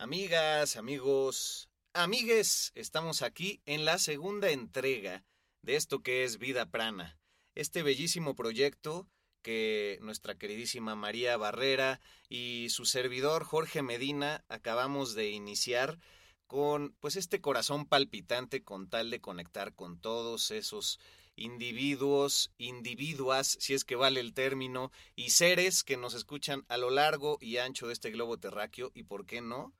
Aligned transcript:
Amigas, 0.00 0.76
amigos, 0.76 1.68
amigues, 1.92 2.70
estamos 2.76 3.20
aquí 3.22 3.60
en 3.66 3.84
la 3.84 3.98
segunda 3.98 4.48
entrega 4.50 5.24
de 5.62 5.74
esto 5.74 6.04
que 6.04 6.22
es 6.22 6.38
Vida 6.38 6.70
Prana, 6.70 7.18
este 7.56 7.82
bellísimo 7.82 8.36
proyecto 8.36 9.08
que 9.42 9.98
nuestra 10.00 10.36
queridísima 10.38 10.94
María 10.94 11.36
Barrera 11.36 12.00
y 12.28 12.68
su 12.70 12.84
servidor 12.84 13.42
Jorge 13.42 13.82
Medina 13.82 14.44
acabamos 14.48 15.16
de 15.16 15.30
iniciar 15.30 15.98
con 16.46 16.94
pues 17.00 17.16
este 17.16 17.40
corazón 17.40 17.84
palpitante 17.84 18.62
con 18.62 18.88
tal 18.88 19.10
de 19.10 19.20
conectar 19.20 19.74
con 19.74 20.00
todos 20.00 20.52
esos 20.52 21.00
individuos, 21.34 22.52
individuas, 22.56 23.56
si 23.60 23.74
es 23.74 23.84
que 23.84 23.96
vale 23.96 24.20
el 24.20 24.32
término, 24.32 24.92
y 25.16 25.30
seres 25.30 25.82
que 25.82 25.96
nos 25.96 26.14
escuchan 26.14 26.64
a 26.68 26.76
lo 26.76 26.90
largo 26.90 27.36
y 27.40 27.56
ancho 27.56 27.88
de 27.88 27.94
este 27.94 28.10
globo 28.10 28.38
terráqueo 28.38 28.92
y, 28.94 29.02
¿por 29.04 29.26
qué 29.26 29.40
no?, 29.40 29.72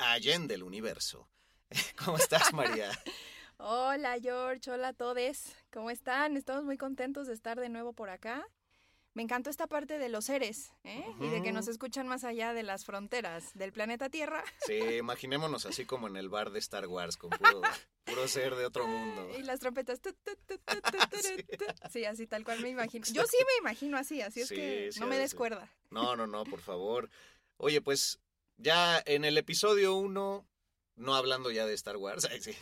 allende 0.00 0.54
el 0.54 0.62
universo. 0.62 1.28
¿Cómo 2.04 2.16
estás, 2.16 2.52
María? 2.52 2.90
Hola, 3.58 4.16
George. 4.20 4.70
Hola 4.70 4.88
a 4.88 4.92
todos. 4.94 5.54
¿Cómo 5.72 5.90
están? 5.90 6.36
Estamos 6.36 6.64
muy 6.64 6.78
contentos 6.78 7.26
de 7.26 7.34
estar 7.34 7.60
de 7.60 7.68
nuevo 7.68 7.92
por 7.92 8.08
acá. 8.10 8.46
Me 9.12 9.22
encantó 9.24 9.50
esta 9.50 9.66
parte 9.66 9.98
de 9.98 10.08
los 10.08 10.26
seres, 10.26 10.72
¿eh? 10.84 11.04
Y 11.20 11.28
de 11.28 11.42
que 11.42 11.50
nos 11.50 11.66
escuchan 11.66 12.06
más 12.06 12.22
allá 12.22 12.54
de 12.54 12.62
las 12.62 12.84
fronteras 12.84 13.50
del 13.54 13.72
planeta 13.72 14.08
Tierra. 14.08 14.44
Sí, 14.64 14.78
imaginémonos 14.78 15.66
así 15.66 15.84
como 15.84 16.06
en 16.06 16.16
el 16.16 16.28
bar 16.28 16.50
de 16.52 16.60
Star 16.60 16.86
Wars, 16.86 17.16
con 17.16 17.30
puro, 17.30 17.60
puro 18.04 18.28
ser 18.28 18.54
de 18.54 18.64
otro 18.66 18.86
mundo. 18.86 19.28
Y 19.36 19.42
las 19.42 19.58
trompetas. 19.58 20.00
tu, 20.00 20.12
tu, 20.12 20.36
tu. 20.46 20.60
Sí, 21.90 22.04
así 22.04 22.28
tal 22.28 22.44
cual 22.44 22.60
me 22.60 22.68
imagino. 22.68 23.04
Yo 23.12 23.24
sí 23.26 23.36
me 23.44 23.58
imagino 23.58 23.98
así, 23.98 24.22
así 24.22 24.42
es 24.42 24.48
Sí, 24.48 24.54
que 24.54 24.90
sí, 24.92 25.00
no 25.00 25.06
me 25.08 25.16
de 25.16 25.22
des 25.22 25.32
ser. 25.32 25.38
cuerda. 25.38 25.68
No, 25.90 26.14
no, 26.14 26.28
no, 26.28 26.44
por 26.44 26.60
favor. 26.60 27.10
Oye, 27.56 27.80
pues 27.82 28.20
ya 28.60 29.02
en 29.06 29.24
el 29.24 29.38
episodio 29.38 29.94
1, 29.96 30.46
no 30.96 31.14
hablando 31.14 31.50
ya 31.50 31.66
de 31.66 31.74
Star 31.74 31.96
Wars, 31.96 32.28
sí, 32.40 32.52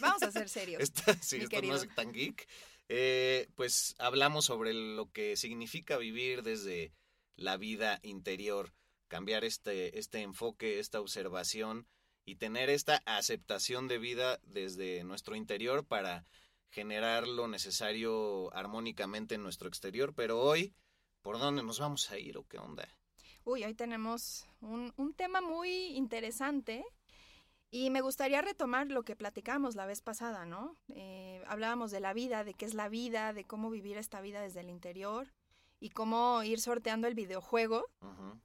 Vamos 0.00 0.22
a 0.22 0.32
ser 0.32 0.48
serios. 0.48 0.82
Esta- 0.82 1.14
sí, 1.22 1.36
esto 1.38 1.62
no 1.62 1.76
es 1.76 1.94
tan 1.94 2.12
geek. 2.12 2.48
Eh, 2.88 3.48
pues 3.54 3.94
hablamos 3.98 4.44
sobre 4.44 4.74
lo 4.74 5.10
que 5.10 5.36
significa 5.36 5.96
vivir 5.96 6.42
desde 6.42 6.92
la 7.36 7.56
vida 7.56 7.98
interior, 8.02 8.74
cambiar 9.08 9.44
este, 9.44 9.98
este 9.98 10.20
enfoque, 10.20 10.78
esta 10.78 11.00
observación 11.00 11.88
y 12.26 12.36
tener 12.36 12.70
esta 12.70 13.02
aceptación 13.06 13.88
de 13.88 13.98
vida 13.98 14.38
desde 14.42 15.02
nuestro 15.04 15.34
interior 15.36 15.86
para 15.86 16.26
generar 16.70 17.26
lo 17.28 17.48
necesario 17.48 18.52
armónicamente 18.54 19.34
en 19.36 19.42
nuestro 19.42 19.68
exterior. 19.68 20.14
Pero 20.14 20.40
hoy, 20.40 20.74
¿por 21.22 21.38
dónde 21.38 21.62
nos 21.62 21.78
vamos 21.78 22.10
a 22.10 22.18
ir 22.18 22.36
o 22.36 22.46
qué 22.46 22.58
onda? 22.58 22.88
Uy, 23.44 23.62
hoy 23.62 23.74
tenemos 23.74 24.46
un, 24.60 24.92
un 24.96 25.12
tema 25.12 25.42
muy 25.42 25.88
interesante 25.96 26.84
y 27.70 27.90
me 27.90 28.00
gustaría 28.00 28.40
retomar 28.40 28.86
lo 28.86 29.02
que 29.02 29.16
platicamos 29.16 29.74
la 29.74 29.84
vez 29.84 30.00
pasada, 30.00 30.46
¿no? 30.46 30.76
Eh, 30.88 31.42
hablábamos 31.46 31.90
de 31.90 32.00
la 32.00 32.14
vida, 32.14 32.44
de 32.44 32.54
qué 32.54 32.64
es 32.64 32.72
la 32.72 32.88
vida, 32.88 33.32
de 33.32 33.44
cómo 33.44 33.68
vivir 33.68 33.98
esta 33.98 34.20
vida 34.20 34.40
desde 34.40 34.60
el 34.60 34.70
interior 34.70 35.32
y 35.80 35.90
cómo 35.90 36.42
ir 36.42 36.60
sorteando 36.60 37.06
el 37.06 37.14
videojuego. 37.14 37.84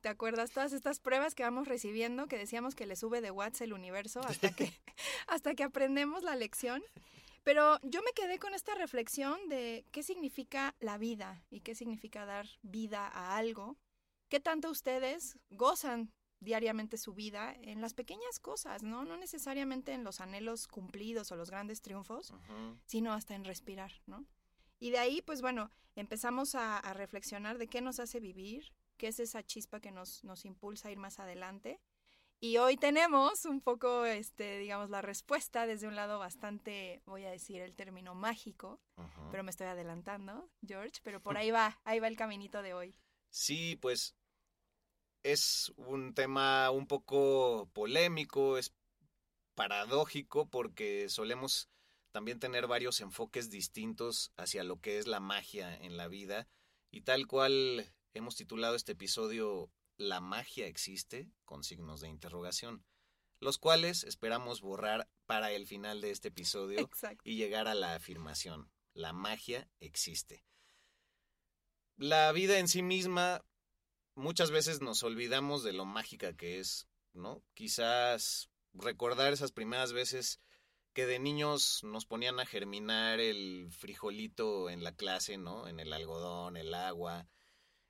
¿Te 0.01 0.09
acuerdas? 0.09 0.51
Todas 0.51 0.73
estas 0.73 0.99
pruebas 0.99 1.35
que 1.35 1.43
vamos 1.43 1.67
recibiendo, 1.67 2.27
que 2.27 2.37
decíamos 2.37 2.75
que 2.75 2.85
le 2.85 2.95
sube 2.95 3.21
de 3.21 3.31
watts 3.31 3.61
el 3.61 3.71
universo 3.71 4.19
hasta 4.21 4.51
que, 4.51 4.73
hasta 5.27 5.53
que 5.53 5.63
aprendemos 5.63 6.23
la 6.23 6.35
lección. 6.35 6.83
Pero 7.43 7.79
yo 7.83 8.01
me 8.01 8.11
quedé 8.13 8.39
con 8.39 8.53
esta 8.53 8.75
reflexión 8.75 9.37
de 9.47 9.85
qué 9.91 10.03
significa 10.03 10.75
la 10.79 10.97
vida 10.97 11.41
y 11.49 11.61
qué 11.61 11.75
significa 11.75 12.25
dar 12.25 12.47
vida 12.63 13.07
a 13.07 13.37
algo. 13.37 13.77
¿Qué 14.29 14.39
tanto 14.39 14.69
ustedes 14.69 15.37
gozan 15.49 16.13
diariamente 16.39 16.97
su 16.97 17.13
vida 17.13 17.53
en 17.61 17.81
las 17.81 17.93
pequeñas 17.93 18.39
cosas, 18.39 18.83
¿no? 18.83 19.03
No 19.03 19.17
necesariamente 19.17 19.93
en 19.93 20.03
los 20.03 20.21
anhelos 20.21 20.67
cumplidos 20.67 21.31
o 21.31 21.35
los 21.35 21.49
grandes 21.49 21.81
triunfos, 21.81 22.33
sino 22.85 23.11
hasta 23.13 23.35
en 23.35 23.43
respirar, 23.43 23.91
¿no? 24.05 24.25
Y 24.79 24.91
de 24.91 24.99
ahí, 24.99 25.21
pues 25.21 25.41
bueno, 25.41 25.71
empezamos 25.95 26.55
a, 26.55 26.77
a 26.77 26.93
reflexionar 26.93 27.57
de 27.57 27.67
qué 27.67 27.81
nos 27.81 27.99
hace 27.99 28.19
vivir, 28.19 28.71
qué 28.97 29.07
es 29.07 29.19
esa 29.19 29.43
chispa 29.43 29.79
que 29.79 29.91
nos, 29.91 30.23
nos 30.23 30.45
impulsa 30.45 30.87
a 30.87 30.91
ir 30.91 30.97
más 30.97 31.19
adelante. 31.19 31.81
Y 32.41 32.55
hoy 32.57 32.77
tenemos 32.77 33.43
un 33.43 33.59
poco, 33.59 34.05
este, 34.05 34.59
digamos, 34.59 34.89
la 34.89 35.01
respuesta 35.01 35.65
desde 35.65 35.87
un 35.87 35.97
lado 35.97 36.19
bastante, 36.19 37.01
voy 37.05 37.25
a 37.25 37.31
decir 37.31 37.61
el 37.61 37.75
término 37.75 38.15
mágico, 38.15 38.79
pero 39.29 39.43
me 39.43 39.51
estoy 39.51 39.67
adelantando, 39.67 40.49
George, 40.65 41.01
pero 41.03 41.21
por 41.21 41.37
ahí 41.37 41.51
va, 41.51 41.77
ahí 41.83 41.99
va 41.99 42.07
el 42.07 42.15
caminito 42.15 42.61
de 42.61 42.73
hoy. 42.73 42.95
Sí, 43.29 43.75
pues 43.75 44.15
es 45.23 45.71
un 45.75 46.13
tema 46.13 46.71
un 46.71 46.87
poco 46.87 47.69
polémico, 47.73 48.57
es 48.57 48.73
paradójico 49.55 50.47
porque 50.47 51.09
solemos 51.09 51.69
también 52.11 52.39
tener 52.39 52.67
varios 52.67 53.01
enfoques 53.01 53.49
distintos 53.49 54.31
hacia 54.37 54.63
lo 54.63 54.79
que 54.79 54.97
es 54.97 55.07
la 55.07 55.19
magia 55.19 55.75
en 55.75 55.97
la 55.97 56.07
vida 56.07 56.47
y 56.91 57.01
tal 57.01 57.27
cual 57.27 57.93
hemos 58.13 58.35
titulado 58.35 58.75
este 58.75 58.93
episodio 58.93 59.69
La 59.97 60.21
magia 60.21 60.65
existe 60.67 61.29
con 61.45 61.63
signos 61.63 61.99
de 61.99 62.07
interrogación, 62.07 62.85
los 63.41 63.57
cuales 63.57 64.03
esperamos 64.05 64.61
borrar 64.61 65.09
para 65.25 65.51
el 65.51 65.67
final 65.67 66.01
de 66.01 66.11
este 66.11 66.29
episodio 66.29 66.79
Exacto. 66.79 67.21
y 67.25 67.35
llegar 67.35 67.67
a 67.67 67.75
la 67.75 67.95
afirmación. 67.95 68.71
La 68.93 69.13
magia 69.13 69.69
existe. 69.79 70.45
La 71.99 72.31
vida 72.31 72.59
en 72.59 72.69
sí 72.69 72.81
misma, 72.81 73.43
muchas 74.15 74.51
veces 74.51 74.79
nos 74.79 75.03
olvidamos 75.03 75.63
de 75.63 75.73
lo 75.73 75.83
mágica 75.83 76.31
que 76.31 76.57
es, 76.57 76.87
¿no? 77.11 77.43
Quizás 77.55 78.49
recordar 78.71 79.33
esas 79.33 79.51
primeras 79.51 79.91
veces 79.91 80.39
que 80.93 81.05
de 81.05 81.19
niños 81.19 81.83
nos 81.83 82.05
ponían 82.05 82.39
a 82.39 82.45
germinar 82.45 83.19
el 83.19 83.67
frijolito 83.71 84.69
en 84.69 84.81
la 84.81 84.95
clase, 84.95 85.37
¿no? 85.37 85.67
En 85.67 85.81
el 85.81 85.91
algodón, 85.91 86.55
el 86.55 86.73
agua. 86.73 87.27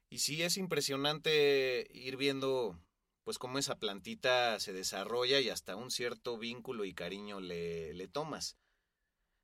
Y 0.10 0.18
sí 0.18 0.42
es 0.42 0.58
impresionante 0.58 1.88
ir 1.94 2.18
viendo 2.18 2.80
pues 3.24 3.38
cómo 3.38 3.60
esa 3.60 3.78
plantita 3.78 4.60
se 4.60 4.74
desarrolla 4.74 5.40
y 5.40 5.50
hasta 5.50 5.76
un 5.76 5.92
cierto 5.92 6.40
vínculo 6.40 6.84
y 6.84 6.96
cariño 6.96 7.42
le, 7.42 7.94
le 7.94 8.08
tomas. 8.08 8.58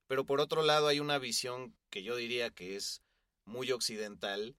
Pero 0.08 0.26
por 0.26 0.42
otro 0.42 0.64
lado 0.64 0.88
hay 0.88 1.00
una 1.00 1.20
visión 1.20 1.78
que 1.92 2.02
yo 2.02 2.16
diría 2.16 2.50
que 2.50 2.76
es 2.76 3.04
muy 3.46 3.72
occidental, 3.72 4.56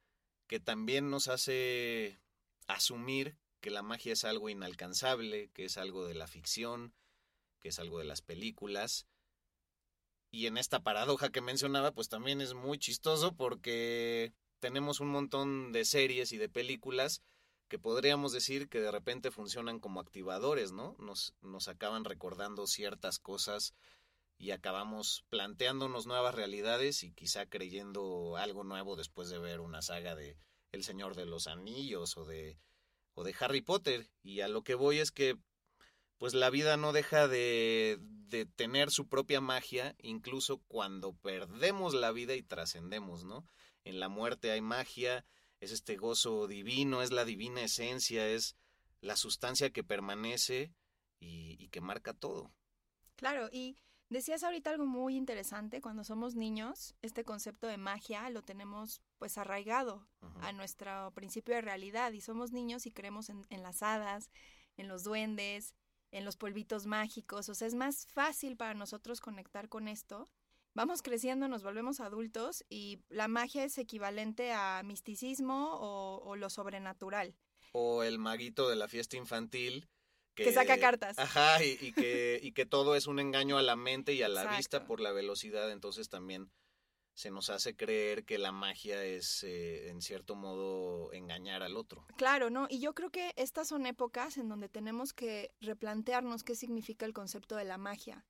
que 0.47 0.61
también 0.61 1.11
nos 1.11 1.29
hace 1.29 2.19
asumir 2.67 3.37
que 3.61 3.71
la 3.71 3.83
magia 3.83 4.13
es 4.13 4.25
algo 4.25 4.49
inalcanzable, 4.49 5.51
que 5.53 5.65
es 5.65 5.77
algo 5.77 6.07
de 6.07 6.15
la 6.15 6.27
ficción, 6.27 6.95
que 7.61 7.69
es 7.69 7.79
algo 7.79 7.99
de 7.99 8.05
las 8.05 8.23
películas. 8.23 9.07
Y 10.31 10.47
en 10.47 10.59
esta 10.59 10.83
paradoja 10.83 11.31
que 11.31 11.41
mencionaba, 11.41 11.93
pues 11.93 12.09
también 12.09 12.41
es 12.41 12.55
muy 12.55 12.79
chistoso 12.79 13.35
porque 13.35 14.33
tenemos 14.61 15.01
un 15.01 15.09
montón 15.09 15.73
de 15.73 15.85
series 15.85 16.33
y 16.33 16.39
de 16.39 16.49
películas 16.49 17.23
que 17.69 17.79
podríamos 17.79 18.33
decir 18.33 18.69
que 18.69 18.81
de 18.81 18.91
repente 18.91 19.31
funcionan 19.31 19.81
como 19.81 20.01
activadores, 20.01 20.73
¿no? 20.73 20.95
Nos, 20.99 21.35
nos 21.41 21.69
acaban 21.69 22.05
recordando 22.05 22.67
ciertas 22.67 23.19
cosas 23.19 23.75
y 24.39 24.51
acabamos 24.51 25.25
planteándonos 25.29 26.07
nuevas 26.07 26.35
realidades 26.35 27.03
y 27.03 27.13
quizá 27.13 27.47
creyendo 27.47 28.37
algo 28.37 28.65
nuevo 28.65 28.97
después 28.97 29.29
de 29.29 29.39
ver 29.39 29.61
una 29.61 29.83
saga 29.83 30.15
de 30.15 30.37
El 30.73 30.85
Señor 30.85 31.15
de 31.15 31.27
los 31.27 31.47
Anillos 31.47 32.17
o 32.17 32.25
de, 32.25 32.59
o 33.15 33.25
de 33.25 33.35
Harry 33.41 33.63
Potter. 33.63 34.11
Y 34.23 34.41
a 34.41 34.49
lo 34.49 34.63
que 34.63 34.75
voy 34.75 34.99
es 34.99 35.11
que 35.11 35.39
pues 36.19 36.35
la 36.35 36.51
vida 36.51 36.77
no 36.77 36.93
deja 36.93 37.29
de, 37.29 37.99
de 38.01 38.47
tener 38.47 38.91
su 38.91 39.09
propia 39.09 39.41
magia, 39.41 39.95
incluso 39.99 40.59
cuando 40.67 41.15
perdemos 41.15 41.95
la 41.95 42.11
vida 42.13 42.35
y 42.35 42.43
trascendemos, 42.43 43.25
¿no? 43.25 43.45
En 43.85 44.01
la 44.01 44.09
muerte 44.09 44.51
hay 44.51 44.61
magia, 44.61 45.27
es 45.61 45.73
este 45.73 45.97
gozo 45.97 46.47
divino, 46.47 47.03
es 47.03 47.13
la 47.13 47.25
divina 47.25 47.63
esencia, 47.63 48.29
es 48.29 48.57
la 49.01 49.17
sustancia 49.17 49.71
que 49.71 49.85
permanece 49.85 50.73
y, 51.21 51.63
y 51.63 51.69
que 51.69 51.81
marca 51.81 52.15
todo. 52.15 52.53
Claro, 53.17 53.49
y 53.53 53.77
decías 54.09 54.43
ahorita 54.43 54.71
algo 54.71 54.87
muy 54.87 55.17
interesante, 55.17 55.81
cuando 55.81 56.05
somos 56.05 56.35
niños, 56.35 56.95
este 57.03 57.25
concepto 57.25 57.67
de 57.67 57.77
magia 57.77 58.29
lo 58.31 58.43
tenemos 58.43 59.03
pues 59.19 59.39
arraigado 59.39 60.07
a 60.41 60.53
nuestro 60.53 61.13
principio 61.15 61.55
de 61.55 61.61
realidad 61.63 62.13
y 62.13 62.21
somos 62.21 62.53
niños 62.53 62.87
y 62.87 62.93
creemos 62.93 63.29
en, 63.31 63.47
en 63.51 63.63
las 63.63 63.83
hadas, 63.83 64.31
en 64.77 64.89
los 64.89 65.05
duendes, 65.05 65.75
en 66.13 66.25
los 66.25 66.37
polvitos 66.37 66.87
mágicos, 66.87 67.49
o 67.49 67.55
sea, 67.55 67.67
es 67.67 67.75
más 67.75 68.07
fácil 68.07 68.57
para 68.57 68.75
nosotros 68.75 69.21
conectar 69.21 69.69
con 69.69 69.89
esto. 69.89 70.29
Vamos 70.75 71.01
creciendo, 71.01 71.49
nos 71.49 71.63
volvemos 71.63 72.01
adultos 72.01 72.65
y 72.69 73.01
la 73.09 73.29
magia 73.29 73.65
es 73.65 73.79
equivalente 73.79 74.53
a 74.53 74.83
misticismo 74.85 75.73
o, 75.73 76.19
o 76.23 76.37
lo 76.37 76.51
sobrenatural. 76.51 77.35
O 77.73 78.03
el 78.03 78.19
maguito 78.19 78.69
de 78.69 78.77
la 78.77 78.87
fiesta 78.87 79.17
infantil. 79.17 79.89
Que, 80.37 80.53
saca 80.53 80.79
cartas. 80.79 81.19
Ajá, 81.19 81.65
y, 81.65 81.79
y, 81.81 81.93
que, 81.93 82.39
y 82.43 82.53
que 82.53 82.67
todo 82.67 82.95
es 82.95 83.07
un 83.07 83.19
engaño 83.19 83.57
a 83.59 83.63
la 83.63 83.75
mente 83.75 84.13
y 84.13 84.23
a 84.23 84.29
la 84.29 84.43
Exacto. 84.43 84.57
vista 84.59 84.85
por 84.87 85.01
la 85.01 85.11
velocidad, 85.11 85.73
entonces 85.73 86.09
también 86.09 86.51
se 87.17 87.31
nos 87.31 87.49
hace 87.49 87.75
creer 87.75 88.27
que 88.27 88.37
la 88.37 88.53
magia 88.53 89.03
es, 89.03 89.43
eh, 89.43 89.89
en 89.89 90.03
cierto 90.03 90.35
modo, 90.35 91.11
engañar 91.15 91.63
al 91.63 91.79
otro. 91.79 92.07
Claro, 92.19 92.51
¿no? 92.51 92.67
Y 92.69 92.79
yo 92.79 92.95
creo 92.95 93.11
que 93.11 93.33
estas 93.37 93.69
son 93.69 93.87
épocas 93.87 94.37
en 94.37 94.51
donde 94.51 94.69
tenemos 94.69 95.15
que 95.15 95.51
replantearnos 95.61 96.45
qué 96.45 96.55
significa 96.55 97.07
el 97.07 97.15
concepto 97.15 97.57
de 97.57 97.65
la 97.65 97.79
magia. 97.79 98.27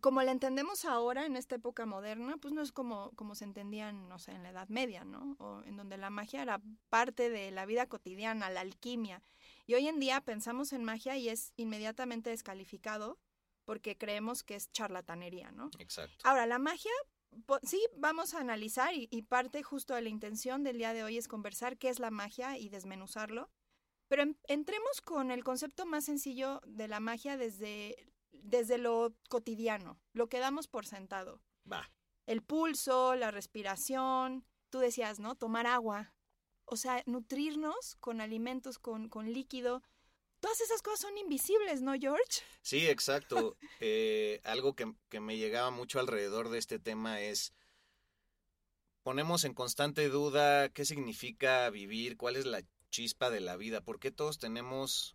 Como 0.00 0.22
la 0.22 0.32
entendemos 0.32 0.84
ahora, 0.84 1.26
en 1.26 1.36
esta 1.36 1.54
época 1.56 1.86
moderna, 1.86 2.36
pues 2.38 2.52
no 2.54 2.62
es 2.62 2.72
como, 2.72 3.12
como 3.16 3.34
se 3.34 3.44
entendían, 3.44 4.08
no 4.08 4.18
sé, 4.18 4.32
en 4.32 4.42
la 4.42 4.50
Edad 4.50 4.68
Media, 4.68 5.04
¿no? 5.04 5.36
O 5.38 5.62
en 5.64 5.76
donde 5.76 5.96
la 5.96 6.10
magia 6.10 6.42
era 6.42 6.60
parte 6.88 7.30
de 7.30 7.50
la 7.50 7.66
vida 7.66 7.86
cotidiana, 7.86 8.50
la 8.50 8.60
alquimia. 8.60 9.22
Y 9.66 9.74
hoy 9.74 9.86
en 9.88 9.98
día 10.00 10.20
pensamos 10.20 10.72
en 10.72 10.84
magia 10.84 11.16
y 11.16 11.28
es 11.28 11.52
inmediatamente 11.56 12.30
descalificado 12.30 13.18
porque 13.64 13.96
creemos 13.96 14.42
que 14.44 14.54
es 14.54 14.70
charlatanería, 14.72 15.50
¿no? 15.52 15.70
Exacto. 15.78 16.16
Ahora, 16.22 16.46
la 16.46 16.58
magia, 16.58 16.92
sí, 17.62 17.80
vamos 17.96 18.34
a 18.34 18.40
analizar 18.40 18.94
y, 18.94 19.08
y 19.10 19.22
parte 19.22 19.62
justo 19.62 19.94
de 19.94 20.02
la 20.02 20.08
intención 20.08 20.62
del 20.62 20.78
día 20.78 20.92
de 20.92 21.02
hoy 21.02 21.18
es 21.18 21.26
conversar 21.28 21.76
qué 21.76 21.88
es 21.88 21.98
la 21.98 22.10
magia 22.10 22.58
y 22.58 22.68
desmenuzarlo. 22.68 23.50
Pero 24.08 24.22
en- 24.22 24.38
entremos 24.44 25.00
con 25.00 25.32
el 25.32 25.42
concepto 25.42 25.84
más 25.84 26.04
sencillo 26.04 26.60
de 26.66 26.86
la 26.86 27.00
magia 27.00 27.36
desde, 27.36 27.96
desde 28.32 28.78
lo 28.78 29.14
cotidiano, 29.28 29.98
lo 30.12 30.28
que 30.28 30.38
damos 30.38 30.68
por 30.68 30.86
sentado. 30.86 31.40
Va. 31.70 31.90
El 32.26 32.42
pulso, 32.42 33.14
la 33.14 33.30
respiración, 33.30 34.44
tú 34.70 34.78
decías, 34.78 35.20
¿no? 35.20 35.34
Tomar 35.34 35.66
agua. 35.66 36.14
O 36.64 36.76
sea, 36.76 37.02
nutrirnos 37.06 37.96
con 37.96 38.20
alimentos, 38.20 38.78
con, 38.78 39.08
con 39.08 39.32
líquido. 39.32 39.82
Todas 40.40 40.60
esas 40.60 40.82
cosas 40.82 41.00
son 41.00 41.18
invisibles, 41.18 41.82
¿no, 41.82 41.94
George? 41.94 42.42
Sí, 42.62 42.86
exacto. 42.88 43.56
Eh, 43.80 44.40
algo 44.44 44.74
que, 44.74 44.90
que 45.10 45.20
me 45.20 45.36
llegaba 45.36 45.70
mucho 45.70 46.00
alrededor 46.00 46.48
de 46.48 46.58
este 46.58 46.78
tema 46.78 47.20
es, 47.20 47.52
ponemos 49.02 49.44
en 49.44 49.52
constante 49.52 50.08
duda 50.08 50.70
qué 50.70 50.86
significa 50.86 51.68
vivir, 51.68 52.16
cuál 52.16 52.36
es 52.36 52.46
la 52.46 52.62
chispa 52.88 53.28
de 53.28 53.40
la 53.40 53.56
vida, 53.56 53.82
por 53.82 54.00
qué 54.00 54.10
todos 54.10 54.38
tenemos, 54.38 55.14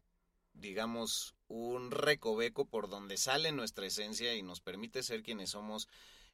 digamos, 0.54 1.36
un 1.48 1.92
recoveco 1.92 2.66
por 2.66 2.90
donde 2.90 3.18
sale 3.18 3.52
nuestra 3.52 3.86
esencia 3.86 4.36
y 4.36 4.44
nos 4.44 4.62
permite 4.62 5.04
ser 5.04 5.24
quienes 5.24 5.52
somos 5.52 5.88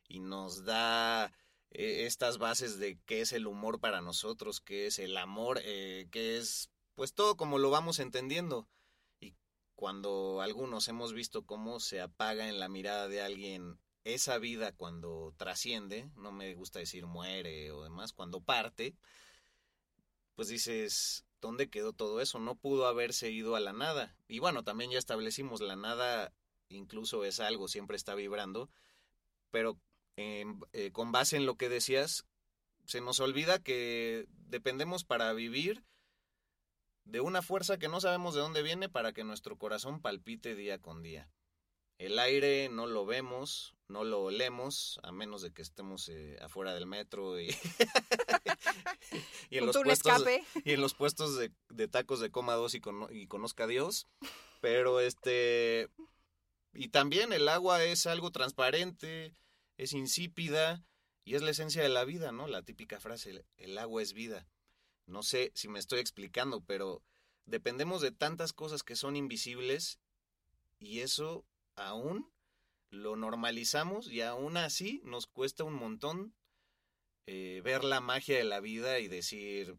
y 0.07 0.19
nos 0.19 0.63
da 0.63 1.33
eh, 1.71 2.05
estas 2.05 2.37
bases 2.37 2.79
de 2.79 2.99
qué 3.05 3.21
es 3.21 3.33
el 3.33 3.47
humor 3.47 3.79
para 3.79 4.01
nosotros, 4.01 4.61
qué 4.61 4.87
es 4.87 4.99
el 4.99 5.17
amor, 5.17 5.59
eh, 5.63 6.07
qué 6.11 6.37
es, 6.37 6.69
pues 6.95 7.13
todo 7.13 7.35
como 7.35 7.57
lo 7.57 7.69
vamos 7.69 7.99
entendiendo. 7.99 8.67
Cuando 9.75 10.41
algunos 10.41 10.87
hemos 10.87 11.13
visto 11.13 11.45
cómo 11.45 11.79
se 11.79 12.01
apaga 12.01 12.49
en 12.49 12.59
la 12.59 12.67
mirada 12.67 13.07
de 13.07 13.21
alguien 13.21 13.79
esa 14.03 14.39
vida 14.39 14.71
cuando 14.71 15.35
trasciende, 15.37 16.09
no 16.15 16.31
me 16.31 16.55
gusta 16.55 16.79
decir 16.79 17.05
muere 17.05 17.71
o 17.71 17.83
demás, 17.83 18.11
cuando 18.11 18.41
parte, 18.41 18.95
pues 20.33 20.47
dices, 20.47 21.26
¿dónde 21.41 21.69
quedó 21.69 21.93
todo 21.93 22.21
eso? 22.21 22.39
No 22.39 22.55
pudo 22.55 22.87
haberse 22.87 23.31
ido 23.31 23.55
a 23.55 23.59
la 23.59 23.73
nada. 23.73 24.15
Y 24.27 24.39
bueno, 24.39 24.63
también 24.63 24.91
ya 24.91 24.99
establecimos, 24.99 25.61
la 25.61 25.75
nada 25.75 26.33
incluso 26.69 27.23
es 27.23 27.39
algo, 27.39 27.67
siempre 27.67 27.95
está 27.95 28.15
vibrando, 28.15 28.69
pero 29.51 29.79
eh, 30.17 30.45
con 30.91 31.11
base 31.11 31.37
en 31.37 31.45
lo 31.45 31.55
que 31.55 31.69
decías, 31.69 32.25
se 32.85 33.01
nos 33.01 33.19
olvida 33.19 33.59
que 33.59 34.27
dependemos 34.29 35.03
para 35.03 35.31
vivir 35.33 35.83
de 37.05 37.21
una 37.21 37.41
fuerza 37.41 37.77
que 37.77 37.87
no 37.87 38.01
sabemos 38.01 38.35
de 38.35 38.41
dónde 38.41 38.61
viene 38.61 38.89
para 38.89 39.13
que 39.13 39.23
nuestro 39.23 39.57
corazón 39.57 40.01
palpite 40.01 40.55
día 40.55 40.79
con 40.79 41.01
día. 41.01 41.29
El 41.97 42.19
aire 42.19 42.69
no 42.69 42.85
lo 42.85 43.05
vemos, 43.05 43.73
no 43.87 44.03
lo 44.03 44.21
olemos, 44.23 44.99
a 45.03 45.11
menos 45.11 45.41
de 45.41 45.51
que 45.51 45.63
estemos 45.63 46.09
eh, 46.09 46.37
afuera 46.41 46.73
del 46.75 46.85
metro 46.85 47.39
y, 47.39 47.47
y, 49.49 49.57
en 49.57 49.65
los 49.65 49.75
puestos, 49.83 50.23
y 50.63 50.73
en 50.73 50.81
los 50.81 50.93
puestos 50.93 51.37
de, 51.37 51.51
de 51.69 51.87
tacos 51.87 52.19
de 52.19 52.29
coma 52.29 52.53
dos 52.53 52.75
y, 52.75 52.81
cono- 52.81 53.09
y 53.11 53.27
conozca 53.27 53.63
a 53.63 53.67
Dios. 53.67 54.07
Pero 54.61 54.99
este... 54.99 55.89
Y 56.73 56.89
también 56.89 57.33
el 57.33 57.47
agua 57.49 57.83
es 57.83 58.05
algo 58.05 58.31
transparente, 58.31 59.33
es 59.77 59.93
insípida 59.93 60.83
y 61.25 61.35
es 61.35 61.41
la 61.41 61.51
esencia 61.51 61.81
de 61.81 61.89
la 61.89 62.05
vida, 62.05 62.31
¿no? 62.31 62.47
La 62.47 62.61
típica 62.61 62.99
frase, 62.99 63.31
el- 63.31 63.45
el 63.57 63.77
agua 63.77 64.01
es 64.03 64.13
vida. 64.13 64.47
No 65.07 65.23
sé 65.23 65.51
si 65.55 65.67
me 65.67 65.79
estoy 65.79 65.99
explicando, 65.99 66.61
pero 66.61 67.01
dependemos 67.45 68.01
de 68.01 68.11
tantas 68.11 68.53
cosas 68.53 68.83
que 68.83 68.95
son 68.95 69.15
invisibles 69.15 69.99
y 70.79 70.99
eso 70.99 71.45
aún 71.77 72.29
lo 72.89 73.15
normalizamos 73.15 74.09
y 74.11 74.21
aún 74.21 74.57
así 74.57 75.01
nos 75.05 75.27
cuesta 75.27 75.63
un 75.63 75.73
montón 75.73 76.35
eh, 77.25 77.61
ver 77.63 77.83
la 77.83 78.01
magia 78.01 78.37
de 78.37 78.43
la 78.43 78.59
vida 78.59 78.99
y 78.99 79.07
decir, 79.07 79.77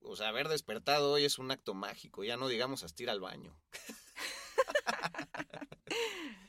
o 0.00 0.16
sea, 0.16 0.28
haber 0.28 0.48
despertado 0.48 1.12
hoy 1.12 1.24
es 1.24 1.38
un 1.38 1.50
acto 1.50 1.74
mágico, 1.74 2.24
ya 2.24 2.36
no 2.36 2.48
digamos 2.48 2.82
hasta 2.82 3.02
ir 3.02 3.10
al 3.10 3.20
baño. 3.20 3.56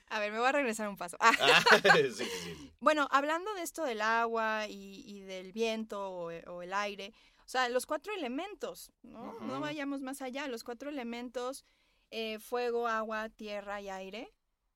A 0.08 0.20
ver, 0.20 0.32
me 0.32 0.38
voy 0.40 0.48
a 0.48 0.52
regresar 0.54 0.88
un 0.88 0.96
paso. 0.96 1.18
Ah, 1.20 1.34
Ah, 1.40 1.64
sí, 1.94 2.26
sí, 2.26 2.26
sí. 2.44 2.72
Bueno, 2.80 3.08
hablando 3.12 3.54
de 3.54 3.64
esto 3.64 3.84
del 3.84 4.02
agua 4.02 4.68
y, 4.68 5.04
y 5.06 5.22
del 5.22 5.52
viento 5.52 6.10
o, 6.10 6.26
o 6.28 6.62
el 6.62 6.74
aire, 6.74 7.14
o 7.46 7.48
sea, 7.50 7.68
los 7.70 7.86
cuatro 7.86 8.14
elementos, 8.14 8.92
¿no? 9.02 9.40
No 9.42 9.60
vayamos 9.60 10.02
más 10.02 10.22
allá. 10.22 10.48
Los 10.48 10.64
cuatro 10.64 10.90
elementos, 10.90 11.66
eh, 12.12 12.40
fuego, 12.40 12.88
agua, 12.88 13.30
tierra 13.30 13.82
y 13.82 13.90
aire, 13.90 14.34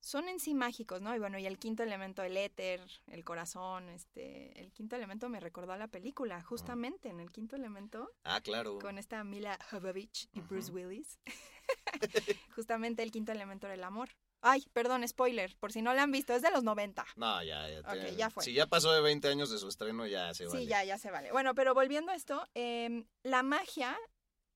son 0.09 0.27
en 0.27 0.39
sí 0.39 0.56
mágicos, 0.56 1.01
¿no? 1.01 1.15
Y 1.15 1.19
bueno, 1.19 1.38
y 1.38 1.45
el 1.45 1.59
quinto 1.59 1.83
elemento, 1.83 2.23
el 2.23 2.35
éter, 2.35 2.81
el 3.07 3.23
corazón, 3.23 3.89
este, 3.89 4.59
el 4.59 4.71
quinto 4.71 4.95
elemento 4.95 5.29
me 5.29 5.39
recordó 5.39 5.73
a 5.73 5.77
la 5.77 5.88
película, 5.88 6.41
justamente 6.41 7.09
en 7.09 7.19
el 7.19 7.31
quinto 7.31 7.56
elemento, 7.56 8.11
Ah, 8.23 8.41
claro. 8.41 8.79
con 8.79 8.97
esta 8.97 9.23
Mila 9.23 9.59
Jovovich 9.69 10.27
y 10.33 10.41
Bruce. 10.41 10.71
Willis. 10.71 11.19
justamente 12.56 13.03
el 13.03 13.11
quinto 13.11 13.31
elemento 13.31 13.68
era 13.68 13.75
el 13.75 13.83
amor. 13.83 14.09
Ay, 14.42 14.66
perdón, 14.73 15.06
spoiler, 15.07 15.56
por 15.59 15.71
si 15.73 15.81
no 15.81 15.94
la 15.94 16.04
han 16.04 16.11
visto, 16.11 16.33
es 16.33 16.42
de 16.42 16.49
los 16.49 16.63
90. 16.63 17.06
No, 17.18 17.44
ya, 17.44 17.68
ya. 17.69 18.09
Ya 18.11 18.30
fue. 18.30 18.44
Si 18.44 18.54
ya 18.54 18.68
pasó 18.68 18.92
de 18.94 19.01
20 19.01 19.28
años 19.28 19.49
de 19.51 19.57
su 19.57 19.68
estreno, 19.68 20.07
ya 20.07 20.33
se 20.33 20.45
vale. 20.45 20.59
Sí, 20.59 20.66
ya, 20.66 20.83
ya 20.85 20.97
se 20.97 21.11
vale. 21.11 21.31
Bueno, 21.31 21.54
pero 21.54 21.73
volviendo 21.73 22.11
a 22.11 22.16
esto, 22.16 22.47
em, 22.54 23.06
la 23.23 23.44
magia, 23.44 23.97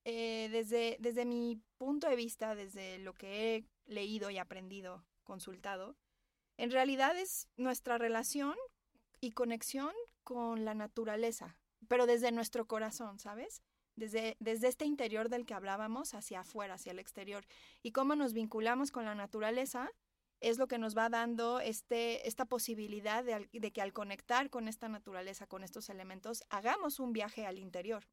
eh, 0.06 0.48
desde, 0.52 0.96
desde 1.00 1.26
mi 1.26 1.62
punto 1.78 2.10
de 2.10 2.16
vista, 2.16 2.56
desde 2.56 2.98
lo 3.00 3.14
que 3.14 3.56
he 3.58 3.66
leído 3.86 4.30
y 4.30 4.38
aprendido, 4.38 5.04
consultado, 5.24 5.96
en 6.58 6.72
realidad 6.72 7.18
es 7.18 7.48
nuestra 7.58 7.98
relación 7.98 8.56
y 9.20 9.32
conexión 9.32 9.92
con 10.24 10.66
la 10.66 10.74
naturaleza, 10.74 11.58
pero 11.88 12.06
desde 12.06 12.32
nuestro 12.32 12.68
corazón, 12.68 13.20
¿sabes? 13.20 13.62
Desde, 13.96 14.38
desde 14.40 14.68
este 14.68 14.86
interior 14.86 15.30
del 15.30 15.46
que 15.46 15.54
hablábamos 15.54 16.14
hacia 16.14 16.42
afuera, 16.42 16.76
hacia 16.76 16.92
el 16.92 17.00
exterior. 17.00 17.46
Y 17.82 17.92
cómo 17.92 18.16
nos 18.16 18.34
vinculamos 18.34 18.92
con 18.92 19.06
la 19.06 19.16
naturaleza 19.16 19.92
es 20.44 20.58
lo 20.58 20.68
que 20.68 20.78
nos 20.78 20.96
va 20.96 21.10
dando 21.10 21.62
este, 21.62 22.28
esta 22.28 22.46
posibilidad 22.46 23.24
de, 23.24 23.72
que 23.72 23.82
al 23.82 23.94
conectar 23.94 24.50
con 24.50 24.68
esta 24.68 24.90
naturaleza, 24.90 25.48
con 25.48 25.64
estos 25.64 25.90
elementos, 25.90 26.44
hagamos 26.50 27.00
un 27.00 27.14
viaje 27.14 27.46
al 27.46 27.58
interior. 27.58 28.06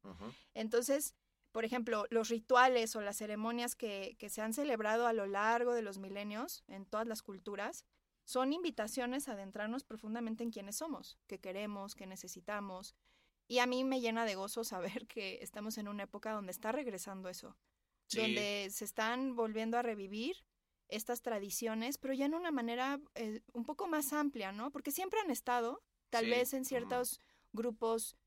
Entonces, 0.53 1.13
por 1.51 1.65
ejemplo, 1.65 2.05
los 2.09 2.29
rituales 2.29 2.95
o 2.95 3.01
las 3.01 3.17
ceremonias 3.17 3.75
que, 3.75 4.15
que 4.19 4.29
se 4.29 4.41
han 4.41 4.53
celebrado 4.53 5.07
a 5.07 5.13
lo 5.13 5.25
largo 5.25 5.73
de 5.73 5.81
los 5.81 5.97
milenios 5.97 6.63
en 6.67 6.85
todas 6.85 7.07
las 7.07 7.21
culturas 7.21 7.85
son 8.23 8.53
invitaciones 8.53 9.27
a 9.27 9.33
adentrarnos 9.33 9.83
profundamente 9.83 10.43
en 10.43 10.51
quiénes 10.51 10.77
somos, 10.77 11.17
qué 11.27 11.39
queremos, 11.39 11.95
qué 11.95 12.05
necesitamos. 12.07 12.95
Y 13.47 13.59
a 13.59 13.65
mí 13.65 13.83
me 13.83 13.99
llena 13.99 14.23
de 14.25 14.35
gozo 14.35 14.63
saber 14.63 15.07
que 15.07 15.39
estamos 15.41 15.77
en 15.77 15.87
una 15.87 16.03
época 16.03 16.31
donde 16.31 16.51
está 16.51 16.71
regresando 16.71 17.27
eso, 17.29 17.57
Sí. 18.07 18.19
donde 18.19 18.67
se 18.71 18.83
están 18.85 19.35
volviendo 19.35 19.77
a 19.77 19.81
revivir 19.81 20.35
estas 20.89 21.21
tradiciones, 21.21 21.97
pero 21.97 22.13
ya 22.13 22.25
en 22.25 22.33
una 22.35 22.51
manera 22.51 22.99
eh, 23.15 23.41
un 23.53 23.63
poco 23.63 23.87
más 23.87 24.11
amplia, 24.11 24.51
¿no? 24.51 24.71
Porque 24.71 24.91
siempre 24.91 25.19
han 25.21 25.31
estado, 25.31 25.81
tal 26.09 26.25
Sí, 26.25 26.31
vez 26.31 26.53
en 26.53 26.65
ciertos 26.65 27.21
grupos 27.53 28.17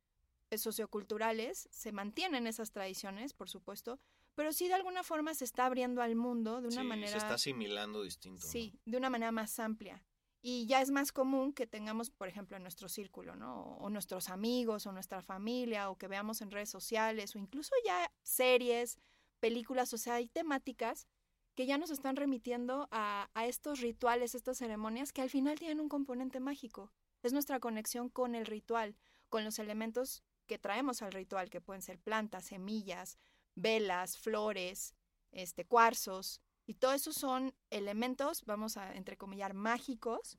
socioculturales 0.62 1.68
se 1.70 1.92
mantienen 1.92 2.46
esas 2.46 2.70
tradiciones, 2.70 3.32
por 3.32 3.48
supuesto, 3.48 3.98
pero 4.34 4.52
sí 4.52 4.68
de 4.68 4.74
alguna 4.74 5.02
forma 5.02 5.34
se 5.34 5.44
está 5.44 5.66
abriendo 5.66 6.02
al 6.02 6.16
mundo 6.16 6.60
de 6.60 6.68
una 6.68 6.82
Sí, 6.82 6.86
manera 6.86 7.12
se 7.12 7.18
está 7.18 7.34
asimilando 7.34 8.02
distinto. 8.02 8.44
¿no? 8.44 8.50
Sí, 8.52 8.78
de 8.84 8.96
una 8.96 9.10
manera 9.10 9.32
más 9.32 9.58
amplia. 9.58 10.02
Y 10.42 10.66
ya 10.66 10.82
es 10.82 10.90
más 10.90 11.10
común 11.10 11.54
que 11.54 11.66
tengamos, 11.66 12.10
por 12.10 12.28
ejemplo, 12.28 12.56
en 12.56 12.62
nuestro 12.64 12.88
círculo, 12.90 13.34
¿no? 13.34 13.62
O, 13.62 13.84
o 13.84 13.90
nuestros 13.90 14.28
amigos, 14.28 14.86
o 14.86 14.92
nuestra 14.92 15.22
familia, 15.22 15.88
o 15.88 15.96
que 15.96 16.06
veamos 16.08 16.42
en 16.42 16.50
redes 16.50 16.68
sociales, 16.68 17.34
o 17.34 17.38
incluso 17.38 17.72
ya 17.84 18.12
series, 18.22 18.98
películas, 19.40 19.92
o 19.94 19.98
sea, 19.98 20.14
hay 20.16 20.28
temáticas 20.28 21.06
que 21.54 21.64
ya 21.66 21.78
nos 21.78 21.90
están 21.90 22.16
remitiendo 22.16 22.88
a, 22.90 23.30
a 23.32 23.46
estos 23.46 23.80
rituales, 23.80 24.34
estas 24.34 24.58
ceremonias 24.58 25.12
que 25.12 25.22
al 25.22 25.30
final 25.30 25.58
tienen 25.58 25.80
un 25.80 25.88
componente 25.88 26.40
mágico. 26.40 26.92
Es 27.22 27.32
nuestra 27.32 27.60
conexión 27.60 28.10
con 28.10 28.34
el 28.34 28.44
ritual, 28.44 28.96
con 29.30 29.44
los 29.44 29.58
elementos 29.58 30.24
que 30.46 30.58
traemos 30.58 31.02
al 31.02 31.12
ritual, 31.12 31.50
que 31.50 31.60
pueden 31.60 31.82
ser 31.82 31.98
plantas, 31.98 32.44
semillas, 32.46 33.18
velas, 33.54 34.18
flores, 34.18 34.94
este, 35.32 35.64
cuarzos, 35.64 36.40
y 36.66 36.74
todo 36.74 36.92
eso 36.92 37.12
son 37.12 37.54
elementos, 37.70 38.44
vamos 38.46 38.76
a 38.76 38.94
entrecomillar, 38.94 39.52
mágicos, 39.52 40.36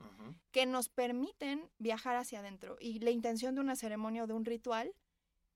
que 0.50 0.66
nos 0.66 0.88
permiten 0.88 1.70
viajar 1.78 2.16
hacia 2.16 2.40
adentro. 2.40 2.76
Y 2.80 2.98
la 2.98 3.10
intención 3.10 3.54
de 3.54 3.60
una 3.60 3.76
ceremonia 3.76 4.24
o 4.24 4.26
de 4.26 4.34
un 4.34 4.44
ritual, 4.44 4.92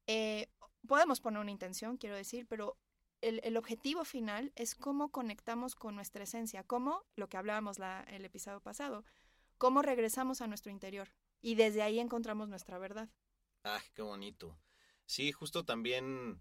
eh, 0.06 0.48
podemos 0.86 1.20
poner 1.20 1.40
una 1.40 1.50
intención, 1.50 1.96
quiero 1.96 2.14
decir, 2.14 2.46
pero 2.46 2.76
el, 3.20 3.40
el, 3.42 3.56
objetivo 3.56 4.04
final 4.04 4.52
es 4.54 4.76
cómo 4.76 5.10
conectamos 5.10 5.74
con 5.74 5.96
nuestra 5.96 6.22
esencia, 6.22 6.62
cómo, 6.62 7.04
lo 7.16 7.28
que 7.28 7.36
hablábamos 7.36 7.78
la, 7.78 8.04
el 8.08 8.24
episodio 8.24 8.60
pasado, 8.60 9.04
cómo 9.58 9.82
regresamos 9.82 10.40
a 10.40 10.46
nuestro 10.46 10.70
interior. 10.70 11.12
Y 11.42 11.56
desde 11.56 11.82
ahí 11.82 11.98
encontramos 11.98 12.48
nuestra 12.48 12.78
verdad. 12.78 13.08
Ah, 13.64 13.82
qué 13.94 14.02
bonito. 14.02 14.58
Sí, 15.06 15.32
justo 15.32 15.64
también 15.64 16.40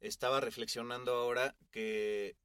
estaba 0.00 0.40
reflexionando 0.40 1.12
ahora 1.12 1.56
que 1.70 2.36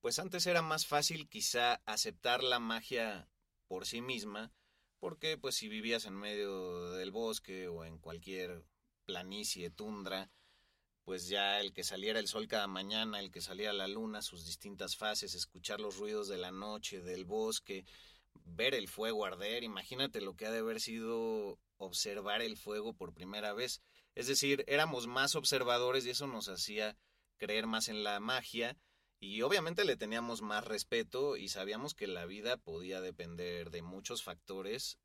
pues 0.00 0.18
antes 0.18 0.46
era 0.46 0.62
más 0.62 0.86
fácil 0.86 1.28
quizá 1.28 1.82
aceptar 1.86 2.42
la 2.42 2.60
magia 2.60 3.28
por 3.66 3.86
sí 3.86 4.00
misma, 4.00 4.52
porque 4.98 5.36
pues 5.36 5.56
si 5.56 5.68
vivías 5.68 6.06
en 6.06 6.14
medio 6.14 6.92
del 6.92 7.10
bosque 7.10 7.68
o 7.68 7.84
en 7.84 7.98
cualquier 7.98 8.64
planicie, 9.04 9.70
tundra, 9.70 10.30
pues 11.04 11.28
ya 11.28 11.60
el 11.60 11.72
que 11.72 11.84
saliera 11.84 12.20
el 12.20 12.28
sol 12.28 12.48
cada 12.48 12.66
mañana, 12.66 13.20
el 13.20 13.30
que 13.30 13.40
saliera 13.40 13.72
la 13.72 13.88
luna, 13.88 14.22
sus 14.22 14.46
distintas 14.46 14.96
fases, 14.96 15.34
escuchar 15.34 15.80
los 15.80 15.98
ruidos 15.98 16.28
de 16.28 16.38
la 16.38 16.52
noche, 16.52 17.00
del 17.02 17.24
bosque, 17.24 17.84
ver 18.44 18.74
el 18.74 18.88
fuego 18.88 19.24
arder, 19.24 19.64
imagínate 19.64 20.20
lo 20.20 20.34
que 20.36 20.46
ha 20.46 20.52
de 20.52 20.60
haber 20.60 20.80
sido 20.80 21.58
observar 21.78 22.42
el 22.42 22.56
fuego 22.56 22.92
por 22.92 23.14
primera 23.14 23.52
vez. 23.52 23.82
Es 24.14 24.26
decir, 24.26 24.64
éramos 24.68 25.06
más 25.06 25.34
observadores 25.34 26.04
y 26.04 26.10
eso 26.10 26.26
nos 26.26 26.48
hacía 26.48 26.96
creer 27.38 27.66
más 27.66 27.88
en 27.88 28.04
la 28.04 28.20
magia 28.20 28.76
y 29.20 29.42
obviamente 29.42 29.84
le 29.84 29.96
teníamos 29.96 30.42
más 30.42 30.64
respeto 30.64 31.36
y 31.36 31.48
sabíamos 31.48 31.94
que 31.94 32.06
la 32.06 32.26
vida 32.26 32.56
podía 32.56 33.00
depender 33.00 33.70
de 33.70 33.82
muchos 33.82 34.22
factores 34.22 34.98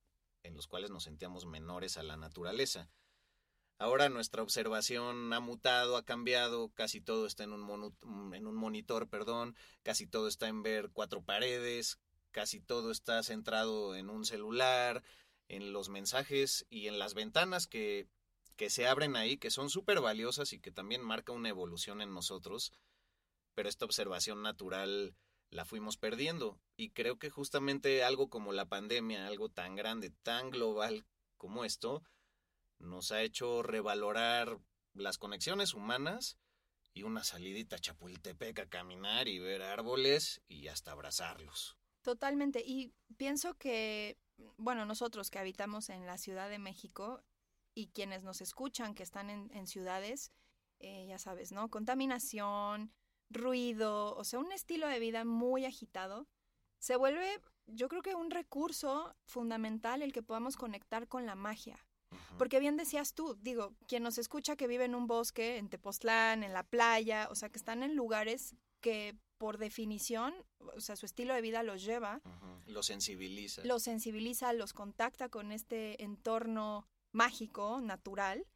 en 0.43 0.55
los 0.55 0.67
cuales 0.67 0.91
nos 0.91 1.03
sentíamos 1.03 1.45
menores 1.45 1.97
a 1.97 2.03
la 2.03 2.17
naturaleza. 2.17 2.89
Ahora 3.79 4.09
nuestra 4.09 4.43
observación 4.43 5.33
ha 5.33 5.39
mutado, 5.39 5.97
ha 5.97 6.03
cambiado, 6.03 6.69
casi 6.69 7.01
todo 7.01 7.25
está 7.25 7.43
en 7.43 7.53
un, 7.53 8.33
en 8.33 8.47
un 8.47 8.55
monitor, 8.55 9.09
perdón, 9.09 9.55
casi 9.81 10.05
todo 10.05 10.27
está 10.27 10.47
en 10.47 10.61
ver 10.61 10.91
cuatro 10.93 11.23
paredes, 11.23 11.99
casi 12.31 12.59
todo 12.59 12.91
está 12.91 13.23
centrado 13.23 13.95
en 13.95 14.09
un 14.09 14.25
celular, 14.25 15.03
en 15.47 15.73
los 15.73 15.89
mensajes 15.89 16.65
y 16.69 16.87
en 16.87 16.99
las 16.99 17.13
ventanas 17.13 17.67
que, 17.67 18.07
que 18.55 18.69
se 18.69 18.87
abren 18.87 19.15
ahí, 19.15 19.37
que 19.37 19.51
son 19.51 19.69
súper 19.69 20.01
valiosas 20.01 20.53
y 20.53 20.59
que 20.59 20.71
también 20.71 21.01
marca 21.01 21.31
una 21.31 21.49
evolución 21.49 22.01
en 22.01 22.13
nosotros 22.13 22.71
pero 23.55 23.69
esta 23.69 23.85
observación 23.85 24.41
natural 24.41 25.15
la 25.49 25.65
fuimos 25.65 25.97
perdiendo. 25.97 26.59
Y 26.75 26.91
creo 26.91 27.17
que 27.17 27.29
justamente 27.29 28.03
algo 28.03 28.29
como 28.29 28.53
la 28.53 28.65
pandemia, 28.65 29.27
algo 29.27 29.49
tan 29.49 29.75
grande, 29.75 30.11
tan 30.23 30.49
global 30.49 31.05
como 31.37 31.65
esto, 31.65 32.03
nos 32.79 33.11
ha 33.11 33.21
hecho 33.21 33.61
revalorar 33.63 34.59
las 34.93 35.17
conexiones 35.17 35.73
humanas 35.73 36.37
y 36.93 37.03
una 37.03 37.23
salidita 37.23 37.77
a 37.77 37.79
Chapultepec 37.79 38.59
a 38.59 38.69
caminar 38.69 39.27
y 39.27 39.39
ver 39.39 39.61
árboles 39.61 40.41
y 40.47 40.67
hasta 40.67 40.91
abrazarlos. 40.91 41.77
Totalmente. 42.01 42.63
Y 42.65 42.93
pienso 43.17 43.55
que, 43.55 44.17
bueno, 44.57 44.85
nosotros 44.85 45.29
que 45.29 45.39
habitamos 45.39 45.89
en 45.89 46.05
la 46.05 46.17
Ciudad 46.17 46.49
de 46.49 46.59
México 46.59 47.23
y 47.73 47.87
quienes 47.87 48.23
nos 48.23 48.41
escuchan 48.41 48.93
que 48.93 49.03
están 49.03 49.29
en, 49.29 49.67
ciudades, 49.67 50.31
eh, 50.79 51.05
ya 51.07 51.17
sabes, 51.17 51.51
¿no? 51.51 51.69
Contaminación, 51.69 52.91
ruido, 53.29 54.15
o 54.15 54.23
sea, 54.23 54.39
un 54.39 54.51
estilo 54.51 54.87
de 54.87 54.99
vida 54.99 55.25
muy 55.25 55.65
agitado, 55.65 56.27
se 56.79 56.95
vuelve, 56.95 57.39
yo 57.65 57.87
creo 57.87 58.01
que 58.01 58.15
un 58.15 58.29
recurso 58.29 59.15
fundamental 59.25 60.01
el 60.01 60.11
que 60.11 60.21
podamos 60.21 60.57
conectar 60.57 61.07
con 61.07 61.25
la 61.25 61.35
magia. 61.35 61.77
Porque 62.37 62.59
bien 62.59 62.77
decías 62.77 63.13
tú, 63.13 63.35
digo, 63.41 63.73
quien 63.87 64.03
nos 64.03 64.17
escucha 64.17 64.55
que 64.55 64.67
vive 64.67 64.85
en 64.85 64.93
un 64.93 65.07
bosque, 65.07 65.57
en 65.57 65.69
Tepoztlán, 65.69 66.43
en 66.43 66.53
la 66.53 66.63
playa, 66.63 67.27
o 67.31 67.35
sea, 67.35 67.49
que 67.49 67.57
están 67.57 67.81
en 67.81 67.95
lugares 67.95 68.55
que 68.81 69.15
por 69.43 69.57
definición, 69.57 70.33
o 70.73 70.79
sea, 70.79 70.95
su 70.95 71.05
estilo 71.05 71.33
de 71.33 71.41
vida 71.41 71.63
los 71.63 71.83
lleva. 71.83 72.21
Los 72.65 72.85
sensibiliza. 72.85 73.61
Los 73.65 73.83
sensibiliza, 73.83 74.53
los 74.53 74.71
contacta 74.71 75.27
con 75.27 75.51
este 75.51 76.01
entorno 76.01 76.87
mágico, 77.11 77.81
natural. 77.81 78.47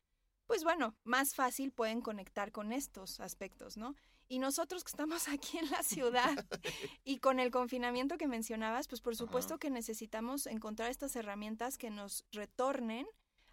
Pues 0.46 0.64
bueno, 0.64 0.96
más 1.04 1.36
fácil 1.36 1.74
pueden 1.74 2.00
conectar 2.00 2.54
con 2.54 2.72
estos 2.72 3.20
aspectos, 3.20 3.76
¿no? 3.76 3.96
Y 4.30 4.40
nosotros 4.40 4.86
que 4.86 4.92
estamos 4.92 5.28
aquí 5.28 5.58
en 5.58 5.70
la 5.70 5.84
ciudad 5.84 6.46
y 7.04 7.18
con 7.18 7.42
el 7.42 7.52
confinamiento 7.52 8.18
que 8.18 8.30
mencionabas, 8.30 8.88
pues 8.88 9.02
por 9.02 9.18
supuesto 9.18 9.58
que 9.58 9.70
necesitamos 9.70 10.48
encontrar 10.48 10.90
estas 10.90 11.18
herramientas 11.18 11.78
que 11.78 11.90
nos 11.90 12.24
retornen 12.32 13.06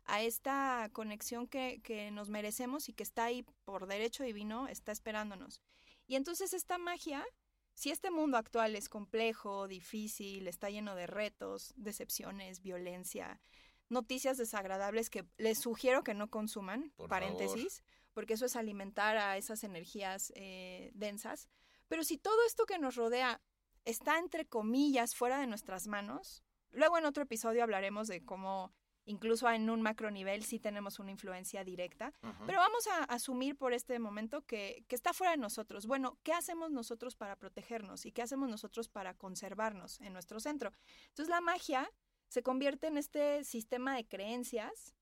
a 0.05 0.23
esta 0.23 0.89
conexión 0.93 1.49
que, 1.49 1.81
que 1.83 2.13
nos 2.13 2.31
merecemos 2.31 2.89
y 2.89 2.93
que 2.93 3.03
está 3.03 3.25
ahí 3.25 3.45
por 3.65 3.89
derecho 3.89 4.23
divino, 4.23 4.69
está 4.69 4.93
esperándonos. 4.93 5.61
Y 6.07 6.17
entonces 6.17 6.53
esta 6.53 6.79
magia, 6.79 7.25
si 7.73 7.91
este 7.91 8.11
mundo 8.11 8.37
actual 8.37 8.77
es 8.77 8.89
complejo, 8.89 9.69
difícil, 9.69 10.49
está 10.49 10.71
lleno 10.71 10.95
de 10.95 11.07
retos, 11.07 11.73
decepciones, 11.77 12.61
violencia, 12.61 13.41
noticias 13.89 14.37
desagradables 14.37 15.11
que 15.11 15.27
les 15.37 15.59
sugiero 15.59 16.05
que 16.05 16.15
no 16.15 16.29
consuman, 16.29 16.93
paréntesis, 17.09 17.83
porque 18.13 18.35
eso 18.35 18.47
es 18.47 18.57
alimentar 18.57 19.17
a 19.17 19.37
esas 19.37 19.65
energías 19.65 20.33
eh, 20.37 20.91
densas. 20.95 21.49
Pero 21.89 22.05
si 22.05 22.17
todo 22.17 22.37
esto 22.47 22.67
que 22.67 22.79
nos 22.79 22.97
rodea 22.97 23.41
está 23.85 24.19
entre 24.19 24.47
comillas 24.47 25.15
fuera 25.15 25.39
de 25.39 25.47
nuestras 25.47 25.87
manos, 25.87 26.43
luego 26.71 26.99
en 26.99 27.05
otro 27.05 27.23
episodio 27.23 27.63
hablaremos 27.63 28.09
de 28.09 28.25
cómo 28.25 28.73
incluso 29.07 29.51
en 29.51 29.69
un 29.71 29.83
macro 29.83 30.11
nivel 30.11 30.45
sí 30.45 30.59
tenemos 30.59 30.99
una 30.99 31.11
influencia 31.11 31.65
directa, 31.65 32.13
pero 32.47 32.59
vamos 32.59 32.87
a 32.87 33.05
asumir 33.05 33.57
por 33.57 33.73
este 33.73 33.99
momento 33.99 34.43
que, 34.43 34.85
que, 34.89 34.95
está 34.95 35.13
fuera 35.13 35.33
de 35.33 35.39
nosotros. 35.39 35.87
Bueno, 35.87 36.19
¿qué 36.23 36.33
hacemos 36.33 36.71
nosotros 36.71 37.15
para 37.17 37.37
protegernos 37.37 38.07
y 38.07 38.13
qué 38.13 38.23
hacemos 38.23 38.49
nosotros 38.49 38.89
para 38.89 39.15
conservarnos 39.15 40.01
en 40.01 40.13
nuestro 40.13 40.41
centro? 40.41 40.73
Entonces 41.09 41.29
la 41.29 41.41
magia 41.41 41.91
se 42.29 42.43
convierte 42.43 42.87
en 42.87 42.99
este 42.99 43.45
sistema 43.45 43.95
de 43.95 44.07
creencias 44.07 44.95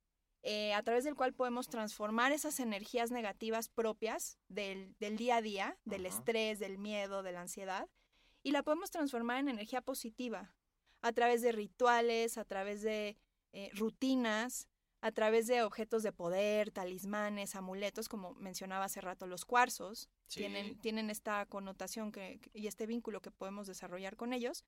eh, 0.45 0.75
a 0.75 0.83
través 0.83 1.05
del 1.05 1.15
cual 1.15 1.33
podemos 1.33 1.69
transformar 1.69 2.33
esas 2.33 2.59
energías 2.59 3.13
negativas 3.13 3.69
propias 3.69 4.39
del, 4.49 4.97
día 4.99 5.37
a 5.37 5.43
día, 5.43 5.79
del 5.85 6.05
estrés, 6.05 6.59
del 6.59 6.79
miedo, 6.79 7.23
de 7.23 7.31
la 7.31 7.43
ansiedad, 7.43 7.89
y 8.43 8.51
la 8.51 8.65
podemos 8.65 8.91
transformar 8.91 9.39
en 9.39 9.49
energía 9.49 9.83
positiva, 9.83 10.53
a 11.01 11.13
través 11.13 11.43
de 11.43 11.53
rituales, 11.53 12.39
a 12.39 12.45
través 12.45 12.83
de 12.83 13.17
eh, 13.53 13.71
rutinas, 13.75 14.69
a 15.03 15.11
través 15.11 15.49
de 15.49 15.65
objetos 15.65 16.05
de 16.05 16.13
poder, 16.13 16.71
talismanes, 16.71 17.57
amuletos, 17.57 18.09
como 18.09 18.35
mencionaba 18.35 18.85
hace 18.85 19.01
rato, 19.01 19.27
los 19.27 19.45
cuarzos, 19.45 20.09
tienen, 20.29 20.79
tienen 20.79 21.11
esta 21.11 21.45
connotación 21.47 22.13
que, 22.13 22.41
y 22.55 22.69
este 22.69 22.87
vínculo 22.87 23.21
que 23.21 23.33
podemos 23.33 23.67
desarrollar 23.67 24.17
con 24.17 24.33
ellos. 24.33 24.65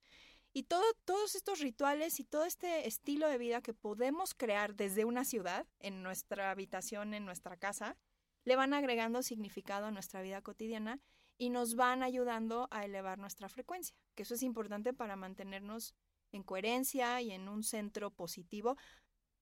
Y 0.53 0.64
todo, 0.64 0.83
todos 1.05 1.37
estos 1.37 1.61
rituales 1.61 2.19
y 2.19 2.25
todo 2.25 2.45
este 2.45 2.88
estilo 2.88 3.29
de 3.29 3.38
vida 3.38 3.62
que 3.62 3.75
podemos 3.75 4.35
crear 4.35 4.75
desde 4.75 5.05
una 5.05 5.25
ciudad, 5.25 5.67
en 5.79 6.03
nuestra 6.03 6.50
habitación, 6.50 7.14
en 7.14 7.25
nuestra 7.25 7.57
casa, 7.57 7.97
le 8.45 8.57
van 8.57 8.75
agregando 8.75 9.23
significado 9.23 9.87
a 9.87 9.91
nuestra 9.93 10.21
vida 10.21 10.43
cotidiana 10.43 11.00
y 11.38 11.50
nos 11.50 11.76
van 11.76 12.03
ayudando 12.03 12.67
a 12.73 12.85
elevar 12.85 13.19
nuestra 13.19 13.49
frecuencia, 13.49 13.97
que 14.17 14.25
eso 14.25 14.35
es 14.35 14.43
importante 14.43 14.93
para 14.93 15.17
mantenernos 15.17 15.95
en 16.37 16.43
coherencia 16.43 17.21
y 17.21 17.33
en 17.33 17.49
un 17.49 17.62
centro 17.62 18.11
positivo, 18.11 18.76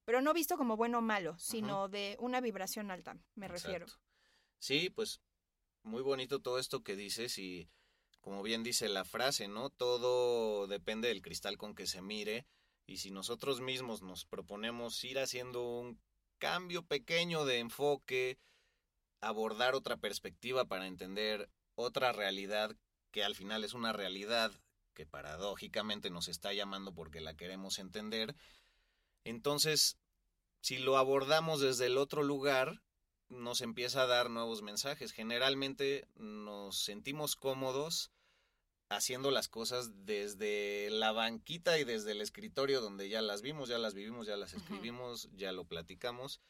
pero 0.04 0.20
no 0.20 0.32
visto 0.34 0.56
como 0.56 0.76
bueno 0.76 0.98
o 0.98 1.02
malo, 1.02 1.38
sino 1.38 1.88
de 1.88 2.16
una 2.18 2.40
vibración 2.40 2.90
alta, 2.90 3.16
me 3.34 3.48
refiero. 3.48 3.86
Sí, 4.58 4.90
pues 4.90 5.20
muy 5.82 6.02
bonito 6.02 6.40
todo 6.40 6.58
esto 6.58 6.82
que 6.82 6.96
dices 6.96 7.38
y 7.38 7.68
como 8.20 8.42
bien 8.42 8.62
dice 8.62 8.88
la 8.88 9.04
frase, 9.04 9.48
¿no? 9.48 9.70
Todo 9.70 10.66
depende 10.66 11.08
del 11.08 11.22
cristal 11.22 11.58
con 11.58 11.74
que 11.74 11.86
se 11.86 12.02
mire 12.02 12.46
y 12.86 12.98
si 12.98 13.10
nosotros 13.10 13.60
mismos 13.60 14.02
nos 14.02 14.24
proponemos 14.24 15.02
ir 15.04 15.18
haciendo 15.18 15.62
un 15.62 16.00
cambio 16.38 16.84
pequeño 16.86 17.44
de 17.44 17.58
enfoque, 17.58 18.38
abordar 19.20 19.74
otra 19.74 19.96
perspectiva 19.96 20.64
para 20.64 20.86
entender 20.86 21.48
otra 21.74 22.12
realidad 22.12 22.76
que 23.10 23.24
al 23.24 23.34
final 23.34 23.64
es 23.64 23.74
una 23.74 23.92
realidad 23.92 24.52
que 24.94 25.06
paradójicamente 25.06 26.10
nos 26.10 26.28
está 26.28 26.52
llamando 26.52 26.94
porque 26.94 27.20
la 27.20 27.34
queremos 27.34 27.78
entender, 27.78 28.34
entonces 29.24 29.98
si 30.62 30.78
lo 30.78 30.96
abordamos 30.96 31.60
desde 31.60 31.86
el 31.86 31.98
otro 31.98 32.22
lugar, 32.22 32.82
nos 33.28 33.62
empieza 33.62 34.02
a 34.02 34.06
dar 34.06 34.30
nuevos 34.30 34.62
mensajes. 34.62 35.12
Generalmente 35.12 36.06
nos 36.14 36.78
sentimos 36.84 37.34
cómodos 37.34 38.12
haciendo 38.88 39.30
las 39.30 39.48
cosas 39.48 39.90
desde 40.04 40.88
la 40.90 41.12
banquita 41.12 41.78
y 41.78 41.84
desde 41.84 42.12
el 42.12 42.20
escritorio 42.20 42.80
donde 42.80 43.08
ya 43.08 43.22
las 43.22 43.42
vimos, 43.42 43.68
ya 43.68 43.78
las 43.78 43.94
vivimos, 43.94 44.26
ya 44.26 44.36
las 44.36 44.52
escribimos, 44.52 45.28
ya 45.32 45.50
lo 45.50 45.64
platicamos. 45.64 46.40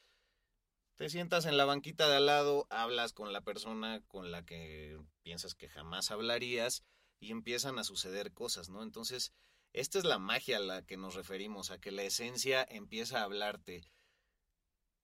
Te 0.96 1.08
sientas 1.08 1.46
en 1.46 1.56
la 1.56 1.64
banquita 1.64 2.08
de 2.08 2.16
al 2.16 2.26
lado, 2.26 2.66
hablas 2.68 3.12
con 3.12 3.32
la 3.32 3.40
persona 3.40 4.02
con 4.08 4.30
la 4.30 4.44
que 4.44 5.00
piensas 5.22 5.54
que 5.54 5.68
jamás 5.68 6.10
hablarías 6.10 6.84
y 7.22 7.30
empiezan 7.30 7.78
a 7.78 7.84
suceder 7.84 8.32
cosas, 8.32 8.68
¿no? 8.68 8.82
Entonces, 8.82 9.32
esta 9.72 9.98
es 9.98 10.04
la 10.04 10.18
magia 10.18 10.56
a 10.56 10.60
la 10.60 10.84
que 10.84 10.96
nos 10.96 11.14
referimos, 11.14 11.70
a 11.70 11.80
que 11.80 11.92
la 11.92 12.02
esencia 12.02 12.66
empieza 12.68 13.20
a 13.20 13.22
hablarte. 13.22 13.84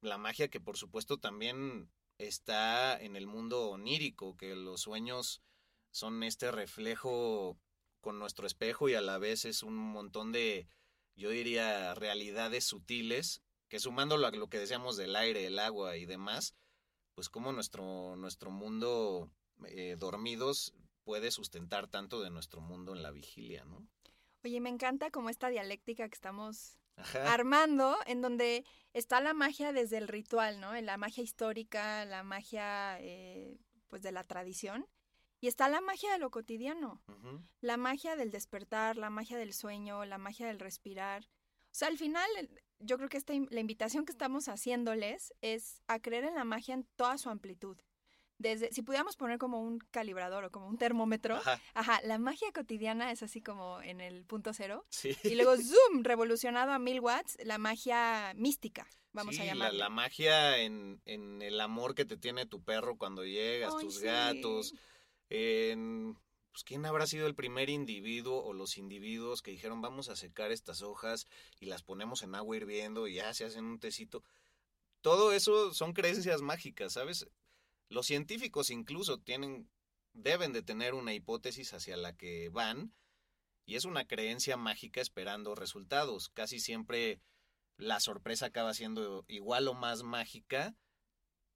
La 0.01 0.19
magia 0.19 0.49
que 0.49 0.59
por 0.59 0.77
supuesto 0.77 1.19
también 1.19 1.93
está 2.19 3.01
en 3.01 3.15
el 3.15 3.29
mundo 3.29 3.71
onírico, 3.71 4.37
que 4.37 4.57
los 4.57 4.81
sueños 4.81 5.43
son 5.93 6.25
este 6.25 6.51
reflejo 6.51 7.57
con 8.01 8.19
nuestro 8.19 8.49
espejo 8.49 8.89
y 8.89 8.95
a 8.95 9.01
la 9.01 9.19
vez 9.19 9.45
es 9.45 9.63
un 9.63 9.77
montón 9.77 10.33
de, 10.33 10.67
yo 11.15 11.31
diría, 11.31 11.95
realidades 11.95 12.65
sutiles, 12.65 13.43
que 13.69 13.79
sumándolo 13.79 14.27
a 14.27 14.33
lo 14.33 14.49
que 14.49 14.59
decíamos 14.59 14.97
del 14.97 15.15
aire, 15.15 15.47
el 15.47 15.61
agua 15.61 15.97
y 15.97 16.05
demás, 16.05 16.57
pues 17.15 17.29
como 17.29 17.53
nuestro, 17.53 18.17
nuestro 18.17 18.51
mundo 18.51 19.31
eh, 19.67 19.95
dormidos 19.97 20.75
puede 21.09 21.31
sustentar 21.31 21.87
tanto 21.87 22.21
de 22.21 22.29
nuestro 22.29 22.61
mundo 22.61 22.95
en 22.95 23.03
la 23.03 23.11
vigilia, 23.11 23.65
¿no? 23.65 23.89
Oye, 24.45 24.61
me 24.61 24.69
encanta 24.69 25.11
como 25.11 25.31
esta 25.31 25.49
dialéctica 25.49 26.07
que 26.07 26.15
estamos 26.15 26.79
armando, 27.25 27.97
en 28.05 28.21
donde 28.21 28.67
está 28.93 29.19
la 29.23 29.33
magia 29.33 29.73
desde 29.73 29.97
el 29.97 30.07
ritual, 30.07 30.61
¿no? 30.61 30.79
La 30.83 30.99
magia 30.99 31.25
histórica, 31.25 32.05
la 32.05 32.23
magia, 32.25 32.99
eh, 33.01 33.57
pues, 33.87 34.03
de 34.03 34.13
la 34.13 34.23
tradición. 34.25 34.87
Y 35.41 35.49
está 35.49 35.71
la 35.71 35.81
magia 35.81 36.13
de 36.13 36.19
lo 36.19 36.31
cotidiano, 36.31 37.03
la 37.63 37.79
magia 37.79 38.15
del 38.15 38.31
despertar, 38.31 38.99
la 38.99 39.09
magia 39.09 39.39
del 39.39 39.55
sueño, 39.55 40.05
la 40.05 40.19
magia 40.19 40.47
del 40.47 40.61
respirar. 40.61 41.25
O 41.25 41.75
sea, 41.75 41.89
al 41.89 41.97
final, 41.97 42.29
yo 42.81 42.99
creo 42.99 43.09
que 43.09 43.17
esta, 43.17 43.33
la 43.49 43.61
invitación 43.61 44.05
que 44.05 44.13
estamos 44.13 44.47
haciéndoles 44.47 45.33
es 45.41 45.81
a 45.87 46.01
creer 46.01 46.25
en 46.25 46.35
la 46.35 46.45
magia 46.45 46.75
en 46.75 46.85
toda 46.97 47.17
su 47.17 47.31
amplitud 47.31 47.79
desde, 48.39 48.73
si 48.73 48.83
pudiéramos 48.83 49.17
poner 49.17 49.39
como 49.39 49.61
un 49.61 49.79
calibrador 49.91 50.45
o 50.45 50.51
como 50.51 50.69
un 50.69 50.79
termómetro, 50.79 51.37
ajá. 51.75 52.01
la 52.05 52.19
magia 52.19 52.51
cotidiana 52.53 53.11
es 53.11 53.23
así 53.23 53.41
como 53.41 53.83
en 53.83 54.01
el 54.01 54.25
punto 54.25 54.53
cero. 54.53 54.87
Sí. 54.91 55.17
Y 55.25 55.35
luego, 55.35 55.57
zoom, 55.57 56.05
revolucionado 56.05 56.73
a 56.73 56.79
mil 56.79 57.01
watts, 57.01 57.37
la 57.45 57.59
magia 57.59 58.33
mística, 58.37 58.87
vamos 59.13 59.39
a 59.39 59.45
llamarla. 59.45 59.73
La, 59.73 59.85
la 59.85 59.89
magia 59.91 60.59
en, 60.59 61.01
en, 61.05 61.43
el 61.43 61.61
amor 61.61 61.95
que 61.95 62.05
te 62.05 62.17
tiene 62.17 62.47
tu 62.47 62.63
perro 62.63 62.97
cuando 62.97 63.25
llegas, 63.25 63.77
tus 63.77 64.01
gatos, 64.01 64.75
en... 65.29 66.17
Pues, 66.53 66.65
¿quién 66.65 66.87
habrá 66.87 67.07
sido 67.07 67.29
el 67.29 67.37
primer 67.37 67.71
individuo 67.71 68.43
o 68.43 68.53
los 68.53 68.79
individuos 68.79 69.43
que 69.43 69.53
dijeron 69.53 69.81
vamos 69.81 70.09
a 70.09 70.17
secar 70.17 70.51
estas 70.51 70.83
hojas 70.83 71.29
y 71.61 71.67
las 71.67 71.85
ponemos 71.85 72.25
en 72.25 72.35
agua 72.35 72.57
hirviendo 72.57 73.07
y 73.07 73.15
ya 73.15 73.33
se 73.33 73.45
hacen 73.45 73.65
un 73.65 73.79
tecito? 73.79 74.25
Todo 75.01 75.33
eso 75.33 75.73
son 75.73 75.93
creencias 75.93 76.43
mágicas, 76.43 76.95
¿sabes? 76.95 77.29
Los 77.89 78.07
científicos 78.07 78.71
incluso 78.71 79.19
tienen, 79.19 79.71
deben 80.13 80.53
de 80.53 80.63
tener 80.63 80.95
una 80.95 81.15
hipótesis 81.15 81.73
hacia 81.73 81.97
la 81.97 82.17
que 82.17 82.49
van 82.51 82.93
y 83.65 83.77
es 83.77 83.85
una 83.85 84.07
creencia 84.07 84.57
mágica 84.57 85.01
esperando 85.01 85.55
resultados. 85.55 86.29
Casi 86.31 86.61
siempre 86.61 87.21
la 87.77 88.01
sorpresa 88.01 88.47
acaba 88.47 88.75
siendo 88.75 89.25
igual 89.29 89.69
o 89.69 89.75
más 89.75 90.03
mágica, 90.03 90.75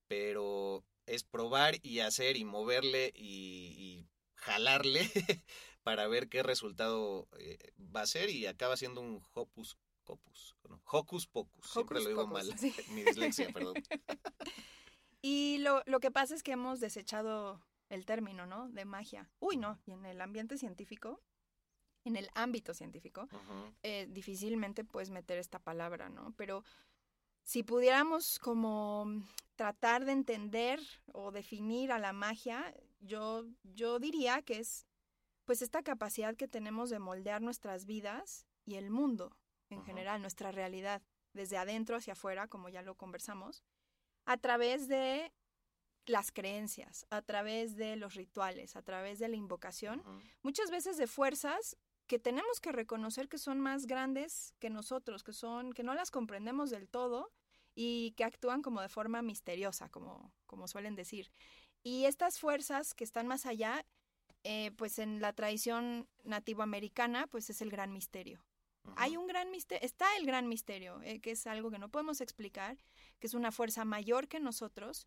pero 0.09 0.85
es 1.07 1.25
probar 1.25 1.77
y 1.83 2.01
hacer 2.01 2.37
y 2.37 2.45
moverle 2.45 3.13
y, 3.15 4.07
jalarle 4.35 5.09
para 5.83 6.09
ver 6.09 6.29
qué 6.29 6.43
resultado 6.43 7.29
eh, 7.39 7.73
va 7.95 8.03
a 8.03 8.07
ser 8.07 8.29
y 8.29 8.47
acaba 8.47 8.77
siendo 8.77 9.01
un 9.01 9.23
hopus 9.35 9.79
pocus, 10.05 10.57
hocus 10.85 11.27
pocus, 11.29 11.71
siempre 11.71 12.01
lo 12.01 12.09
digo 12.09 12.27
mal, 12.27 12.47
mi 12.91 13.05
dislexia, 13.05 13.53
perdón. 13.53 13.75
Y 15.23 15.59
lo, 15.59 15.83
lo 15.87 16.01
que 16.01 16.11
pasa 16.11 16.35
es 16.35 16.43
que 16.43 16.53
hemos 16.53 16.81
desechado 16.81 17.63
el 17.89 18.05
término, 18.05 18.47
¿no? 18.47 18.69
De 18.69 18.85
magia. 18.85 19.31
Uy, 19.39 19.57
no, 19.57 19.79
y 19.87 19.93
en 19.93 20.05
el 20.05 20.21
ambiente 20.21 20.59
científico, 20.59 21.21
en 22.05 22.17
el 22.17 22.29
ámbito 22.35 22.75
científico, 22.75 23.29
eh, 23.83 24.07
difícilmente 24.11 24.85
puedes 24.85 25.11
meter 25.11 25.39
esta 25.39 25.59
palabra, 25.59 26.09
¿no? 26.09 26.35
Pero 26.37 26.65
si 27.45 27.63
pudiéramos 27.63 28.39
como 28.39 29.07
tratar 29.57 30.05
de 30.05 30.13
entender 30.13 30.81
o 31.13 31.31
definir 31.31 31.93
a 31.93 31.99
la 31.99 32.13
magia, 32.13 32.75
yo, 33.01 33.45
yo 33.63 33.99
diría 33.99 34.43
que 34.43 34.59
es 34.59 34.87
pues 35.45 35.61
esta 35.61 35.83
capacidad 35.83 36.37
que 36.37 36.49
tenemos 36.49 36.91
de 36.91 36.99
moldear 36.99 37.43
nuestras 37.43 37.85
vidas 37.85 38.47
y 38.65 38.77
el 38.77 38.91
mundo 38.91 39.37
en 39.69 39.83
general, 39.85 40.21
nuestra 40.21 40.53
realidad, 40.53 41.03
desde 41.33 41.57
adentro 41.57 41.97
hacia 41.97 42.13
afuera, 42.13 42.47
como 42.47 42.69
ya 42.69 42.83
lo 42.83 42.95
conversamos, 42.95 43.63
a 44.25 44.37
través 44.37 44.89
de 44.89 45.33
las 46.07 46.33
creencias, 46.33 47.07
a 47.11 47.23
través 47.23 47.77
de 47.77 47.97
los 47.97 48.15
rituales, 48.15 48.77
a 48.77 48.83
través 48.83 49.19
de 49.19 49.29
la 49.29 49.37
invocación, 49.37 50.03
muchas 50.43 50.71
veces 50.71 50.97
de 50.97 51.07
fuerzas 51.07 51.77
que 52.07 52.19
tenemos 52.19 52.61
que 52.61 52.73
reconocer 52.73 53.29
que 53.29 53.39
son 53.39 53.61
más 53.61 53.87
grandes 53.87 54.55
que 54.59 54.71
nosotros, 54.71 55.23
que 55.23 55.33
son 55.33 55.73
que 55.73 55.83
no 55.83 55.95
las 55.95 56.11
comprendemos 56.11 56.71
del 56.71 56.89
todo 56.89 57.31
y 57.75 58.13
que 58.17 58.25
actúan 58.25 58.63
como 58.63 58.81
de 58.81 58.89
forma 58.89 59.23
misteriosa, 59.23 59.89
como, 59.89 60.33
como 60.47 60.69
suelen 60.69 60.95
decir. 60.95 61.31
Y 61.83 62.05
estas 62.05 62.39
fuerzas 62.39 62.95
que 62.95 63.05
están 63.05 63.27
más 63.27 63.47
allá, 63.47 63.85
eh, 64.45 64.73
pues 64.77 64.99
en 64.99 65.21
la 65.21 65.33
tradición 65.33 66.09
nativoamericana, 66.25 67.27
pues 67.29 67.49
es 67.51 67.63
el 67.63 67.71
gran 67.71 67.93
misterio. 67.93 68.45
Hay 68.97 69.17
un 69.17 69.29
gran 69.29 69.51
misterio, 69.51 69.87
está 69.87 70.07
el 70.17 70.27
gran 70.27 70.49
misterio, 70.49 71.01
eh, 71.03 71.21
que 71.21 71.31
es 71.31 71.47
algo 71.47 71.71
que 71.71 71.79
no 71.79 71.89
podemos 71.89 72.21
explicar, 72.21 72.77
que 73.19 73.27
es 73.27 73.35
una 73.35 73.53
fuerza 73.53 73.85
mayor 73.85 74.29
que 74.29 74.41
nosotros, 74.41 75.07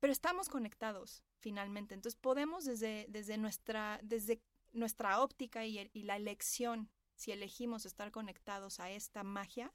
pero 0.00 0.12
estamos 0.12 0.48
conectados 0.48 1.22
finalmente. 1.38 1.94
Entonces 1.94 2.18
podemos 2.20 2.64
desde, 2.64 3.06
desde, 3.08 3.38
nuestra, 3.38 4.00
desde 4.02 4.42
nuestra 4.72 5.20
óptica 5.20 5.64
y, 5.64 5.90
y 5.92 6.02
la 6.02 6.16
elección, 6.16 6.90
si 7.14 7.32
elegimos 7.32 7.86
estar 7.86 8.10
conectados 8.10 8.80
a 8.80 8.90
esta 8.90 9.22
magia, 9.22 9.72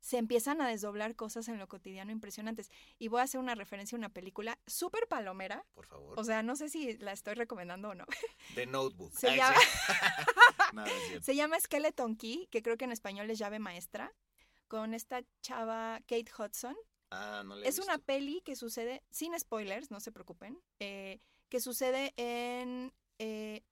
se 0.00 0.16
empiezan 0.16 0.60
a 0.60 0.68
desdoblar 0.68 1.14
cosas 1.14 1.48
en 1.48 1.58
lo 1.58 1.68
cotidiano 1.68 2.10
impresionantes. 2.10 2.70
Y 2.98 3.08
voy 3.08 3.20
a 3.20 3.24
hacer 3.24 3.40
una 3.40 3.54
referencia 3.54 3.96
a 3.96 3.98
una 3.98 4.08
película 4.08 4.58
súper 4.66 5.06
palomera. 5.06 5.64
Por 5.74 5.86
favor. 5.86 6.18
O 6.18 6.24
sea, 6.24 6.42
no 6.42 6.56
sé 6.56 6.68
si 6.68 6.96
la 6.98 7.12
estoy 7.12 7.34
recomendando 7.34 7.90
o 7.90 7.94
no. 7.94 8.06
The 8.54 8.66
Notebook. 8.66 9.12
Se, 9.16 9.36
llama... 9.36 9.56
se 11.22 11.34
llama 11.36 11.60
Skeleton 11.60 12.16
Key, 12.16 12.48
que 12.50 12.62
creo 12.62 12.76
que 12.76 12.86
en 12.86 12.92
español 12.92 13.30
es 13.30 13.38
llave 13.38 13.58
maestra, 13.58 14.12
con 14.68 14.94
esta 14.94 15.22
chava 15.42 16.00
Kate 16.06 16.30
Hudson. 16.36 16.76
Ah, 17.10 17.42
no 17.44 17.56
Es 17.56 17.78
una 17.78 17.98
peli 17.98 18.40
que 18.42 18.54
sucede, 18.56 19.02
sin 19.10 19.38
spoilers, 19.38 19.90
no 19.90 20.00
se 20.00 20.12
preocupen, 20.12 20.60
eh, 20.78 21.20
que 21.48 21.60
sucede 21.60 22.14
en 22.16 22.92
eh, 23.18 23.62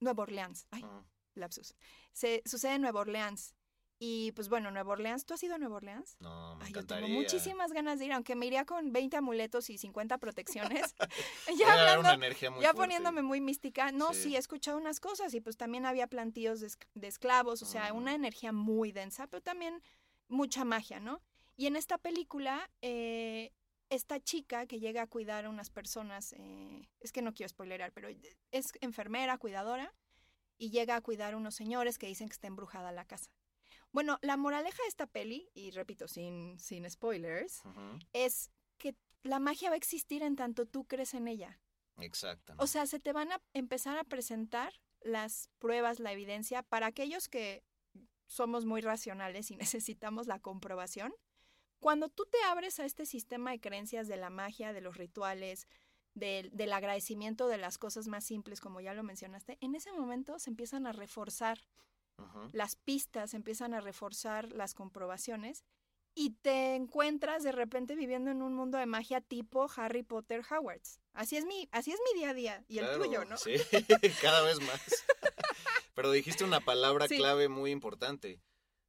Nueva 0.00 0.22
Orleans. 0.22 0.66
Ay, 0.70 0.82
ah. 0.84 1.04
lapsus. 1.34 1.74
Se, 2.12 2.42
sucede 2.46 2.74
en 2.74 2.82
Nueva 2.82 3.00
Orleans. 3.00 3.54
Y 3.98 4.32
pues 4.32 4.48
bueno, 4.48 4.70
Nueva 4.70 4.92
Orleans, 4.92 5.24
¿tú 5.24 5.34
has 5.34 5.42
ido 5.42 5.54
a 5.54 5.58
Nueva 5.58 5.76
Orleans? 5.76 6.16
No, 6.18 6.56
me 6.56 6.64
Ay, 6.64 6.70
encantaría. 6.70 7.02
Yo 7.02 7.06
tengo 7.06 7.20
muchísimas 7.20 7.72
ganas 7.72 7.98
de 7.98 8.06
ir, 8.06 8.12
aunque 8.12 8.34
me 8.34 8.46
iría 8.46 8.64
con 8.64 8.92
20 8.92 9.16
amuletos 9.16 9.70
y 9.70 9.78
50 9.78 10.18
protecciones. 10.18 10.94
ya 11.58 11.72
hablando, 11.72 12.00
una 12.00 12.14
energía 12.14 12.50
muy 12.50 12.62
ya 12.62 12.74
poniéndome 12.74 13.22
muy 13.22 13.40
mística. 13.40 13.92
No, 13.92 14.12
sí. 14.12 14.34
he 14.34 14.38
escuchado 14.38 14.78
unas 14.78 15.00
cosas 15.00 15.32
y 15.34 15.40
pues 15.40 15.56
también 15.56 15.86
había 15.86 16.06
plantíos 16.06 16.60
de, 16.60 17.06
esclavos, 17.06 17.62
o 17.62 17.66
sea, 17.66 17.92
una 17.92 18.14
energía 18.14 18.52
muy 18.52 18.90
densa, 18.90 19.26
pero 19.28 19.42
también 19.42 19.80
mucha 20.28 20.64
magia, 20.64 20.98
¿no? 20.98 21.22
Y 21.56 21.66
en 21.66 21.76
esta 21.76 21.98
película, 21.98 22.70
eh, 22.82 23.52
esta 23.90 24.20
chica 24.20 24.66
que 24.66 24.80
llega 24.80 25.02
a 25.02 25.06
cuidar 25.06 25.44
a 25.44 25.50
unas 25.50 25.70
personas, 25.70 26.32
eh, 26.32 26.88
es 27.00 27.12
que 27.12 27.22
no 27.22 27.32
quiero 27.32 27.48
spoilerar, 27.48 27.92
pero 27.92 28.08
es 28.50 28.72
enfermera, 28.80 29.38
cuidadora, 29.38 29.94
y 30.58 30.70
llega 30.70 30.96
a 30.96 31.00
cuidar 31.00 31.34
a 31.34 31.36
unos 31.36 31.54
señores 31.54 31.98
que 31.98 32.06
dicen 32.06 32.28
que 32.28 32.34
está 32.34 32.46
embrujada 32.46 32.92
la 32.92 33.04
casa. 33.04 33.30
Bueno, 33.92 34.18
la 34.22 34.36
moraleja 34.36 34.82
de 34.82 34.88
esta 34.88 35.06
peli, 35.06 35.48
y 35.54 35.70
repito, 35.70 36.08
sin, 36.08 36.58
sin 36.58 36.88
spoilers, 36.90 37.62
es 38.12 38.50
que 38.78 38.96
la 39.22 39.38
magia 39.38 39.70
va 39.70 39.74
a 39.74 39.78
existir 39.78 40.22
en 40.22 40.36
tanto 40.36 40.66
tú 40.66 40.84
crees 40.84 41.14
en 41.14 41.28
ella. 41.28 41.60
Exacto. 41.98 42.54
O 42.58 42.66
sea, 42.66 42.86
se 42.86 42.98
te 42.98 43.12
van 43.12 43.30
a 43.30 43.40
empezar 43.52 43.96
a 43.98 44.04
presentar 44.04 44.72
las 45.00 45.48
pruebas, 45.58 46.00
la 46.00 46.12
evidencia, 46.12 46.62
para 46.62 46.86
aquellos 46.86 47.28
que 47.28 47.62
somos 48.26 48.64
muy 48.64 48.80
racionales 48.80 49.50
y 49.50 49.56
necesitamos 49.56 50.26
la 50.26 50.40
comprobación. 50.40 51.14
Cuando 51.84 52.08
tú 52.08 52.24
te 52.24 52.38
abres 52.44 52.80
a 52.80 52.86
este 52.86 53.04
sistema 53.04 53.50
de 53.50 53.60
creencias 53.60 54.08
de 54.08 54.16
la 54.16 54.30
magia, 54.30 54.72
de 54.72 54.80
los 54.80 54.96
rituales, 54.96 55.68
del, 56.14 56.48
del 56.56 56.72
agradecimiento 56.72 57.46
de 57.46 57.58
las 57.58 57.76
cosas 57.76 58.08
más 58.08 58.24
simples, 58.24 58.62
como 58.62 58.80
ya 58.80 58.94
lo 58.94 59.02
mencionaste, 59.02 59.58
en 59.60 59.74
ese 59.74 59.92
momento 59.92 60.38
se 60.38 60.48
empiezan 60.48 60.86
a 60.86 60.92
reforzar 60.92 61.58
las 62.52 62.76
pistas 62.76 63.34
empiezan 63.34 63.74
a 63.74 63.80
reforzar 63.80 64.50
las 64.52 64.72
comprobaciones 64.72 65.62
y 66.14 66.30
te 66.30 66.74
encuentras 66.74 67.42
de 67.42 67.52
repente 67.52 67.96
viviendo 67.96 68.30
en 68.30 68.40
un 68.40 68.54
mundo 68.54 68.78
de 68.78 68.86
magia 68.86 69.20
tipo 69.20 69.68
Harry 69.76 70.04
Potter 70.04 70.42
Hogwarts. 70.48 71.00
Así 71.12 71.36
es 71.36 71.44
mi, 71.44 71.68
así 71.70 71.92
es 71.92 71.98
mi 72.10 72.18
día 72.18 72.30
a 72.30 72.34
día 72.34 72.64
y 72.66 72.78
el 72.78 72.96
tuyo, 72.96 73.26
¿no? 73.26 73.36
Sí, 73.36 73.56
cada 74.22 74.40
vez 74.40 74.58
más. 74.60 74.80
Pero 75.94 76.10
dijiste 76.12 76.44
una 76.44 76.60
palabra 76.60 77.08
clave 77.08 77.48
muy 77.48 77.72
importante, 77.72 78.40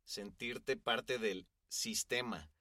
sentirte 0.06 0.78
parte 0.78 1.18
del 1.18 1.46
sistema. 1.68 2.55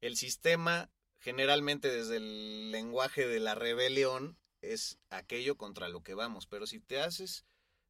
El 0.00 0.16
sistema, 0.16 0.90
generalmente 1.18 1.88
desde 1.88 2.16
el 2.16 2.70
lenguaje 2.70 3.26
de 3.26 3.40
la 3.40 3.54
rebelión, 3.54 4.38
es 4.62 4.98
aquello 5.10 5.56
contra 5.56 5.88
lo 5.88 6.02
que 6.02 6.14
vamos, 6.14 6.46
pero 6.46 6.66
si 6.66 6.80
te 6.80 7.00
haces 7.00 7.44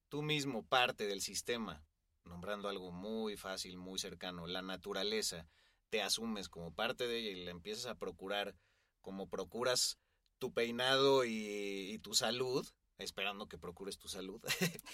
tú 0.08 0.22
mismo 0.22 0.66
parte 0.66 1.06
del 1.06 1.20
sistema, 1.20 1.84
nombrando 2.24 2.68
algo 2.68 2.92
muy 2.92 3.36
fácil, 3.36 3.76
muy 3.76 3.98
cercano, 3.98 4.46
la 4.46 4.62
naturaleza, 4.62 5.48
te 5.88 6.02
asumes 6.02 6.48
como 6.48 6.72
parte 6.74 7.06
de 7.06 7.18
ella 7.18 7.30
y 7.30 7.44
la 7.44 7.50
empiezas 7.50 7.86
a 7.86 7.96
procurar 7.96 8.54
como 9.00 9.28
procuras 9.28 9.98
tu 10.38 10.52
peinado 10.52 11.24
y, 11.24 11.98
tu 12.02 12.14
salud, 12.14 12.66
esperando 12.98 13.48
que 13.48 13.58
procures 13.58 13.98
tu 13.98 14.08
salud, 14.08 14.40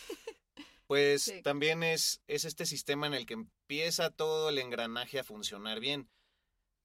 pues 0.86 1.32
también 1.44 1.82
es, 1.82 2.20
es 2.26 2.44
este 2.44 2.66
sistema 2.66 3.06
en 3.06 3.14
el 3.14 3.26
que 3.26 3.34
empieza 3.34 4.10
todo 4.10 4.48
el 4.48 4.58
engranaje 4.58 5.18
a 5.18 5.24
funcionar 5.24 5.80
bien. 5.80 6.08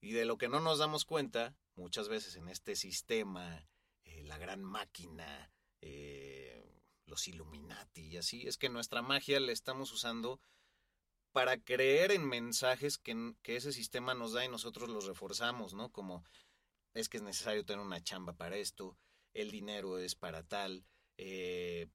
Y 0.02 0.12
de 0.12 0.24
lo 0.24 0.36
que 0.36 0.48
no 0.48 0.58
nos 0.58 0.80
damos 0.80 1.04
cuenta, 1.04 1.54
muchas 1.76 2.08
veces 2.08 2.34
en 2.34 2.48
este 2.48 2.74
sistema, 2.74 3.64
eh, 4.04 4.24
la 4.24 4.36
gran 4.36 4.62
máquina, 4.62 5.52
eh, 5.80 6.82
los 7.06 7.28
Illuminati 7.28 8.08
y 8.08 8.16
así, 8.16 8.46
es 8.48 8.58
que 8.58 8.68
nuestra 8.68 9.00
magia 9.00 9.38
la 9.38 9.52
estamos 9.52 9.92
usando 9.92 10.40
para 11.30 11.56
creer 11.56 12.10
en 12.10 12.26
mensajes 12.26 12.98
que, 12.98 13.34
que, 13.42 13.54
ese 13.54 13.72
sistema 13.72 14.12
nos 14.12 14.32
da 14.32 14.44
y 14.44 14.48
nosotros 14.48 14.88
los 14.88 15.06
reforzamos, 15.06 15.72
¿no? 15.72 15.90
Como 15.92 16.24
es 16.94 17.08
que 17.08 17.18
es 17.18 17.22
necesario 17.22 17.64
tener 17.64 17.84
una 17.84 18.02
chamba 18.02 18.32
para 18.32 18.56
esto, 18.56 18.98
el 19.34 19.52
dinero 19.52 19.98
es 19.98 20.16
para 20.16 20.42
tal, 20.42 20.84
eh, 21.16 21.86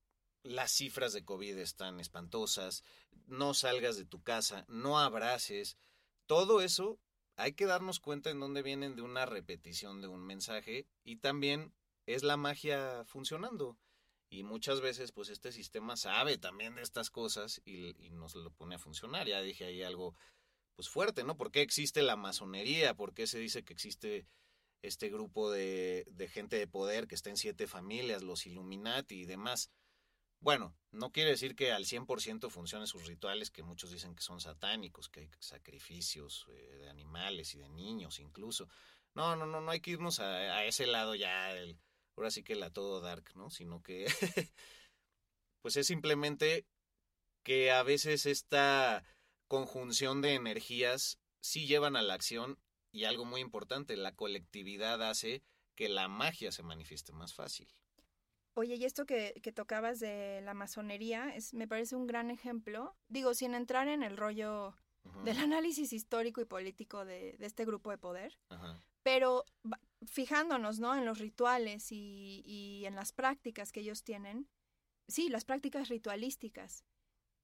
las 0.44 0.72
cifras 0.72 1.12
de 1.12 1.26
COVID 1.26 1.58
están 1.58 2.00
espantosas, 2.00 2.86
no 3.26 3.54
salgas 3.54 3.98
de 3.98 4.06
tu 4.06 4.24
casa, 4.24 4.64
no 4.70 4.98
abraces, 4.98 5.78
todo 6.26 6.62
eso 6.62 7.00
hay 7.38 7.54
que 7.54 7.68
darnos 7.68 8.00
cuenta 8.00 8.32
en 8.32 8.40
dónde 8.40 8.64
vienen 8.64 8.96
de 8.96 9.04
una 9.04 9.26
repetición 9.26 10.02
de 10.02 10.08
un 10.08 10.26
mensaje 10.26 10.88
y 11.04 11.18
también 11.18 11.72
es 12.08 12.24
la 12.24 12.36
magia 12.36 13.06
funcionando. 13.06 13.78
Y 14.30 14.44
muchas 14.44 14.82
veces, 14.82 15.12
pues 15.14 15.30
este 15.30 15.52
sistema 15.52 15.96
sabe 15.96 16.38
también 16.38 16.76
de 16.76 16.82
estas 16.82 17.10
cosas 17.10 17.62
y, 17.64 17.94
nos 18.12 18.36
lo 18.36 18.52
pone 18.52 18.76
a 18.76 18.80
funcionar. 18.80 19.28
Ya 19.28 19.42
dije 19.42 19.66
ahí 19.66 19.84
algo, 19.84 20.16
pues 20.76 20.90
fuerte, 20.90 21.24
¿no? 21.24 21.38
¿Por 21.38 21.52
qué 21.52 21.62
existe 21.62 22.02
la 22.02 22.18
masonería? 22.18 22.96
¿Por 22.96 23.14
qué 23.14 23.28
se 23.28 23.40
dice 23.40 23.64
que 23.64 23.74
existe 23.74 24.28
este 24.82 25.10
grupo 25.10 25.52
de, 25.52 26.06
de 26.12 26.28
gente 26.28 26.58
de 26.58 26.68
poder 26.68 27.08
que 27.08 27.16
está 27.16 27.30
en 27.30 27.38
siete 27.38 27.68
familias, 27.68 28.24
los 28.24 28.46
Illuminati 28.46 29.22
y 29.22 29.26
demás. 29.26 29.70
Bueno, 30.40 30.76
no 30.92 31.12
quiere 31.12 31.32
decir 31.32 31.56
que 31.56 31.72
al 31.72 31.86
100% 31.86 32.50
funcionen 32.50 32.88
sus 32.88 33.06
rituales, 33.08 33.52
que 33.52 33.64
muchos 33.64 33.92
dicen 33.92 34.16
que 34.16 34.24
son 34.24 34.40
satánicos, 34.40 35.10
que 35.10 35.22
hay 35.22 35.30
sacrificios 35.40 36.46
eh, 36.50 36.78
de 36.78 36.90
animales 36.90 37.54
y 37.56 37.60
de 37.60 37.70
niños 37.70 38.20
incluso. 38.20 38.70
No, 39.14 39.36
no, 39.36 39.46
no, 39.46 39.62
no 39.62 39.72
hay 39.72 39.80
que 39.80 39.92
irnos 39.92 40.20
a, 40.20 40.64
ese 40.66 40.86
lado 40.86 41.16
ya, 41.16 41.52
ahora 42.16 42.32
sí 42.32 42.44
que 42.44 42.56
la 42.56 42.72
todo 42.72 43.02
dark, 43.02 43.32
¿no? 43.36 43.50
Sino 43.50 43.82
que, 43.82 44.06
pues 45.62 45.76
es 45.76 45.88
simplemente 45.88 46.66
que 47.44 47.72
a 47.72 47.82
veces 47.82 48.26
esta 48.26 49.04
conjunción 49.48 50.22
de 50.22 50.36
energías 50.36 51.20
sí 51.42 51.66
llevan 51.66 51.96
a 51.96 52.02
la 52.02 52.14
acción 52.14 52.60
y 52.92 53.06
algo 53.06 53.26
muy 53.26 53.42
importante, 53.42 53.98
la 53.98 54.16
colectividad 54.16 55.02
hace 55.02 55.44
que 55.76 55.90
la 55.90 56.08
magia 56.08 56.52
se 56.52 56.64
manifieste 56.64 57.14
más 57.14 57.34
fácil. 57.34 57.68
Oye, 58.58 58.74
y 58.74 58.86
esto 58.86 59.06
que, 59.06 59.40
que 59.44 59.52
tocabas 59.52 60.00
de 60.00 60.42
la 60.42 60.56
masonería 60.56 61.30
es, 61.36 61.54
me 61.54 61.68
parece 61.68 61.96
un 61.96 62.08
gran 62.08 62.32
ejemplo. 62.32 62.96
Digo, 63.08 63.36
sin 63.36 63.54
entrar 63.54 63.88
en 63.88 64.02
el 64.02 64.18
rollo 64.18 64.76
del 65.24 65.38
análisis 65.38 65.94
histórico 65.94 66.42
y 66.42 66.46
político 66.46 67.06
de, 67.06 67.38
de 67.38 67.46
este 67.46 67.66
grupo 67.66 67.92
de 67.92 68.00
poder, 68.00 68.40
pero 69.04 69.46
fijándonos 70.08 70.80
¿no? 70.80 70.96
en 70.96 71.06
los 71.06 71.20
rituales 71.20 71.92
y, 71.92 72.42
y 72.48 72.84
en 72.88 72.96
las 72.96 73.12
prácticas 73.12 73.72
que 73.72 73.82
ellos 73.82 74.04
tienen, 74.04 74.50
sí, 75.08 75.30
las 75.30 75.46
prácticas 75.46 75.88
ritualísticas, 75.88 76.84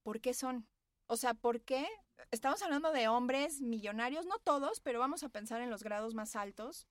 ¿por 0.01 0.19
qué 0.19 0.33
son? 0.33 0.67
O 1.05 1.15
sea, 1.15 1.35
¿por 1.35 1.61
qué? 1.61 1.87
Estamos 2.31 2.63
hablando 2.63 2.91
de 2.91 3.07
hombres 3.07 3.61
millonarios, 3.61 4.25
no 4.25 4.39
todos, 4.39 4.79
pero 4.79 4.97
vamos 4.97 5.21
a 5.21 5.29
pensar 5.29 5.61
en 5.61 5.69
los 5.69 5.83
grados 5.83 6.15
más 6.15 6.35
altos. 6.35 6.87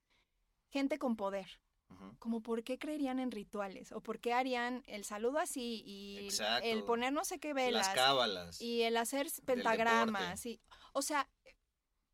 Gente 0.70 1.00
con 1.00 1.16
poder. 1.16 1.58
Como 2.18 2.40
por 2.42 2.62
qué 2.62 2.78
creerían 2.78 3.18
en 3.18 3.30
rituales 3.30 3.92
o 3.92 4.00
por 4.00 4.18
qué 4.20 4.32
harían 4.32 4.82
el 4.86 5.04
saludo 5.04 5.38
así 5.38 5.82
y 5.84 6.28
el 6.62 6.84
poner 6.84 7.12
no 7.12 7.24
sé 7.24 7.38
qué 7.38 7.52
velas 7.54 7.86
Las 7.86 7.94
cábalas. 7.94 8.60
y 8.60 8.82
el 8.82 8.96
hacer 8.96 9.28
pentagramas 9.44 10.46
y 10.46 10.60
o 10.92 11.02
sea, 11.02 11.28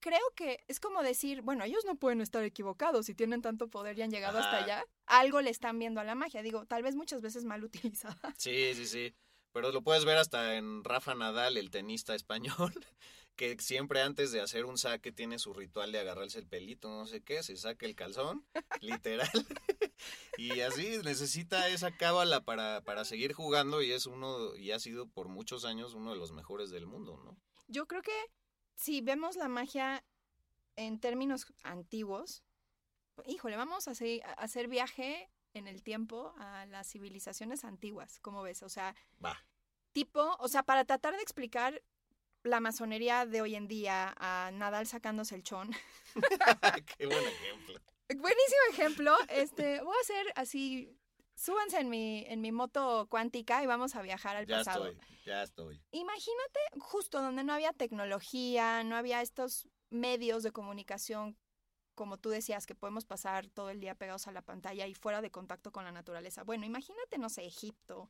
creo 0.01 0.23
que 0.37 0.65
es 0.69 0.81
como 0.81 1.03
decir, 1.03 1.43
bueno, 1.43 1.65
ellos 1.65 1.85
no 1.85 1.97
pueden 1.97 2.21
estar 2.21 2.43
equivocados 2.45 3.07
si 3.07 3.15
tienen 3.15 3.43
tanto 3.43 3.69
poder 3.69 3.99
y 3.99 4.03
han 4.03 4.11
llegado 4.11 4.39
hasta 4.39 4.65
allá. 4.65 4.85
Algo 5.07 5.41
le 5.41 5.51
están 5.51 5.79
viendo 5.79 6.01
a 6.01 6.05
la 6.05 6.15
magia, 6.15 6.43
digo, 6.43 6.67
tal 6.67 6.83
vez 6.83 6.95
muchas 6.95 7.21
veces 7.21 7.45
mal 7.45 7.65
utilizada. 7.93 8.35
Sí, 8.37 8.75
sí, 8.75 8.87
sí. 8.87 9.15
Pero 9.53 9.73
lo 9.73 9.83
puedes 9.83 10.05
ver 10.05 10.19
hasta 10.19 10.55
en 10.57 10.85
Rafa 10.85 11.15
Nadal, 11.15 11.57
el 11.57 11.71
tenista 11.71 12.15
español, 12.15 12.73
que 13.39 13.57
siempre 13.61 14.03
antes 14.03 14.33
de 14.33 14.41
hacer 14.41 14.65
un 14.65 14.77
saque 14.77 15.13
tiene 15.13 15.39
su 15.39 15.55
ritual 15.55 15.93
de 15.93 16.01
agarrarse 16.01 16.41
el 16.41 16.49
pelito, 16.49 16.91
no 16.91 17.07
sé 17.07 17.23
qué, 17.23 17.45
se 17.45 17.57
saca 17.57 17.87
el 17.87 17.95
calzón, 17.95 18.45
literal. 18.83 19.31
y 20.37 20.61
así 20.61 20.99
necesita 21.05 21.69
esa 21.69 21.97
cábala 21.97 22.45
para, 22.45 22.83
para 22.83 23.05
seguir 23.05 23.33
jugando 23.33 23.81
y 23.81 23.93
es 23.93 24.07
uno, 24.07 24.57
y 24.57 24.73
ha 24.73 24.81
sido 24.81 25.07
por 25.09 25.29
muchos 25.29 25.65
años 25.65 25.95
uno 25.95 26.11
de 26.11 26.19
los 26.19 26.33
mejores 26.33 26.71
del 26.71 26.87
mundo, 26.87 27.17
¿no? 27.25 27.39
Yo 27.69 27.87
creo 27.87 28.03
que 28.03 28.17
si 28.75 29.03
vemos 29.03 29.37
la 29.37 29.47
magia 29.47 30.05
en 30.75 30.99
términos 30.99 31.47
antiguos, 31.63 32.43
híjole, 33.25 33.57
vamos 33.57 33.87
a 33.87 33.93
hacer 34.37 34.67
viaje 34.67 35.31
en 35.55 35.69
el 35.69 35.85
tiempo 35.85 36.35
a 36.39 36.67
las 36.67 36.91
civilizaciones 36.91 37.65
antiguas, 37.65 38.19
¿cómo 38.19 38.43
ves? 38.43 38.65
O 38.65 38.69
sea, 38.69 38.97
tipo, 39.93 40.37
o 40.41 40.49
sea, 40.49 40.65
para 40.65 40.85
tratar 40.85 41.15
de 41.15 41.23
explicar 41.23 41.81
la 42.49 42.61
masonería 42.61 43.27
de 43.27 43.43
hoy 43.43 43.55
en 43.55 43.69
día 43.69 44.15
a 44.19 44.51
Nadal 44.53 44.87
sacándose 44.87 45.35
el 45.35 45.43
chón. 45.43 45.71
Qué 46.99 47.07
buen 47.07 47.25
ejemplo. 47.25 47.81
Buenísimo 48.09 48.61
ejemplo. 48.73 49.17
Este, 49.29 49.81
voy 49.83 49.95
a 49.97 50.01
hacer 50.01 50.33
así, 50.35 50.97
súbanse 51.35 51.79
en 51.79 51.91
mi, 51.91 52.25
en 52.27 52.41
mi 52.41 52.53
moto 52.53 53.07
cuántica 53.11 53.63
y 53.63 53.67
vamos 53.67 53.95
a 53.95 54.03
viajar 54.03 54.37
al 54.37 54.47
pasado. 54.47 54.85
Ya 54.85 54.91
estoy, 54.91 55.25
ya 55.27 55.43
estoy. 55.43 55.83
Imagínate 55.93 56.61
justo 56.79 57.21
donde 57.21 57.45
no 57.45 57.53
había 57.53 57.73
tecnología, 57.73 58.83
no 58.85 58.97
había 58.97 59.21
estos 59.23 59.69
medios 59.91 60.43
de 60.43 60.53
comunicación 60.53 61.37
como 61.99 62.17
tú 62.17 62.31
decías, 62.31 62.65
que 62.65 62.77
podemos 62.77 63.05
pasar 63.05 63.49
todo 63.49 63.71
el 63.71 63.81
día 63.81 63.97
pegados 63.97 64.29
a 64.29 64.33
la 64.33 64.43
pantalla 64.43 64.87
y 64.87 64.95
fuera 64.95 65.21
de 65.21 65.33
contacto 65.33 65.73
con 65.73 65.85
la 65.85 65.91
naturaleza. 65.91 66.45
Bueno, 66.45 66.65
imagínate, 66.65 67.19
no 67.19 67.29
sé, 67.29 67.45
Egipto, 67.45 68.09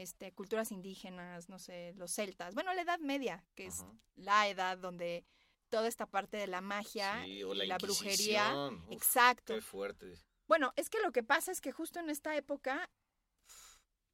este, 0.00 0.32
culturas 0.32 0.72
indígenas, 0.72 1.48
no 1.48 1.58
sé, 1.58 1.92
los 1.96 2.12
celtas. 2.12 2.54
Bueno, 2.54 2.72
la 2.74 2.82
Edad 2.82 2.98
Media, 3.00 3.44
que 3.54 3.66
es 3.66 3.84
la 4.16 4.48
edad 4.48 4.78
donde 4.78 5.24
toda 5.68 5.88
esta 5.88 6.06
parte 6.06 6.36
de 6.36 6.46
la 6.46 6.60
magia 6.60 7.26
y 7.26 7.42
la, 7.66 7.78
brujería. 7.78 8.70
exacto. 8.90 9.54
Qué 9.54 9.62
fuerte. 9.62 10.14
Bueno, 10.48 10.72
es 10.76 10.90
que 10.90 11.00
lo 11.00 11.12
que 11.12 11.22
pasa 11.22 11.52
es 11.52 11.60
que 11.60 11.70
justo 11.70 12.00
en 12.00 12.10
esta 12.10 12.36
época, 12.36 12.90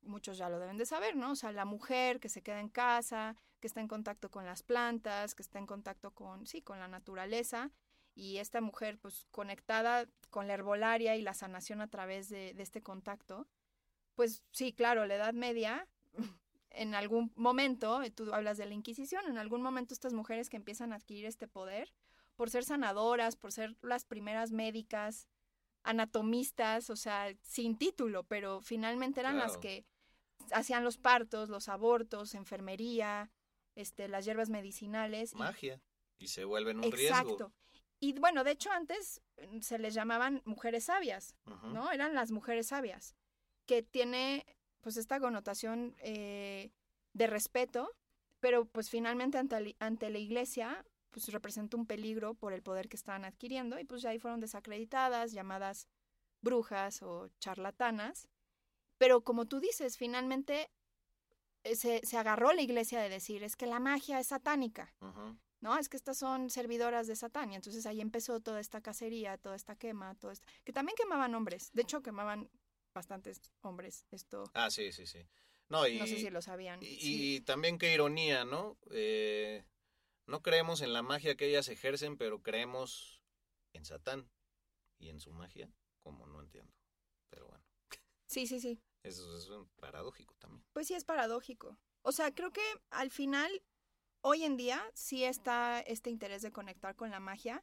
muchos 0.03 0.37
ya 0.37 0.49
lo 0.49 0.59
deben 0.59 0.77
de 0.77 0.87
saber, 0.87 1.17
¿no? 1.17 1.33
O 1.33 1.37
sea, 1.37 1.51
la 1.53 1.65
mujer 1.65 2.21
que 2.21 2.29
se 2.29 2.43
queda 2.43 2.61
en 2.61 2.69
casa, 2.69 3.37
que 3.61 3.67
está 3.67 3.81
en 3.81 3.89
contacto 3.89 4.31
con 4.31 4.45
las 4.45 4.63
plantas, 4.63 5.35
que 5.35 5.43
está 5.43 5.59
en 5.59 5.67
contacto 5.67 6.11
con, 6.11 6.47
sí, 6.47 6.61
con 6.61 6.79
la 6.79 6.89
naturaleza, 6.89 7.73
y 8.15 8.39
esta 8.39 8.61
mujer 8.61 8.99
pues 8.99 9.27
conectada 9.31 10.09
con 10.31 10.49
la 10.49 10.55
herbolaria 10.55 11.17
y 11.17 11.23
la 11.23 11.35
sanación 11.35 11.81
a 11.81 11.89
través 11.89 12.29
de, 12.29 12.55
este 12.59 12.83
contacto, 12.83 13.47
pues 14.17 14.43
sí, 14.51 14.73
claro, 14.73 15.07
la 15.07 15.15
Edad 15.15 15.35
Media, 15.35 15.87
en 16.71 16.95
algún 16.95 17.33
momento, 17.37 18.01
tú 18.15 18.33
hablas 18.35 18.59
de 18.59 18.67
la 18.67 18.75
Inquisición, 18.75 19.27
en 19.29 19.39
algún 19.39 19.63
momento 19.63 19.95
estas 19.95 20.13
mujeres 20.13 20.51
que 20.51 20.57
empiezan 20.57 20.93
a 20.93 20.97
adquirir 20.97 21.27
este 21.27 21.47
poder, 21.47 21.93
por 22.35 22.51
ser 22.51 22.65
sanadoras, 22.65 23.37
por 23.37 23.53
ser 23.53 23.77
las 23.83 24.05
primeras 24.05 24.51
médicas, 24.51 25.29
anatomistas, 25.85 26.91
o 26.91 26.97
sea, 26.97 27.33
sin 27.43 27.79
título, 27.79 28.25
pero 28.25 28.61
finalmente 28.61 29.21
eran 29.21 29.39
las 29.39 29.57
que 29.57 29.87
hacían 30.53 30.85
los 30.85 30.99
partos, 30.99 31.49
los 31.49 31.69
abortos, 31.69 32.35
enfermería, 32.35 33.31
este, 33.75 34.09
las 34.09 34.25
hierbas 34.25 34.51
medicinales. 34.51 35.35
Magia. 35.35 35.81
Y, 36.19 36.29
se 36.29 36.45
vuelven 36.45 36.79
un 36.79 36.91
riesgo. 36.91 37.17
Exacto. 37.17 37.53
Y 38.01 38.19
bueno, 38.19 38.45
de 38.45 38.53
hecho 38.53 38.71
antes 38.71 39.23
mm, 39.51 39.61
se 39.61 39.79
les 39.79 39.95
llamaban 39.95 40.43
mujeres 40.45 40.85
sabias, 40.85 41.35
¿no? 41.73 41.91
Eran 41.93 42.15
las 42.15 42.31
mujeres 42.31 42.67
sabias, 42.69 43.17
que 43.67 43.83
tiene 43.83 44.47
pues 44.81 44.97
esta 44.97 45.21
connotación 45.21 45.97
eh, 45.99 46.71
de 47.13 47.27
respeto, 47.27 47.91
pero 48.41 48.65
pues 48.67 48.91
finalmente 48.91 49.39
ante, 49.39 49.77
ante 49.79 50.11
la 50.11 50.19
iglesia 50.19 50.85
pues 51.11 51.29
representa 51.29 51.77
un 51.77 51.87
peligro 51.87 52.35
por 52.35 52.53
el 52.53 52.63
poder 52.63 52.89
que 52.89 52.97
estaban 52.97 53.25
adquiriendo 53.25 53.79
y 53.79 53.85
pues 53.85 54.03
ya 54.03 54.11
ahí 54.11 54.19
fueron 54.19 54.41
desacreditadas, 54.41 55.33
llamadas 55.33 55.89
brujas 56.43 57.03
o 57.03 57.29
charlatanas. 57.39 58.29
Pero 58.99 59.23
como 59.23 59.47
tú 59.47 59.61
dices, 59.61 59.97
finalmente 59.97 60.71
eh, 61.65 61.75
se, 61.75 62.01
se 62.05 62.19
agarró 62.19 62.53
la 62.53 62.63
iglesia 62.63 63.01
de 63.01 63.09
decir, 63.09 63.43
es 63.43 63.57
que 63.57 63.67
la 63.67 63.81
magia 63.81 64.21
es 64.21 64.29
satánica. 64.29 64.95
¿no? 65.61 65.77
Es 65.79 65.89
que 65.89 65.97
estas 65.97 66.19
son 66.19 66.51
servidoras 66.51 67.07
de 67.07 67.17
Satán. 67.17 67.53
Y 67.53 67.57
entonces 67.57 67.87
ahí 67.87 68.01
empezó 68.01 68.41
toda 68.41 68.61
esta 68.61 68.81
cacería, 68.81 69.39
toda 69.39 69.57
esta 69.57 69.77
quema, 69.77 70.15
todo 70.15 70.31
esto. 70.31 70.47
Que 70.65 70.73
también 70.73 70.97
quemaban 70.97 71.35
hombres. 71.35 71.71
De 71.73 71.83
hecho, 71.83 72.03
quemaban 72.03 72.49
bastantes 72.97 73.41
hombres. 73.61 74.07
Esto, 74.11 74.51
Ah, 74.55 74.71
sí, 74.71 74.91
sí, 74.91 75.07
sí. 75.07 75.29
No, 75.69 75.87
y, 75.87 75.99
no 75.99 76.07
sé 76.07 76.17
si 76.19 76.31
lo 76.31 76.41
sabían. 76.41 76.83
y, 76.83 76.87
Sí. 76.87 77.37
y 77.37 77.41
también 77.43 77.79
qué 77.79 77.93
ironía, 77.93 78.45
¿no? 78.45 78.79
Eh, 78.91 79.65
no 80.27 80.41
creemos 80.43 80.81
en 80.81 80.93
la 80.95 81.03
magia 81.03 81.37
que 81.37 81.47
ellas 81.47 81.69
ejercen, 81.69 82.17
pero 82.17 82.43
creemos 82.43 83.23
en 83.75 83.85
Satán 83.85 84.31
y 84.99 85.11
en 85.11 85.21
su 85.21 85.33
magia, 85.33 85.71
como 86.03 86.27
no 86.27 86.41
entiendo. 86.41 86.73
Pero 87.29 87.47
bueno, 87.49 87.65
sí, 88.27 88.47
sí, 88.47 88.61
sí. 88.61 88.81
eso 89.03 89.37
es 89.37 89.49
paradójico 89.77 90.35
también. 90.39 90.65
Pues 90.73 90.87
sí 90.87 90.95
es 90.95 91.05
paradójico. 91.05 91.79
O 92.03 92.13
sea, 92.13 92.33
creo 92.35 92.51
que 92.53 92.63
al 92.91 93.11
final, 93.11 93.51
hoy 94.23 94.45
en 94.45 94.57
día, 94.57 94.83
sí 94.95 95.25
está 95.25 95.81
este 95.81 96.09
interés 96.09 96.41
de 96.43 96.51
conectar 96.53 96.97
con 96.97 97.11
la 97.11 97.21
magia. 97.21 97.63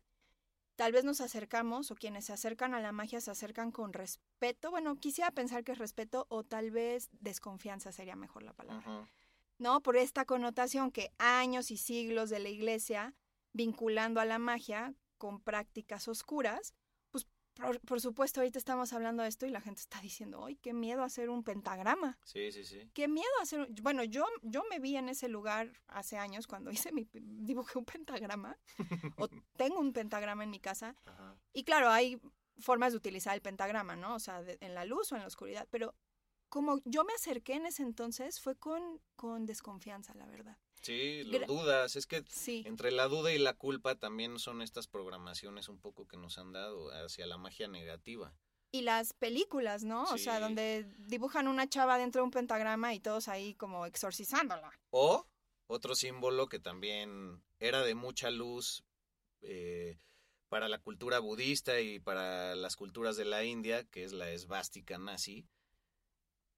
Tal 0.76 0.92
vez 0.92 1.04
nos 1.04 1.22
acercamos, 1.22 1.92
o 1.92 1.96
quienes 1.96 2.26
se 2.26 2.34
acercan 2.34 2.74
a 2.74 2.80
la 2.80 2.92
magia 2.92 3.22
se 3.22 3.32
acercan 3.32 3.72
con 3.72 3.94
respeto. 3.94 4.72
Bueno, 4.72 4.96
quisiera 4.96 5.30
pensar 5.32 5.64
que 5.64 5.74
es 5.74 5.78
respeto, 5.78 6.26
o 6.30 6.44
tal 6.44 6.72
vez 6.72 7.10
desconfianza 7.20 7.92
sería 7.92 8.16
mejor 8.16 8.44
la 8.44 8.54
palabra. 8.54 9.08
¿no? 9.60 9.82
Por 9.82 9.98
esta 9.98 10.26
connotación 10.26 10.92
que 10.92 11.12
años 11.18 11.72
y 11.72 11.78
siglos 11.78 12.30
de 12.30 12.40
la 12.40 12.50
iglesia 12.50 13.14
vinculando 13.54 14.20
a 14.20 14.26
la 14.26 14.40
magia 14.40 14.94
con 15.18 15.40
prácticas 15.40 16.08
oscuras, 16.08 16.74
por, 17.56 17.80
por 17.82 18.02
supuesto 18.02 18.40
ahorita 18.42 18.58
estamos 18.58 18.94
hablando 18.94 19.24
de 19.24 19.30
esto 19.30 19.46
y 19.46 19.50
la 19.50 19.62
gente 19.62 19.82
está 19.82 20.02
diciendo, 20.02 20.46
¡ay, 20.46 20.56
qué 20.56 20.74
miedo 20.74 21.04
hacer 21.04 21.30
un 21.30 21.44
pentagrama! 21.44 22.18
Sí, 22.24 22.52
sí, 22.52 22.64
sí. 22.64 22.90
¡Qué 22.94 23.08
miedo 23.08 23.30
hacer 23.42 23.62
un-". 23.62 23.76
Bueno, 23.82 24.04
yo, 24.04 24.26
yo 24.42 24.64
me 24.70 24.80
vi 24.80 24.98
en 24.98 25.10
ese 25.10 25.28
lugar 25.28 25.72
hace 25.88 26.18
años 26.18 26.48
cuando 26.48 26.72
hice 26.90 26.92
mi, 26.92 27.08
dibujé 27.14 27.78
un 27.80 27.86
pentagrama, 27.86 28.58
o 29.18 29.30
tengo 29.58 29.80
un 29.80 29.94
pentagrama 29.94 30.44
en 30.44 30.50
mi 30.50 30.60
casa, 30.60 30.96
Ajá. 31.06 31.36
y 31.54 31.64
claro, 31.64 31.90
hay 31.90 32.20
formas 32.60 32.94
de 32.94 32.98
utilizar 32.98 33.34
el 33.36 33.42
pentagrama, 33.42 33.96
¿no? 33.96 34.16
O 34.16 34.20
sea, 34.20 34.42
de- 34.44 34.58
en 34.62 34.76
la 34.76 34.86
luz 34.86 35.12
o 35.12 35.16
en 35.16 35.22
la 35.22 35.28
oscuridad, 35.28 35.68
pero 35.72 35.96
como 36.54 36.80
yo 36.86 37.04
me 37.04 37.14
acerqué 37.14 37.54
en 37.54 37.66
ese 37.66 37.82
entonces 37.82 38.40
fue 38.40 38.56
con, 38.56 39.02
con 39.16 39.48
desconfianza, 39.48 40.14
la 40.14 40.28
verdad. 40.28 40.56
Sí, 40.84 41.24
lo 41.24 41.40
dudas. 41.48 41.96
Es 41.96 42.06
que 42.06 42.24
Sí, 42.30 42.62
entre 42.68 42.92
la 42.92 43.08
duda 43.08 43.34
y 43.34 43.40
la 43.40 43.56
culpa 43.56 43.96
también 43.96 44.38
son 44.38 44.62
estas 44.62 44.86
programaciones 44.86 45.68
un 45.68 45.80
poco 45.80 46.08
que 46.08 46.16
nos 46.16 46.38
han 46.38 46.52
dado 46.52 46.92
hacia 46.92 47.26
la 47.26 47.40
magia 47.40 47.68
negativa. 47.68 48.36
y 48.72 48.82
las 48.82 49.14
películas, 49.14 49.84
¿no? 49.84 50.04
O 50.04 50.18
sea, 50.20 50.40
donde 50.40 50.86
dibujan 51.00 51.48
una 51.48 51.68
chava 51.68 51.98
dentro 51.98 52.22
de 52.22 52.26
un 52.26 52.32
pentagrama 52.32 52.94
y 52.94 53.00
todos 53.00 53.30
ahí 53.30 53.56
como 53.56 53.88
exorcizándola. 53.88 54.72
O 54.92 55.26
otro 55.66 55.96
símbolo 55.96 56.50
que 56.50 56.60
también 56.60 57.44
era 57.60 57.82
de 57.82 57.96
mucha 57.96 58.30
luz 58.30 58.84
eh, 59.42 59.98
para 60.50 60.70
la 60.70 60.78
cultura 60.78 61.18
budista 61.18 61.82
y 61.82 62.00
para 62.00 62.56
las 62.56 62.76
culturas 62.76 63.16
de 63.18 63.26
la 63.26 63.44
India, 63.44 63.86
que 63.86 64.04
es 64.04 64.14
la 64.14 64.30
esvástica 64.30 65.00
nazi, 65.00 65.48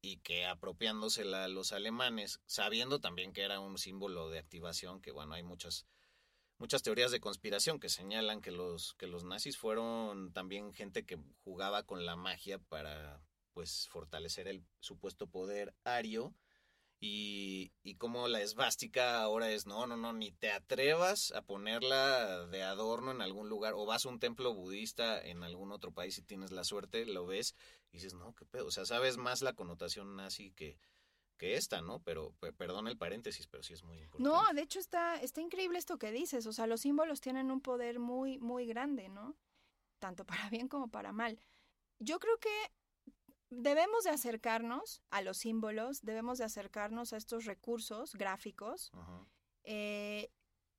y 0.06 0.18
que 0.18 0.46
apropiándosela 0.46 1.46
a 1.46 1.48
los 1.48 1.72
alemanes, 1.72 2.39
sabiendo 2.46 3.00
también 3.00 3.34
que 3.34 3.41
era 3.41 3.60
un 3.60 3.80
símbolo 3.80 4.30
de 4.30 4.38
activación, 4.38 5.02
que 5.02 5.12
bueno, 5.12 5.34
hay 5.34 5.41
muchas 5.41 5.88
muchas 6.60 6.84
teorías 6.84 7.12
de 7.12 7.20
conspiración 7.20 7.80
que 7.80 7.89
señalan 7.89 8.39
que 8.39 8.52
los 8.52 8.94
que 8.94 9.08
los 9.08 9.24
nazis 9.24 9.58
fueron 9.58 10.32
también 10.32 10.74
gente 10.74 11.06
que 11.06 11.18
jugaba 11.44 11.84
con 11.84 12.06
la 12.06 12.15
magia 12.15 12.60
para 12.60 13.20
pues 13.54 13.88
fortalecer 13.89 14.48
el 14.48 14.63
supuesto 14.80 15.28
poder 15.28 15.74
ario 15.84 16.36
y, 17.00 17.72
y 17.84 17.96
como 17.96 18.28
la 18.28 18.41
esvástica 18.41 19.22
ahora 19.22 19.52
es, 19.52 19.65
no, 19.65 19.86
no, 19.86 19.98
no, 19.98 20.13
ni 20.13 20.32
te 20.32 20.52
atrevas 20.52 21.32
a 21.34 21.41
ponerla 21.41 22.48
de 22.48 22.63
adorno 22.63 23.12
en 23.12 23.22
algún 23.22 23.50
lugar, 23.50 23.74
o 23.76 23.86
vas 23.86 24.06
a 24.06 24.10
un 24.10 24.20
templo 24.20 24.54
budista 24.54 25.22
en 25.22 25.44
algún 25.44 25.72
otro 25.72 25.91
país 25.91 26.18
y 26.18 26.24
tienes 26.24 26.52
la 26.52 26.63
suerte, 26.63 27.06
lo 27.06 27.26
ves 27.26 27.56
y 27.96 28.00
dices, 28.02 28.14
no, 28.14 28.34
qué 28.36 28.46
pedo, 28.46 28.68
o 28.68 28.72
sea, 28.72 28.86
sabes 28.86 29.18
más 29.18 29.42
la 29.42 29.54
connotación 29.54 30.16
nazi 30.16 30.52
que, 30.52 30.78
que 31.38 31.56
esta, 31.56 31.82
¿no? 31.82 32.00
Pero, 32.04 32.34
pe- 32.40 32.54
perdón 32.54 32.88
el 32.88 32.98
paréntesis, 32.98 33.48
pero 33.48 33.64
sí 33.64 33.74
es 33.74 33.84
muy 33.84 33.98
importante. 34.02 34.30
No, 34.30 34.54
de 34.54 34.62
hecho 34.62 34.80
está, 34.80 35.16
está 35.22 35.42
increíble 35.42 35.78
esto 35.80 35.98
que 35.98 36.12
dices. 36.12 36.46
O 36.46 36.54
sea, 36.54 36.68
los 36.68 36.82
símbolos 36.82 37.22
tienen 37.22 37.52
un 37.52 37.62
poder 37.62 38.00
muy, 38.00 38.38
muy 38.40 38.66
grande, 38.66 39.10
¿no? 39.10 39.36
Tanto 40.00 40.26
para 40.26 40.50
bien 40.50 40.68
como 40.68 40.90
para 40.90 41.12
mal. 41.12 41.40
Yo 42.00 42.20
creo 42.20 42.38
que 42.40 42.50
debemos 43.50 44.04
de 44.04 44.10
acercarnos 44.10 45.02
a 45.10 45.22
los 45.22 45.38
símbolos, 45.38 46.02
debemos 46.02 46.38
de 46.38 46.44
acercarnos 46.46 47.14
a 47.14 47.18
estos 47.18 47.46
recursos 47.46 48.14
gráficos 48.14 48.92
eh, 49.64 50.30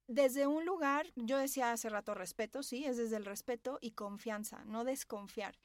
desde 0.08 0.46
un 0.46 0.64
lugar, 0.64 1.10
yo 1.16 1.38
decía 1.38 1.72
hace 1.72 1.88
rato 1.88 2.14
respeto, 2.14 2.62
sí, 2.62 2.84
es 2.84 2.96
desde 2.96 3.16
el 3.16 3.24
respeto 3.24 3.78
y 3.80 3.92
confianza, 3.92 4.64
no 4.66 4.84
desconfiar. 4.84 5.58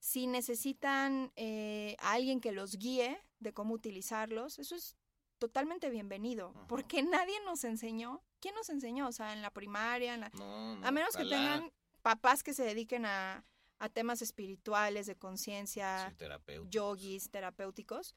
Si 0.00 0.26
necesitan 0.26 1.32
eh, 1.36 1.96
a 2.00 2.12
alguien 2.12 2.40
que 2.40 2.52
los 2.52 2.76
guíe 2.76 3.20
de 3.38 3.52
cómo 3.52 3.74
utilizarlos, 3.74 4.58
eso 4.58 4.74
es 4.74 4.96
totalmente 5.38 5.90
bienvenido, 5.90 6.52
Ajá. 6.56 6.66
porque 6.66 7.02
nadie 7.02 7.38
nos 7.44 7.64
enseñó. 7.64 8.22
¿Quién 8.40 8.54
nos 8.54 8.70
enseñó? 8.70 9.06
O 9.08 9.12
sea, 9.12 9.32
en 9.34 9.42
la 9.42 9.50
primaria, 9.50 10.14
en 10.14 10.20
la... 10.22 10.30
No, 10.30 10.76
no, 10.76 10.86
a 10.86 10.90
menos 10.90 11.14
que 11.16 11.24
tengan 11.24 11.70
papás 12.02 12.42
que 12.42 12.54
se 12.54 12.64
dediquen 12.64 13.04
a, 13.04 13.44
a 13.78 13.88
temas 13.88 14.22
espirituales, 14.22 15.06
de 15.06 15.16
conciencia, 15.16 16.14
Sí, 16.18 16.52
yogis, 16.70 17.30
terapéuticos. 17.30 18.14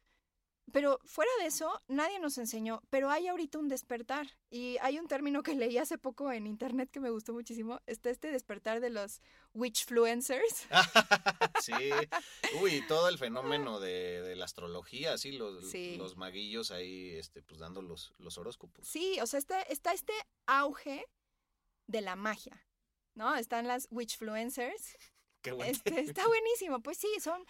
Pero 0.72 1.00
fuera 1.06 1.32
de 1.40 1.48
eso, 1.48 1.82
nadie 1.88 2.20
nos 2.20 2.38
enseñó. 2.38 2.82
Pero 2.90 3.10
hay 3.12 3.28
ahorita 3.28 3.60
un 3.60 3.68
despertar. 3.68 4.28
Y 4.50 4.78
hay 4.82 4.98
un 4.98 5.08
término 5.08 5.44
que 5.44 5.56
leí 5.56 5.78
hace 5.78 5.98
poco 5.98 6.32
en 6.32 6.48
internet 6.48 6.90
que 6.92 7.00
me 7.00 7.10
gustó 7.10 7.34
muchísimo. 7.34 7.82
Está 7.86 8.10
este 8.10 8.32
despertar 8.32 8.80
de 8.80 8.90
los 8.90 9.22
witchfluencers. 9.54 10.68
sí. 11.62 11.74
Uy, 12.62 12.82
todo 12.88 13.10
el 13.10 13.18
fenómeno 13.18 13.80
de, 13.80 14.22
de 14.22 14.36
la 14.36 14.46
astrología, 14.46 15.18
sí, 15.18 15.34
los, 15.34 15.70
Sí. 15.70 15.98
los 15.98 16.16
maguillos 16.16 16.72
ahí, 16.72 17.10
este, 17.12 17.42
pues 17.44 17.60
dando 17.60 17.82
los, 17.82 18.14
los 18.18 18.38
horóscopos. 18.38 18.88
Sí, 18.88 19.20
o 19.22 19.28
sea, 19.28 19.40
está, 19.40 19.62
está 19.64 19.92
este 19.94 20.14
auge 20.46 21.06
de 21.88 22.02
la 22.02 22.16
magia. 22.16 22.66
¿No? 23.16 23.36
Están 23.36 23.68
las 23.68 23.88
witchfluencers. 23.92 24.98
Qué 25.44 25.52
bueno. 25.52 25.72
Este, 25.72 26.00
está 26.00 26.26
buenísimo. 26.26 26.82
Pues 26.82 26.98
sí, 26.98 27.10
son, 27.22 27.46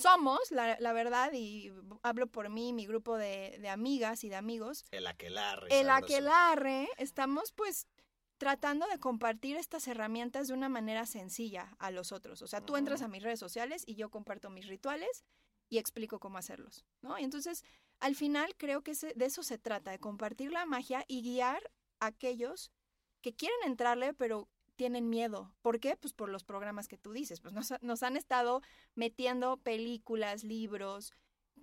somos, 0.00 0.50
la, 0.50 0.76
la 0.80 0.92
verdad, 0.92 1.32
y 1.32 1.72
hablo 2.02 2.26
por 2.26 2.48
mí, 2.50 2.72
mi 2.72 2.86
grupo 2.86 3.16
de, 3.16 3.58
de 3.60 3.68
amigas 3.68 4.24
y 4.24 4.28
de 4.28 4.36
amigos, 4.36 4.84
El 4.90 5.06
aquelarre. 5.06 5.68
el 5.70 5.86
sabroso. 5.86 6.04
aquelarre, 6.14 6.88
estamos 6.98 7.52
pues 7.52 7.86
tratando 8.38 8.86
de 8.88 8.98
compartir 8.98 9.56
estas 9.56 9.88
herramientas 9.88 10.48
de 10.48 10.54
una 10.54 10.68
manera 10.68 11.06
sencilla 11.06 11.74
a 11.78 11.90
los 11.90 12.12
otros. 12.12 12.42
O 12.42 12.46
sea, 12.46 12.60
tú 12.60 12.76
entras 12.76 13.00
Ujú. 13.00 13.06
a 13.06 13.08
mis 13.08 13.22
redes 13.22 13.40
sociales 13.40 13.82
y 13.86 13.94
yo 13.94 14.10
comparto 14.10 14.50
mis 14.50 14.66
rituales 14.66 15.24
y 15.70 15.78
explico 15.78 16.20
cómo 16.20 16.38
hacerlos, 16.38 16.84
¿no? 17.00 17.18
Y 17.18 17.24
entonces, 17.24 17.64
al 17.98 18.14
final 18.14 18.54
creo 18.56 18.82
que 18.82 18.92
de 18.92 19.24
eso 19.24 19.42
se 19.42 19.58
trata, 19.58 19.90
de 19.90 19.98
compartir 19.98 20.52
la 20.52 20.66
magia 20.66 21.04
y 21.08 21.22
guiar 21.22 21.72
a 22.00 22.06
aquellos 22.06 22.70
que 23.22 23.34
quieren 23.34 23.56
entrarle, 23.64 24.12
pero 24.12 24.48
tienen 24.76 25.08
miedo. 25.08 25.52
¿Por 25.62 25.80
qué? 25.80 25.96
Pues 25.96 26.12
por 26.12 26.28
los 26.28 26.44
programas 26.44 26.86
que 26.88 26.96
tú 26.98 27.12
dices. 27.12 27.40
Pues 27.40 27.52
nos, 27.54 27.72
ha- 27.72 27.78
nos 27.82 28.02
han 28.02 28.16
estado 28.16 28.62
metiendo 28.94 29.56
películas, 29.56 30.44
libros, 30.44 31.12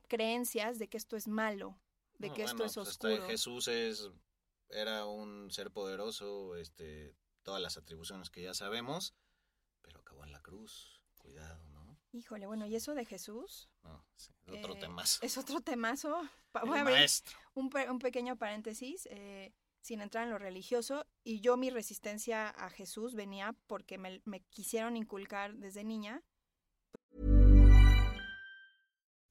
creencias 0.08 0.80
de 0.80 0.88
que 0.88 0.98
esto 0.98 1.16
es 1.16 1.28
malo, 1.28 1.80
de 2.18 2.30
No, 2.30 2.34
que 2.34 2.44
esto 2.44 2.64
es 2.66 2.76
pues 2.76 2.88
oscuro. 2.88 3.28
Jesús 3.28 3.68
es, 3.68 4.10
era 4.70 5.06
un 5.06 5.50
ser 5.52 5.72
poderoso, 5.72 6.56
este, 6.56 7.16
todas 7.44 7.62
las 7.62 7.78
atribuciones 7.78 8.30
que 8.30 8.42
ya 8.44 8.54
sabemos, 8.54 9.14
pero 9.82 10.00
acabó 10.00 10.24
en 10.24 10.32
la 10.32 10.42
cruz. 10.42 11.02
Cuidado, 11.18 11.64
¿no? 11.70 11.98
Híjole, 12.12 12.48
bueno, 12.48 12.66
y 12.68 12.76
eso 12.76 12.94
de 12.94 13.06
Jesús 13.06 13.70
No, 13.84 14.06
sí, 14.18 14.34
otro 14.52 14.74
eh, 14.76 14.80
temazo. 14.80 15.20
es 15.26 15.38
otro 15.38 15.62
temazo. 15.62 16.22
El 16.54 16.68
Voy 16.68 16.78
a 16.78 16.82
abrir 16.82 16.98
maestro. 16.98 17.38
un, 17.54 17.72
un 17.90 18.00
pequeño 18.00 18.36
paréntesis, 18.36 19.08
eh, 19.10 19.54
sin 19.84 20.02
entrar 20.02 20.24
en 20.24 20.32
lo 20.32 20.40
religioso. 20.40 21.06
Y 21.24 21.42
yo 21.42 21.58
mi 21.58 21.70
resistencia 21.70 22.50
a 22.50 22.70
Jesús 22.70 23.14
venía 23.14 23.56
porque 23.68 23.98
me, 23.98 24.22
me 24.26 24.42
quisieron 24.50 24.98
inculcar 24.98 25.54
desde 25.56 25.84
niña. 25.84 26.22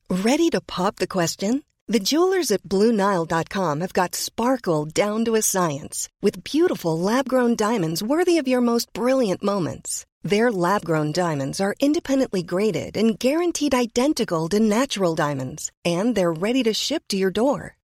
Ready 0.09 0.51
to 0.51 0.61
pop 0.61 0.97
the 0.97 1.09
question? 1.09 1.65
The 1.89 1.99
jewelers 1.99 2.51
at 2.51 2.63
BlueNile.com 2.63 3.81
have 3.81 3.93
got 3.93 4.15
sparkle 4.15 4.85
down 4.85 5.25
to 5.25 5.35
a 5.35 5.43
science 5.43 6.09
with 6.21 6.45
beautiful 6.45 6.99
lab 6.99 7.29
grown 7.29 7.57
diamonds 7.57 8.03
worthy 8.03 8.39
of 8.39 8.47
your 8.47 8.61
most 8.61 8.93
brilliant 8.93 9.43
moments. 9.43 10.07
Their 10.23 10.53
lab 10.53 10.85
grown 10.85 11.13
diamonds 11.13 11.61
are 11.61 11.75
independently 11.81 12.43
graded 12.43 12.97
and 12.97 13.19
guaranteed 13.19 13.75
identical 13.75 14.49
to 14.51 14.61
natural 14.61 15.15
diamonds, 15.17 15.73
and 15.85 16.15
they're 16.15 16.33
ready 16.33 16.63
to 16.63 16.73
ship 16.73 17.03
to 17.09 17.17
your 17.17 17.31
door. 17.31 17.77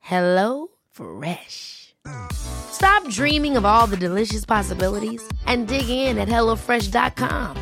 Hello 0.00 0.68
Fresh. 0.90 1.94
Stop 2.32 3.08
dreaming 3.10 3.56
of 3.56 3.64
all 3.64 3.86
the 3.86 3.96
delicious 3.96 4.44
possibilities 4.44 5.22
and 5.46 5.66
dig 5.68 5.88
in 5.88 6.18
at 6.18 6.28
HelloFresh.com. 6.28 7.56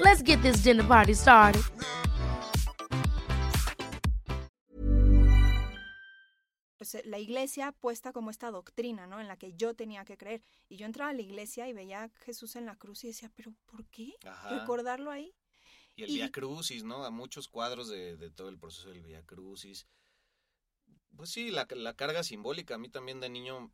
Let's 0.00 0.22
get 0.22 0.40
this 0.42 0.58
dinner 0.62 0.84
party 0.84 1.14
started. 1.14 1.62
Pues 6.78 6.94
eh, 6.96 7.02
la 7.06 7.18
iglesia 7.18 7.72
puesta 7.72 8.12
como 8.12 8.30
esta 8.30 8.50
doctrina, 8.50 9.06
¿no? 9.06 9.20
En 9.20 9.28
la 9.28 9.36
que 9.36 9.52
yo 9.54 9.74
tenía 9.74 10.04
que 10.04 10.16
creer. 10.16 10.42
Y 10.68 10.76
yo 10.76 10.86
entraba 10.86 11.10
a 11.10 11.14
la 11.14 11.22
iglesia 11.22 11.68
y 11.68 11.72
veía 11.72 12.04
a 12.04 12.08
Jesús 12.24 12.56
en 12.56 12.66
la 12.66 12.76
cruz 12.76 13.04
y 13.04 13.08
decía, 13.08 13.30
¿pero 13.34 13.52
por 13.66 13.86
qué? 13.86 14.14
Ajá. 14.26 14.58
Recordarlo 14.60 15.10
ahí. 15.10 15.32
Y 15.94 16.02
el 16.04 16.10
Y- 16.10 16.14
Via 16.14 16.32
Crucis, 16.32 16.82
¿no? 16.84 17.04
A 17.04 17.10
muchos 17.10 17.48
cuadros 17.48 17.88
de, 17.88 18.16
de 18.16 18.30
todo 18.30 18.48
el 18.48 18.58
proceso 18.58 18.88
del 18.88 19.02
Via 19.02 19.22
Crucis. 19.24 19.86
Pues 21.16 21.30
sí, 21.30 21.50
la, 21.50 21.66
la 21.70 21.94
carga 21.94 22.22
simbólica. 22.22 22.74
A 22.74 22.78
mí 22.78 22.88
también 22.88 23.20
de 23.20 23.28
niño 23.28 23.70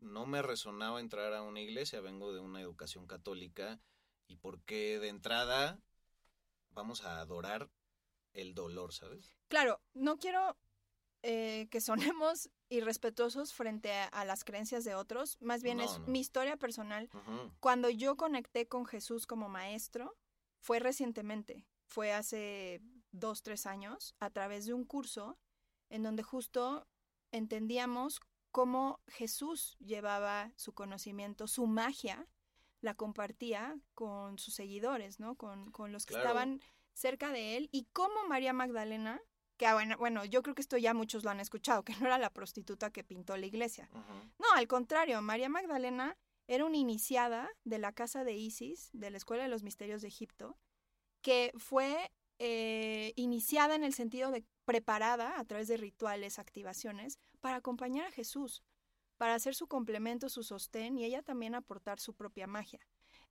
no 0.00 0.26
me 0.26 0.42
resonaba 0.42 1.00
entrar 1.00 1.32
a 1.34 1.42
una 1.42 1.60
iglesia. 1.60 2.00
Vengo 2.00 2.32
de 2.32 2.40
una 2.40 2.60
educación 2.60 3.06
católica. 3.06 3.80
Y 4.26 4.36
porque 4.36 4.98
de 5.00 5.08
entrada 5.08 5.80
vamos 6.70 7.04
a 7.04 7.20
adorar 7.20 7.68
el 8.32 8.54
dolor, 8.54 8.92
¿sabes? 8.92 9.34
Claro, 9.48 9.80
no 9.92 10.18
quiero 10.18 10.56
eh, 11.22 11.66
que 11.70 11.80
sonemos 11.80 12.48
irrespetuosos 12.68 13.52
frente 13.52 13.92
a, 13.92 14.04
a 14.06 14.24
las 14.24 14.44
creencias 14.44 14.84
de 14.84 14.94
otros. 14.94 15.36
Más 15.40 15.62
bien 15.62 15.78
No, 15.78 15.84
es 15.84 15.98
no. 15.98 16.06
mi 16.06 16.20
historia 16.20 16.56
personal. 16.56 17.08
Cuando 17.58 17.90
yo 17.90 18.16
conecté 18.16 18.68
con 18.68 18.86
Jesús 18.86 19.26
como 19.26 19.48
maestro, 19.48 20.16
fue 20.60 20.78
recientemente, 20.78 21.66
fue 21.86 22.12
hace 22.12 22.80
dos, 23.10 23.42
tres 23.42 23.66
años, 23.66 24.14
a 24.20 24.30
través 24.30 24.66
de 24.66 24.74
un 24.74 24.84
curso 24.84 25.36
en 25.90 26.02
donde 26.02 26.22
justo 26.22 26.86
entendíamos 27.32 28.20
cómo 28.50 29.00
Jesús 29.06 29.76
llevaba 29.78 30.52
su 30.56 30.72
conocimiento, 30.72 31.46
su 31.46 31.66
magia, 31.66 32.26
la 32.80 32.94
compartía 32.94 33.78
con 33.94 34.38
sus 34.38 34.54
seguidores, 34.54 35.20
¿no? 35.20 35.36
Con, 35.36 35.70
con 35.70 35.92
los 35.92 36.06
que 36.06 36.14
Claro. 36.14 36.28
estaban 36.28 36.60
cerca 36.94 37.30
de 37.30 37.56
él 37.56 37.68
y 37.72 37.84
cómo 37.92 38.26
María 38.28 38.52
Magdalena, 38.52 39.20
que 39.56 39.66
ah, 39.66 39.74
bueno, 39.74 39.96
bueno, 39.98 40.24
yo 40.24 40.42
creo 40.42 40.54
que 40.54 40.62
esto 40.62 40.76
ya 40.78 40.94
muchos 40.94 41.22
lo 41.22 41.30
han 41.30 41.40
escuchado, 41.40 41.84
que 41.84 41.94
no 41.96 42.06
era 42.06 42.18
la 42.18 42.30
prostituta 42.32 42.90
que 42.90 43.04
pintó 43.04 43.36
la 43.36 43.46
iglesia. 43.46 43.88
No, 44.38 44.46
al 44.56 44.66
contrario, 44.66 45.20
María 45.22 45.48
Magdalena 45.48 46.16
era 46.48 46.64
una 46.64 46.78
iniciada 46.78 47.48
de 47.64 47.78
la 47.78 47.92
casa 47.92 48.24
de 48.24 48.32
Isis, 48.32 48.90
de 48.92 49.10
la 49.10 49.18
Escuela 49.18 49.44
de 49.44 49.48
los 49.50 49.62
Misterios 49.62 50.02
de 50.02 50.08
Egipto, 50.08 50.58
que 51.22 51.52
fue 51.58 52.10
eh, 52.38 53.12
iniciada 53.16 53.74
en 53.74 53.84
el 53.84 53.92
sentido 53.94 54.30
de 54.30 54.44
preparada 54.70 55.40
a 55.40 55.44
través 55.44 55.66
de 55.66 55.76
rituales, 55.76 56.38
activaciones, 56.38 57.18
para 57.40 57.56
acompañar 57.56 58.06
a 58.06 58.12
Jesús, 58.12 58.62
para 59.16 59.34
hacer 59.34 59.56
su 59.56 59.66
complemento, 59.66 60.28
su 60.28 60.44
sostén 60.44 60.96
y 60.96 61.04
ella 61.04 61.22
también 61.22 61.56
aportar 61.56 61.98
su 61.98 62.14
propia 62.14 62.46
magia. 62.46 62.78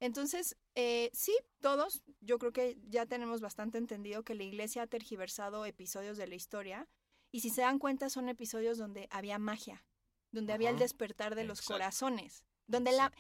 Entonces, 0.02 0.58
eh, 0.76 1.10
sí, 1.14 1.34
todos, 1.62 2.04
yo 2.20 2.40
creo 2.40 2.52
que 2.52 2.78
ya 2.90 3.06
tenemos 3.06 3.40
bastante 3.40 3.78
entendido 3.78 4.24
que 4.24 4.36
la 4.36 4.44
iglesia 4.44 4.82
ha 4.82 4.88
tergiversado 4.88 5.66
episodios 5.66 6.18
de 6.18 6.28
la 6.28 6.36
historia 6.36 6.90
y 7.32 7.40
si 7.40 7.50
se 7.50 7.62
dan 7.62 7.80
cuenta 7.80 8.10
son 8.10 8.28
episodios 8.28 8.78
donde 8.78 9.08
había 9.10 9.40
magia, 9.40 9.86
donde 10.32 10.52
había 10.52 10.72
el 10.72 10.76
Ajá. 10.76 10.84
despertar 10.84 11.36
de 11.36 11.46
los 11.46 11.60
Exacto. 11.60 11.76
corazones, 11.76 12.44
donde 12.68 12.92
la... 12.92 13.14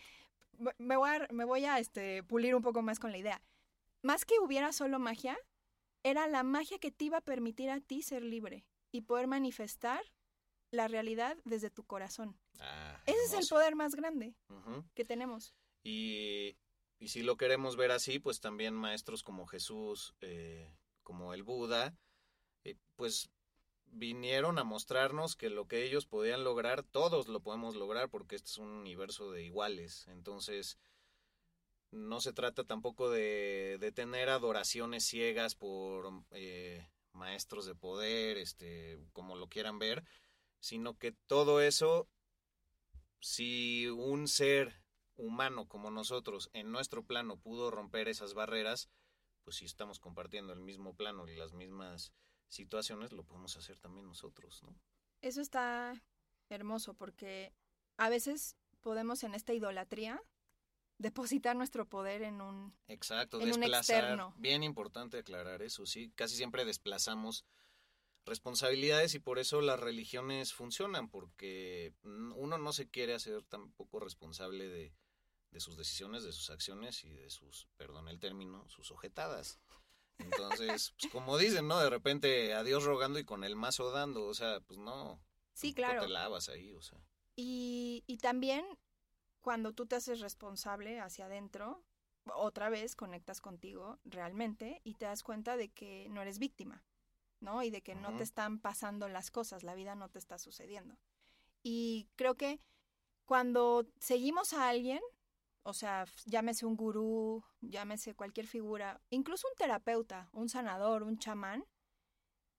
Me 0.77 0.97
voy 0.97 1.10
a, 1.10 1.27
me 1.32 1.45
voy 1.45 1.63
a 1.63 1.79
este, 1.79 2.21
pulir 2.23 2.53
un 2.53 2.62
poco 2.62 2.82
más 2.82 2.99
con 2.99 3.13
la 3.13 3.17
idea. 3.17 3.41
Más 4.01 4.25
que 4.25 4.38
hubiera 4.39 4.73
solo 4.73 4.99
magia, 4.99 5.38
era 6.03 6.27
la 6.27 6.43
magia 6.43 6.79
que 6.79 6.91
te 6.91 7.05
iba 7.05 7.17
a 7.17 7.21
permitir 7.21 7.69
a 7.69 7.79
ti 7.79 8.01
ser 8.01 8.23
libre 8.23 8.65
y 8.91 9.01
poder 9.01 9.27
manifestar 9.27 10.01
la 10.71 10.88
realidad 10.88 11.38
desde 11.45 11.69
tu 11.69 11.83
corazón. 11.83 12.38
Ah, 12.59 13.01
Ese 13.05 13.23
es 13.25 13.33
el 13.33 13.47
poder 13.47 13.75
más 13.75 13.95
grande 13.95 14.35
que 14.93 15.05
tenemos. 15.05 15.53
Y, 15.83 16.57
y 16.99 17.07
si 17.07 17.23
lo 17.23 17.38
queremos 17.38 17.75
ver 17.75 17.91
así, 17.91 18.19
pues 18.19 18.39
también 18.39 18.73
maestros 18.73 19.23
como 19.23 19.47
Jesús, 19.47 20.13
eh, 20.21 20.71
como 21.03 21.33
el 21.33 21.43
Buda, 21.43 21.97
eh, 22.63 22.75
pues 22.95 23.29
vinieron 23.91 24.59
a 24.59 24.63
mostrarnos 24.63 25.35
que 25.35 25.49
lo 25.49 25.67
que 25.67 25.83
ellos 25.83 26.05
podían 26.05 26.43
lograr, 26.43 26.83
todos 26.83 27.27
lo 27.27 27.39
podemos 27.39 27.75
lograr 27.75 28.09
porque 28.09 28.35
este 28.35 28.49
es 28.49 28.57
un 28.57 28.69
universo 28.69 29.31
de 29.31 29.43
iguales. 29.43 30.07
Entonces, 30.09 30.77
no 31.91 32.21
se 32.21 32.34
trata 32.34 32.63
tampoco 32.63 33.10
de, 33.10 33.78
de 33.80 33.91
tener 33.91 34.30
adoraciones 34.30 35.06
ciegas 35.06 35.56
por 35.56 36.23
eh, 36.32 36.88
maestros 37.13 37.65
de 37.65 37.75
poder, 37.75 38.38
este, 38.38 38.99
como 39.13 39.36
lo 39.36 39.47
quieran 39.47 39.80
ver, 39.80 40.04
sino 40.60 40.97
que 40.97 41.13
todo 41.28 41.62
eso, 41.62 42.08
si 43.19 43.88
un 43.88 44.28
ser 44.28 44.82
humano 45.15 45.67
como 45.67 45.91
nosotros 45.91 46.49
en 46.54 46.71
nuestro 46.71 47.04
plano 47.04 47.38
pudo 47.38 47.71
romper 47.71 48.08
esas 48.08 48.34
barreras, 48.34 48.89
pues 49.43 49.58
si 49.58 49.65
estamos 49.65 49.99
compartiendo 49.99 50.54
el 50.54 50.62
mismo 50.62 50.95
plano 50.95 51.28
y 51.28 51.36
las 51.36 51.54
mismas 51.54 52.13
situaciones, 52.47 53.12
lo 53.12 53.23
podemos 53.23 53.58
hacer 53.58 53.80
también 53.80 54.08
nosotros, 54.08 54.63
¿no? 54.63 54.75
Eso 55.21 55.41
está 55.41 56.02
hermoso 56.49 56.93
porque 56.93 57.54
a 57.97 58.10
veces 58.10 58.56
podemos 58.82 59.23
en 59.23 59.36
esta 59.36 59.54
idolatría 59.54 60.21
depositar 60.99 61.55
nuestro 61.55 61.88
poder 61.88 62.21
en 62.21 62.41
un... 62.41 62.75
Exacto, 62.88 63.38
En 63.41 63.51
un 63.53 63.62
desplazar. 63.62 64.03
externo. 64.03 64.35
Bien 64.38 64.62
importante 64.63 65.17
aclarar 65.17 65.63
eso, 65.63 65.85
sí. 65.85 66.12
Casi 66.15 66.35
siempre 66.35 66.65
desplazamos 66.65 67.45
responsabilidades 68.25 69.15
y 69.15 69.19
por 69.19 69.39
eso 69.39 69.62
las 69.62 69.79
religiones 69.79 70.53
funcionan, 70.53 71.09
porque 71.09 71.93
uno 72.03 72.57
no 72.57 72.73
se 72.73 72.88
quiere 72.88 73.15
hacer 73.15 73.43
tampoco 73.43 73.99
responsable 73.99 74.67
de, 74.67 74.93
de 75.51 75.59
sus 75.59 75.77
decisiones, 75.77 76.23
de 76.23 76.33
sus 76.33 76.49
acciones 76.49 77.03
y 77.05 77.09
de 77.12 77.29
sus, 77.29 77.67
perdón 77.77 78.07
el 78.09 78.19
término, 78.19 78.67
sus 78.69 78.91
ojetadas. 78.91 79.59
Entonces, 80.17 80.93
pues 80.99 81.12
como 81.13 81.38
dicen, 81.38 81.67
¿no? 81.69 81.79
De 81.79 81.89
repente, 81.89 82.53
a 82.53 82.63
Dios 82.63 82.83
rogando 82.83 83.19
y 83.19 83.23
con 83.23 83.45
el 83.45 83.55
mazo 83.55 83.89
dando, 83.91 84.25
o 84.25 84.33
sea, 84.33 84.59
pues 84.59 84.77
no. 84.77 85.23
Sí, 85.53 85.73
claro. 85.73 86.01
te 86.01 86.09
lavas 86.09 86.49
ahí, 86.49 86.73
o 86.73 86.81
sea. 86.81 86.99
Y, 87.38 88.03
y 88.05 88.17
también 88.17 88.65
cuando 89.41 89.73
tú 89.73 89.86
te 89.86 89.95
haces 89.95 90.19
responsable 90.19 90.99
hacia 90.99 91.25
adentro, 91.25 91.84
otra 92.34 92.69
vez 92.69 92.95
conectas 92.95 93.41
contigo 93.41 93.99
realmente 94.06 94.82
y 94.84 94.95
te 94.95 95.06
das 95.06 95.23
cuenta 95.23 95.58
de 95.58 95.69
que 95.69 96.08
no 96.10 96.21
eres 96.21 96.39
víctima, 96.39 96.84
¿no? 97.39 97.63
Y 97.63 97.69
de 97.69 97.82
que 97.82 97.95
no 97.95 98.15
te 98.15 98.23
están 98.23 98.60
pasando 98.60 99.08
las 99.08 99.32
cosas, 99.32 99.63
la 99.63 99.75
vida 99.75 99.95
no 99.95 100.10
te 100.10 100.19
está 100.19 100.38
sucediendo. 100.38 100.97
Y 101.63 102.08
creo 102.15 102.36
que 102.36 102.60
cuando 103.25 103.88
seguimos 103.99 104.54
a 104.54 104.69
alguien, 104.69 105.02
o 105.63 105.73
sea, 105.73 106.06
llámese 106.25 106.65
un 106.65 106.75
gurú, 106.75 107.43
llámese 107.62 108.15
cualquier 108.15 108.47
figura, 108.47 109.02
incluso 109.10 109.47
un 109.47 109.56
terapeuta, 109.56 110.30
un 110.32 110.49
sanador, 110.49 111.04
un 111.04 111.19
chamán, 111.19 111.65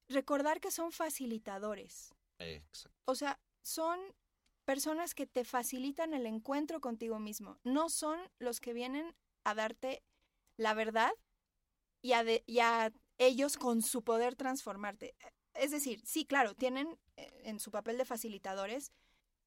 recordar 0.08 0.60
que 0.60 0.70
son 0.70 0.92
facilitadores. 0.92 2.14
exacto. 2.38 2.98
O 3.04 3.14
sea, 3.14 3.40
son 3.62 3.98
personas 4.70 5.16
que 5.16 5.26
te 5.26 5.44
facilitan 5.44 6.14
el 6.14 6.26
encuentro 6.26 6.80
contigo 6.80 7.18
mismo. 7.18 7.58
No 7.64 7.88
son 7.88 8.20
los 8.38 8.60
que 8.60 8.72
vienen 8.72 9.16
a 9.42 9.56
darte 9.56 10.04
la 10.56 10.74
verdad 10.74 11.10
y 12.02 12.12
a, 12.12 12.22
de- 12.22 12.44
y 12.46 12.60
a 12.60 12.92
ellos 13.18 13.56
con 13.56 13.82
su 13.82 14.04
poder 14.04 14.36
transformarte. 14.36 15.16
Es 15.54 15.72
decir, 15.72 16.00
sí, 16.06 16.24
claro, 16.24 16.54
tienen 16.54 16.86
eh, 17.16 17.42
en 17.46 17.58
su 17.58 17.72
papel 17.72 17.98
de 17.98 18.04
facilitadores 18.04 18.92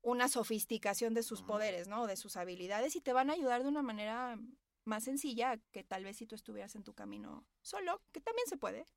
una 0.02 0.28
sofisticación 0.28 1.14
de 1.14 1.24
sus 1.24 1.42
poderes, 1.42 1.88
¿no? 1.88 2.06
De 2.06 2.18
sus 2.18 2.36
habilidades 2.36 2.98
y 2.98 3.00
te 3.02 3.14
van 3.14 3.30
a 3.30 3.34
ayudar 3.34 3.64
de 3.64 3.70
una 3.70 3.82
manera 3.82 4.38
más 4.84 5.06
sencilla 5.06 5.58
que 5.72 5.86
tal 5.86 6.04
vez 6.04 6.18
si 6.18 6.28
tú 6.28 6.36
estuvieras 6.36 6.76
en 6.76 6.84
tu 6.84 6.94
camino 6.94 7.46
solo, 7.62 8.02
que 8.12 8.20
también 8.20 8.48
se 8.48 8.58
puede. 8.58 8.88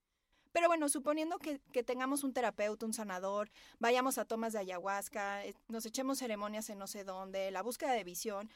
Pero 0.57 0.69
bueno, 0.69 0.89
suponiendo 0.89 1.39
que, 1.39 1.61
que 1.71 1.83
tengamos 1.83 2.25
un 2.25 2.33
terapeuta, 2.33 2.87
un 2.87 2.95
sanador, 2.95 3.51
vayamos 3.79 4.17
a 4.17 4.25
tomas 4.25 4.55
de 4.55 4.61
ayahuasca, 4.61 5.45
eh, 5.45 5.55
nos 5.69 5.85
echemos 5.85 6.17
ceremonias 6.19 6.71
en 6.71 6.79
no 6.79 6.87
sé 6.87 7.05
dónde, 7.05 7.51
la 7.51 7.61
búsqueda 7.61 7.93
de 7.93 8.05
visión, 8.05 8.49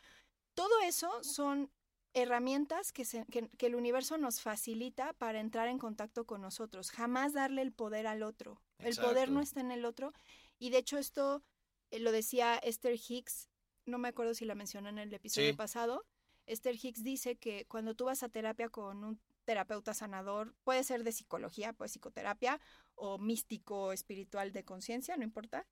todo 0.55 0.80
eso 0.80 1.22
son 1.22 1.70
herramientas 2.14 2.90
que, 2.92 3.05
se- 3.05 3.26
que- 3.26 3.51
que 3.51 3.66
el 3.66 3.74
universo 3.74 4.16
nos 4.16 4.40
facilita 4.40 5.12
para 5.12 5.40
entrar 5.40 5.68
en 5.68 5.76
contacto 5.78 6.24
con 6.24 6.40
nosotros, 6.40 6.90
jamás 6.90 7.34
darle 7.34 7.61
el 7.61 7.70
poder 7.70 8.07
al 8.07 8.22
otro. 8.22 8.62
El 8.78 8.96
poder 8.96 9.30
no 9.30 9.42
está 9.42 9.61
en 9.61 9.70
el 9.70 9.84
otro. 9.84 10.11
Y 10.59 10.70
de 10.70 10.78
hecho 10.78 10.96
esto 10.96 11.42
eh, 11.90 11.98
lo 11.98 12.12
decía 12.12 12.57
Esther 12.57 12.96
Hicks, 12.98 13.51
no 13.84 13.98
me 13.98 14.09
acuerdo 14.09 14.32
si 14.32 14.46
la 14.46 14.55
mencioné 14.55 14.88
en 14.88 14.96
el 15.01 15.12
episodio 15.12 15.51
Sí. 15.51 15.55
pasado. 15.55 16.07
Esther 16.46 16.76
Hicks 16.82 17.05
dice 17.05 17.36
que 17.36 17.66
cuando 17.66 17.94
tú 17.94 18.07
vas 18.07 18.22
a 18.22 18.30
terapia 18.30 18.70
con 18.70 19.05
un 19.05 19.20
terapeuta 19.51 19.94
sanador, 19.94 20.55
puede 20.62 20.84
ser 20.84 21.03
de 21.03 21.11
psicología, 21.11 21.72
pues 21.72 21.90
psicoterapia, 21.90 22.61
o 22.94 23.18
místico, 23.18 23.92
espiritual 23.92 24.53
de 24.53 24.64
conciencia, 24.64 25.16
no 25.16 25.24
importa, 25.24 25.66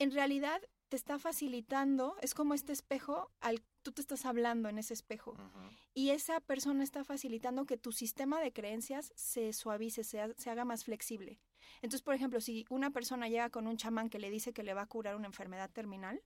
en 0.00 0.10
realidad 0.10 0.60
te 0.88 0.96
está 0.96 1.18
facilitando, 1.20 2.16
es 2.20 2.34
como 2.34 2.52
este 2.54 2.72
espejo 2.72 3.30
al 3.40 3.62
tú 3.82 3.92
te 3.92 4.00
estás 4.00 4.26
hablando 4.26 4.68
en 4.68 4.78
ese 4.78 4.92
espejo. 4.94 5.34
Y 5.94 6.10
esa 6.10 6.40
persona 6.40 6.82
está 6.82 7.04
facilitando 7.04 7.64
que 7.64 7.76
tu 7.76 7.92
sistema 7.92 8.40
de 8.40 8.52
creencias 8.52 9.12
se 9.14 9.52
suavice, 9.52 10.02
se, 10.02 10.20
ha- 10.20 10.34
se 10.36 10.50
haga 10.50 10.64
más 10.64 10.82
flexible. 10.84 11.38
Entonces, 11.76 12.02
por 12.02 12.14
ejemplo, 12.14 12.40
si 12.40 12.64
una 12.70 12.90
persona 12.90 13.28
llega 13.28 13.50
con 13.50 13.66
un 13.68 13.76
chamán 13.76 14.08
que 14.10 14.18
le 14.18 14.30
dice 14.30 14.52
que 14.52 14.62
le 14.64 14.74
va 14.74 14.82
a 14.82 14.86
curar 14.86 15.14
una 15.16 15.26
enfermedad 15.28 15.70
terminal, 15.70 16.22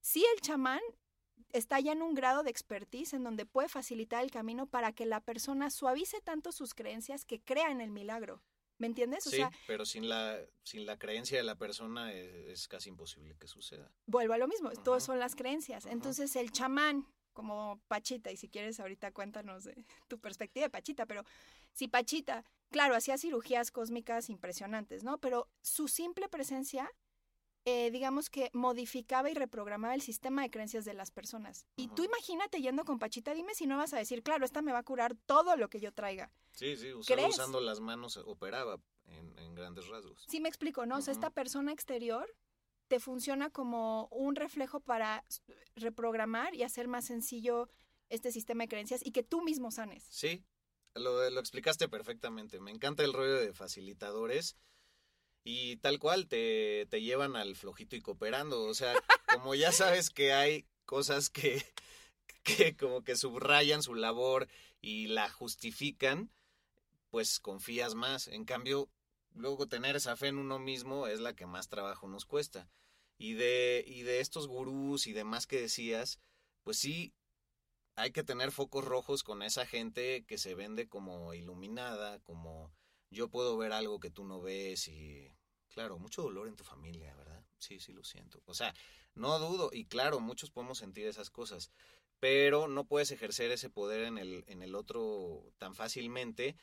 si 0.00 0.24
el 0.34 0.40
chamán 0.42 0.80
está 1.52 1.80
ya 1.80 1.92
en 1.92 2.02
un 2.02 2.14
grado 2.14 2.42
de 2.42 2.50
expertise 2.50 3.12
en 3.14 3.24
donde 3.24 3.46
puede 3.46 3.68
facilitar 3.68 4.22
el 4.24 4.30
camino 4.30 4.66
para 4.66 4.92
que 4.92 5.06
la 5.06 5.20
persona 5.20 5.70
suavice 5.70 6.20
tanto 6.22 6.52
sus 6.52 6.74
creencias 6.74 7.24
que 7.24 7.40
crea 7.40 7.70
en 7.70 7.80
el 7.80 7.90
milagro. 7.90 8.42
¿Me 8.78 8.86
entiendes? 8.86 9.26
O 9.26 9.30
Sí, 9.30 9.36
sea, 9.36 9.50
pero 9.66 9.84
sin 9.84 10.08
la, 10.08 10.38
sin 10.64 10.86
la 10.86 10.98
creencia 10.98 11.36
de 11.38 11.44
la 11.44 11.56
persona 11.56 12.12
es, 12.12 12.34
es 12.48 12.68
casi 12.68 12.88
imposible 12.88 13.36
que 13.38 13.46
suceda. 13.46 13.92
vuelvo 14.06 14.34
a 14.34 14.38
lo 14.38 14.48
mismo, 14.48 14.70
Ajá. 14.70 14.82
todos 14.82 15.04
son 15.04 15.18
las 15.18 15.36
creencias. 15.36 15.86
Entonces 15.86 16.34
el 16.36 16.50
chamán, 16.50 17.06
como 17.32 17.80
Pachita, 17.86 18.32
y 18.32 18.36
si 18.36 18.48
quieres 18.48 18.80
ahorita 18.80 19.12
cuéntanos 19.12 19.64
de 19.64 19.74
tu 20.08 20.18
perspectiva 20.18 20.66
de 20.66 20.70
Pachita, 20.70 21.06
pero 21.06 21.22
si 21.72 21.86
Pachita, 21.86 22.44
claro, 22.70 22.96
hacía 22.96 23.18
cirugías 23.18 23.70
cósmicas 23.70 24.28
impresionantes, 24.30 25.04
¿no? 25.04 25.18
Pero 25.18 25.48
su 25.62 25.86
simple 25.86 26.28
presencia, 26.28 26.90
eh, 27.64 27.90
digamos 27.90 28.28
que 28.28 28.50
modificaba 28.52 29.30
y 29.30 29.34
reprogramaba 29.34 29.94
el 29.94 30.02
sistema 30.02 30.42
de 30.42 30.50
creencias 30.50 30.84
de 30.84 30.94
las 30.94 31.10
personas. 31.10 31.66
Y 31.76 31.88
tú 31.88 32.04
imagínate 32.04 32.60
yendo 32.60 32.84
con 32.84 32.98
Pachita, 32.98 33.34
dime 33.34 33.54
si 33.54 33.66
no 33.66 33.76
vas 33.76 33.92
a 33.94 33.98
decir, 33.98 34.22
claro, 34.22 34.44
esta 34.44 34.62
me 34.62 34.72
va 34.72 34.78
a 34.78 34.82
curar 34.82 35.16
todo 35.26 35.56
lo 35.56 35.68
que 35.68 35.80
yo 35.80 35.92
traiga. 35.92 36.32
Sí, 36.52 36.76
sí, 36.76 36.92
usando 36.92 37.60
las 37.60 37.80
manos 37.80 38.16
operaba 38.16 38.80
en, 39.06 39.38
en 39.38 39.54
grandes 39.54 39.88
rasgos. 39.88 40.24
Sí 40.28 40.40
me 40.40 40.48
explico, 40.48 40.86
¿no? 40.86 40.96
O 40.96 41.00
sea, 41.00 41.12
esta 41.12 41.30
persona 41.30 41.72
exterior 41.72 42.34
te 42.88 43.00
funciona 43.00 43.48
como 43.48 44.08
un 44.08 44.34
reflejo 44.34 44.80
para 44.80 45.24
reprogramar 45.76 46.54
y 46.54 46.62
hacer 46.62 46.88
más 46.88 47.06
sencillo 47.06 47.70
este 48.08 48.30
sistema 48.32 48.64
de 48.64 48.68
creencias 48.68 49.00
y 49.04 49.12
que 49.12 49.22
tú 49.22 49.42
mismo 49.42 49.70
sanes. 49.70 50.04
Sí, 50.10 50.44
lo, 50.94 51.30
lo 51.30 51.40
explicaste 51.40 51.88
perfectamente. 51.88 52.60
Me 52.60 52.70
encanta 52.70 53.02
el 53.02 53.14
rollo 53.14 53.36
de 53.36 53.54
facilitadores 53.54 54.56
y 55.44 55.76
tal 55.76 55.98
cual 55.98 56.28
te, 56.28 56.86
te 56.90 57.02
llevan 57.02 57.36
al 57.36 57.56
flojito 57.56 57.96
y 57.96 58.00
cooperando. 58.00 58.64
O 58.64 58.74
sea, 58.74 58.94
como 59.32 59.54
ya 59.54 59.72
sabes 59.72 60.10
que 60.10 60.32
hay 60.32 60.66
cosas 60.84 61.30
que, 61.30 61.64
que 62.42 62.76
como 62.76 63.02
que 63.02 63.16
subrayan 63.16 63.82
su 63.82 63.94
labor 63.94 64.48
y 64.80 65.08
la 65.08 65.30
justifican, 65.30 66.30
pues 67.10 67.40
confías 67.40 67.94
más. 67.94 68.28
En 68.28 68.44
cambio, 68.44 68.88
luego 69.34 69.66
tener 69.68 69.96
esa 69.96 70.16
fe 70.16 70.28
en 70.28 70.38
uno 70.38 70.58
mismo 70.58 71.06
es 71.06 71.20
la 71.20 71.34
que 71.34 71.46
más 71.46 71.68
trabajo 71.68 72.08
nos 72.08 72.24
cuesta. 72.24 72.68
Y 73.18 73.34
de, 73.34 73.84
y 73.86 74.02
de 74.02 74.20
estos 74.20 74.48
gurús 74.48 75.06
y 75.06 75.12
demás 75.12 75.46
que 75.46 75.60
decías, 75.60 76.18
pues 76.64 76.78
sí, 76.78 77.14
hay 77.94 78.10
que 78.10 78.24
tener 78.24 78.50
focos 78.52 78.84
rojos 78.84 79.22
con 79.22 79.42
esa 79.42 79.66
gente 79.66 80.24
que 80.24 80.38
se 80.38 80.54
vende 80.54 80.88
como 80.88 81.34
iluminada, 81.34 82.18
como 82.20 82.72
yo 83.12 83.28
puedo 83.28 83.56
ver 83.56 83.72
algo 83.72 84.00
que 84.00 84.10
tú 84.10 84.24
no 84.24 84.40
ves 84.40 84.88
y 84.88 85.30
claro, 85.68 85.98
mucho 85.98 86.22
dolor 86.22 86.48
en 86.48 86.56
tu 86.56 86.64
familia, 86.64 87.14
¿verdad? 87.14 87.44
Sí, 87.58 87.80
sí 87.80 87.92
lo 87.92 88.04
siento. 88.04 88.42
O 88.46 88.54
sea, 88.54 88.74
no 89.14 89.38
dudo 89.38 89.70
y 89.72 89.84
claro, 89.84 90.20
muchos 90.20 90.50
podemos 90.50 90.78
sentir 90.78 91.06
esas 91.06 91.30
cosas, 91.30 91.70
pero 92.20 92.68
no 92.68 92.84
puedes 92.84 93.10
ejercer 93.10 93.50
ese 93.52 93.70
poder 93.70 94.02
en 94.04 94.18
el 94.18 94.44
en 94.48 94.62
el 94.62 94.74
otro 94.74 95.52
tan 95.58 95.74
fácilmente 95.74 96.56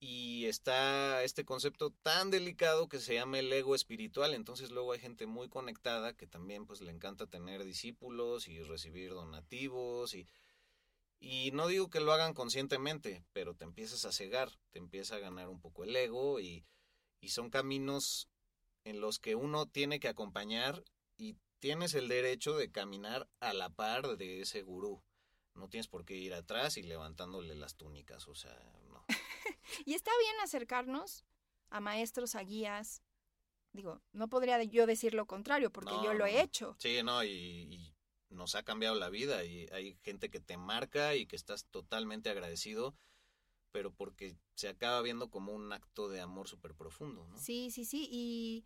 y 0.00 0.46
está 0.46 1.22
este 1.24 1.44
concepto 1.44 1.90
tan 2.02 2.30
delicado 2.30 2.88
que 2.88 2.98
se 3.00 3.14
llama 3.14 3.38
el 3.38 3.52
ego 3.52 3.74
espiritual, 3.74 4.32
entonces 4.34 4.70
luego 4.70 4.92
hay 4.92 4.98
gente 4.98 5.26
muy 5.26 5.48
conectada 5.50 6.16
que 6.16 6.26
también 6.26 6.66
pues 6.66 6.80
le 6.80 6.90
encanta 6.90 7.26
tener 7.26 7.64
discípulos 7.64 8.48
y 8.48 8.62
recibir 8.62 9.10
donativos 9.10 10.14
y 10.14 10.26
y 11.20 11.50
no 11.52 11.66
digo 11.66 11.90
que 11.90 12.00
lo 12.00 12.12
hagan 12.12 12.32
conscientemente, 12.32 13.22
pero 13.32 13.54
te 13.54 13.64
empiezas 13.64 14.06
a 14.06 14.12
cegar, 14.12 14.50
te 14.70 14.78
empieza 14.78 15.16
a 15.16 15.20
ganar 15.20 15.48
un 15.48 15.60
poco 15.60 15.84
el 15.84 15.94
ego 15.94 16.40
y, 16.40 16.64
y 17.20 17.28
son 17.28 17.50
caminos 17.50 18.28
en 18.84 19.00
los 19.00 19.18
que 19.18 19.34
uno 19.34 19.66
tiene 19.66 20.00
que 20.00 20.08
acompañar 20.08 20.82
y 21.18 21.36
tienes 21.58 21.92
el 21.92 22.08
derecho 22.08 22.56
de 22.56 22.70
caminar 22.70 23.28
a 23.38 23.52
la 23.52 23.68
par 23.68 24.16
de 24.16 24.40
ese 24.40 24.62
gurú. 24.62 25.02
No 25.54 25.68
tienes 25.68 25.88
por 25.88 26.06
qué 26.06 26.14
ir 26.16 26.32
atrás 26.32 26.78
y 26.78 26.82
levantándole 26.82 27.54
las 27.54 27.76
túnicas, 27.76 28.26
o 28.26 28.34
sea, 28.34 28.56
no. 28.88 29.04
Y 29.84 29.94
está 29.94 30.10
bien 30.18 30.34
acercarnos 30.42 31.24
a 31.68 31.80
maestros, 31.80 32.34
a 32.34 32.42
guías. 32.42 33.02
Digo, 33.72 34.00
no 34.12 34.28
podría 34.28 34.62
yo 34.64 34.86
decir 34.86 35.14
lo 35.14 35.26
contrario 35.26 35.70
porque 35.70 35.92
No, 35.92 36.02
yo 36.02 36.14
lo 36.14 36.26
he 36.26 36.40
hecho. 36.40 36.76
Sí, 36.78 37.02
no, 37.04 37.22
y, 37.22 37.28
y 37.28 37.94
nos 38.30 38.54
ha 38.54 38.62
cambiado 38.62 38.94
la 38.94 39.10
vida 39.10 39.44
y 39.44 39.68
hay 39.72 39.96
gente 40.02 40.30
que 40.30 40.40
te 40.40 40.56
marca 40.56 41.14
y 41.14 41.26
que 41.26 41.36
estás 41.36 41.66
totalmente 41.66 42.30
agradecido, 42.30 42.94
pero 43.72 43.92
porque 43.92 44.36
se 44.54 44.68
acaba 44.68 45.02
viendo 45.02 45.30
como 45.30 45.52
un 45.52 45.72
acto 45.72 46.08
de 46.08 46.20
amor 46.20 46.48
súper 46.48 46.74
profundo, 46.74 47.26
¿no? 47.28 47.38
Sí, 47.38 47.70
sí, 47.70 47.84
sí. 47.84 48.08
Y 48.10 48.64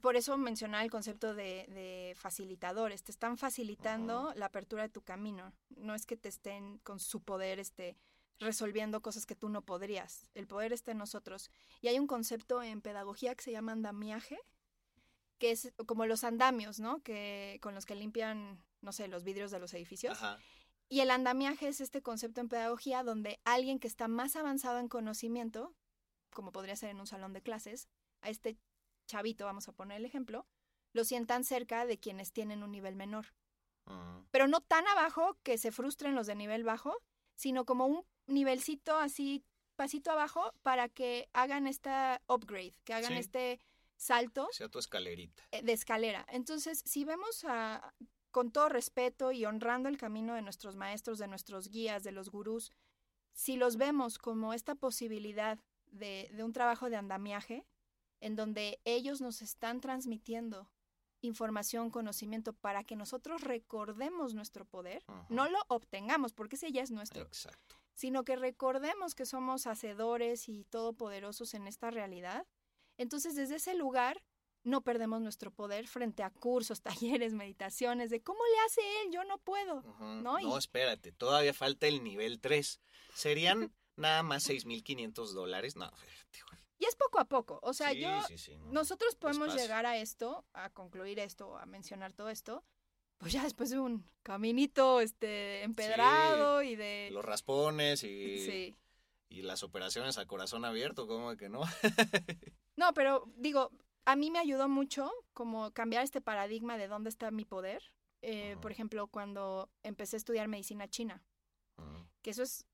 por 0.00 0.16
eso 0.16 0.36
mencionaba 0.36 0.84
el 0.84 0.90
concepto 0.90 1.34
de, 1.34 1.66
de 1.68 2.14
facilitadores. 2.16 3.04
Te 3.04 3.12
están 3.12 3.36
facilitando 3.36 4.32
la 4.34 4.46
apertura 4.46 4.82
de 4.82 4.88
tu 4.88 5.02
camino. 5.02 5.52
No 5.76 5.94
es 5.94 6.06
que 6.06 6.16
te 6.16 6.28
estén 6.28 6.78
con 6.78 6.98
su 6.98 7.22
poder 7.22 7.58
este, 7.60 7.96
resolviendo 8.40 9.02
cosas 9.02 9.26
que 9.26 9.36
tú 9.36 9.48
no 9.48 9.62
podrías. 9.62 10.28
El 10.34 10.46
poder 10.46 10.72
está 10.72 10.92
en 10.92 10.98
nosotros. 10.98 11.50
Y 11.80 11.88
hay 11.88 11.98
un 11.98 12.06
concepto 12.06 12.62
en 12.62 12.80
pedagogía 12.80 13.34
que 13.34 13.44
se 13.44 13.52
llama 13.52 13.72
andamiaje, 13.72 14.38
que 15.38 15.50
es 15.50 15.72
como 15.86 16.06
los 16.06 16.24
andamios, 16.24 16.80
¿no? 16.80 17.02
Que, 17.02 17.58
con 17.62 17.74
los 17.74 17.86
que 17.86 17.94
limpian, 17.94 18.62
no 18.84 18.92
sé, 18.92 19.08
los 19.08 19.24
vidrios 19.24 19.50
de 19.50 19.58
los 19.58 19.74
edificios. 19.74 20.12
Ajá. 20.22 20.38
Y 20.88 21.00
el 21.00 21.10
andamiaje 21.10 21.66
es 21.68 21.80
este 21.80 22.02
concepto 22.02 22.40
en 22.40 22.48
pedagogía 22.48 23.02
donde 23.02 23.40
alguien 23.44 23.78
que 23.80 23.88
está 23.88 24.06
más 24.06 24.36
avanzado 24.36 24.78
en 24.78 24.88
conocimiento, 24.88 25.74
como 26.32 26.52
podría 26.52 26.76
ser 26.76 26.90
en 26.90 27.00
un 27.00 27.06
salón 27.06 27.32
de 27.32 27.42
clases, 27.42 27.88
a 28.20 28.28
este 28.30 28.58
chavito, 29.06 29.44
vamos 29.46 29.66
a 29.68 29.72
poner 29.72 29.96
el 29.98 30.04
ejemplo, 30.04 30.46
lo 30.92 31.04
sientan 31.04 31.42
cerca 31.44 31.86
de 31.86 31.98
quienes 31.98 32.32
tienen 32.32 32.62
un 32.62 32.70
nivel 32.70 32.94
menor. 32.96 33.26
Pero 34.30 34.46
no 34.48 34.60
tan 34.62 34.86
abajo 34.88 35.36
que 35.42 35.58
se 35.58 35.70
frustren 35.72 36.14
los 36.14 36.26
de 36.26 36.34
nivel 36.34 36.64
bajo, 36.64 36.96
sino 37.34 37.64
como 37.66 37.86
un 37.86 38.04
nivelcito 38.26 38.96
así, 38.96 39.44
pasito 39.76 40.10
abajo, 40.10 40.52
para 40.62 40.88
que 40.88 41.28
hagan 41.34 41.66
esta 41.66 42.22
upgrade, 42.28 42.74
que 42.84 42.94
hagan 42.94 43.12
Sí. 43.12 43.18
este 43.18 43.60
salto 43.96 44.48
sea 44.52 44.68
tu 44.68 44.78
escalerita. 44.78 45.46
eh, 45.50 45.62
de 45.62 45.72
escalera. 45.72 46.24
Entonces, 46.30 46.80
si 46.86 47.04
vemos 47.04 47.44
a, 47.44 47.92
con 48.34 48.50
todo 48.50 48.68
respeto 48.68 49.30
y 49.30 49.44
honrando 49.44 49.88
el 49.88 49.96
camino 49.96 50.34
de 50.34 50.42
nuestros 50.42 50.74
maestros, 50.74 51.20
de 51.20 51.28
nuestros 51.28 51.68
guías, 51.68 52.02
de 52.02 52.10
los 52.10 52.30
gurús, 52.30 52.72
si 53.32 53.56
los 53.56 53.76
vemos 53.76 54.18
como 54.18 54.52
esta 54.52 54.74
posibilidad 54.74 55.60
de, 55.92 56.28
de 56.34 56.42
un 56.42 56.52
trabajo 56.52 56.90
de 56.90 56.96
andamiaje, 56.96 57.64
en 58.18 58.34
donde 58.34 58.80
ellos 58.84 59.20
nos 59.20 59.40
están 59.40 59.80
transmitiendo 59.80 60.68
información, 61.20 61.90
conocimiento, 61.90 62.54
para 62.54 62.82
que 62.82 62.96
nosotros 62.96 63.40
recordemos 63.40 64.34
nuestro 64.34 64.64
poder, 64.64 65.04
Ajá. 65.06 65.26
no 65.28 65.48
lo 65.48 65.58
obtengamos, 65.68 66.32
porque 66.32 66.56
ese 66.56 66.72
ya 66.72 66.82
es 66.82 66.90
nuestro, 66.90 67.22
Exacto. 67.22 67.76
sino 67.94 68.24
que 68.24 68.34
recordemos 68.34 69.14
que 69.14 69.26
somos 69.26 69.68
hacedores 69.68 70.48
y 70.48 70.64
todopoderosos 70.64 71.54
en 71.54 71.68
esta 71.68 71.92
realidad. 71.92 72.48
Entonces, 72.96 73.36
desde 73.36 73.56
ese 73.56 73.76
lugar, 73.76 74.24
no 74.64 74.80
perdemos 74.82 75.20
nuestro 75.20 75.50
poder 75.50 75.86
frente 75.86 76.22
a 76.22 76.30
cursos, 76.30 76.80
talleres, 77.22 77.32
meditaciones, 77.34 78.10
de 78.10 78.20
cómo 78.22 78.40
le 78.44 78.60
hace 78.66 78.80
él, 79.02 79.12
yo 79.12 79.24
no 79.24 79.38
puedo. 79.38 79.82
¿no? 80.00 80.40
No, 80.40 80.40
Y- 80.40 80.58
espérate, 80.58 81.12
todavía 81.12 81.54
falta 81.54 81.86
el 81.86 82.02
nivel 82.02 82.40
3. 82.40 82.80
Serían 83.14 83.72
nada 83.96 84.22
más 84.22 84.44
6.500 84.48 85.32
dólares. 85.32 85.76
No, 85.76 85.90
fíjate, 85.96 86.38
güey. 86.48 86.60
Y 86.78 86.86
es 86.86 86.96
poco 86.96 87.20
a 87.20 87.24
poco. 87.26 87.60
O 87.62 87.72
sea, 87.72 87.90
Sí, 87.92 88.00
yo, 88.00 88.22
sí, 88.22 88.36
sí, 88.36 88.56
no. 88.56 88.72
nosotros 88.72 89.14
podemos 89.14 89.46
Despacio. 89.46 89.62
llegar 89.64 89.86
a 89.86 89.96
esto, 89.98 90.44
a 90.52 90.70
concluir 90.70 91.18
esto, 91.20 91.56
a 91.56 91.66
mencionar 91.66 92.12
todo 92.12 92.30
esto, 92.30 92.64
pues 93.18 93.32
ya 93.32 93.44
después 93.44 93.70
de 93.70 93.78
un 93.78 94.04
caminito 94.24 95.00
este 95.00 95.62
empedrado 95.62 96.62
y 96.62 96.74
de... 96.74 97.10
Los 97.12 97.24
raspones 97.24 98.02
y, 98.02 98.38
Sí. 98.44 98.76
y 99.28 99.42
las 99.42 99.62
operaciones 99.62 100.18
a 100.18 100.26
corazón 100.26 100.64
abierto, 100.64 101.06
¿cómo 101.06 101.36
que 101.36 101.48
no? 101.48 101.60
No, 102.76 102.92
pero 102.92 103.24
digo, 103.36 103.70
a 104.04 104.16
mí 104.16 104.30
me 104.30 104.38
ayudó 104.38 104.68
mucho 104.68 105.10
como 105.32 105.72
cambiar 105.72 106.04
este 106.04 106.20
paradigma 106.20 106.76
de 106.76 106.88
dónde 106.88 107.10
está 107.10 107.30
mi 107.30 107.44
poder. 107.44 107.82
Eh. 108.22 108.56
Por 108.62 108.72
ejemplo, 108.72 109.06
cuando 109.08 109.70
empecé 109.82 110.16
a 110.16 110.18
estudiar 110.18 110.48
medicina 110.48 110.88
china, 110.88 111.22
que 112.22 112.30
eso 112.30 112.42
es 112.42 112.66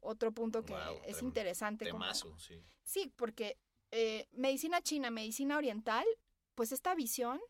otro 0.00 0.32
punto 0.32 0.64
que 0.64 0.74
es 1.06 1.22
interesante. 1.22 1.88
como- 1.90 2.04
Temazo, 2.04 2.38
sí. 2.38 2.62
Sí, 2.82 3.12
porque 3.16 3.58
eh, 3.90 4.28
medicina 4.32 4.82
china, 4.82 5.10
medicina 5.10 5.56
oriental, 5.56 6.04
pues 6.54 6.72
esta 6.72 6.94
visión 6.94 7.40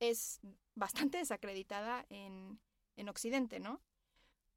es 0.00 0.40
bastante 0.74 1.18
desacreditada 1.18 2.06
en, 2.08 2.60
en 2.96 3.08
Occidente, 3.08 3.60
¿no? 3.60 3.80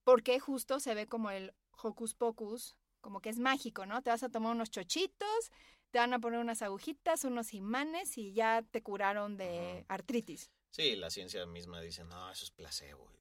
Porque 0.04 0.40
justo 0.40 0.80
se 0.80 0.96
ve 0.96 1.08
como 1.08 1.30
el 1.30 1.54
hocus 1.84 2.16
pocus 2.16 2.76
como 3.02 3.20
que 3.20 3.30
es 3.30 3.38
mágico, 3.40 3.86
¿no? 3.86 4.02
Te 4.02 4.10
vas 4.10 4.24
a 4.24 4.30
tomar 4.30 4.54
unos 4.56 4.72
chochitos, 4.72 5.52
te 5.94 6.00
van 6.00 6.12
a 6.12 6.20
poner 6.20 6.40
unas 6.40 6.64
agujitas, 6.64 7.24
unos 7.24 7.54
imanes 7.54 8.18
y 8.18 8.34
ya 8.34 8.64
te 8.64 8.82
curaron 8.82 9.38
de 9.38 9.86
artritis. 9.88 10.50
Sí, 10.72 10.96
la 10.96 11.12
ciencia 11.12 11.46
misma 11.46 11.82
dice, 11.82 12.04
no, 12.04 12.32
eso 12.32 12.46
es 12.46 12.50
placebo. 12.50 13.14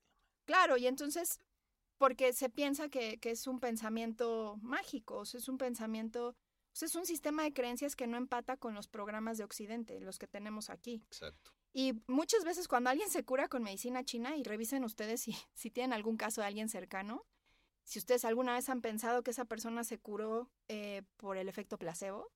Claro, 0.47 0.79
y 0.79 0.87
entonces, 0.87 1.39
porque 1.99 2.33
se 2.33 2.49
piensa 2.49 2.89
que, 2.89 3.21
que 3.21 3.31
es 3.33 3.47
un 3.47 3.61
pensamiento 3.61 4.57
mágico, 4.63 5.19
o 5.19 5.27
sea, 5.27 5.37
es 5.37 5.51
un 5.51 5.59
pensamiento, 5.59 6.29
o 6.29 6.35
sea, 6.73 6.87
es 6.87 6.95
un 6.95 7.05
sistema 7.05 7.43
de 7.43 7.53
creencias 7.53 7.95
que 7.95 8.07
no 8.07 8.17
empata 8.17 8.57
con 8.57 8.75
los 8.75 8.89
programas 8.89 9.37
de 9.37 9.45
Occidente, 9.45 10.01
los 10.01 10.19
que 10.19 10.27
tenemos 10.27 10.71
aquí. 10.71 11.05
Exacto. 11.09 11.53
Y 11.75 12.01
muchas 12.07 12.43
veces 12.43 12.69
cuando 12.69 12.89
alguien 12.89 13.11
se 13.11 13.23
cura 13.23 13.49
con 13.49 13.63
medicina 13.63 14.03
china, 14.03 14.35
y 14.35 14.45
revisen 14.45 14.83
ustedes 14.83 15.21
si, 15.21 15.37
si 15.53 15.71
tienen 15.71 15.93
algún 15.93 16.17
caso 16.17 16.41
de 16.41 16.47
alguien 16.47 16.71
cercano, 16.71 17.27
si 17.85 17.99
ustedes 17.99 18.25
alguna 18.25 18.55
vez 18.55 18.71
han 18.71 18.81
pensado 18.81 19.23
que 19.23 19.33
esa 19.33 19.45
persona 19.45 19.85
se 19.85 19.99
curó 19.99 20.51
eh, 20.69 21.03
por 21.19 21.37
el 21.37 21.51
efecto 21.51 21.77
placebo 21.77 22.33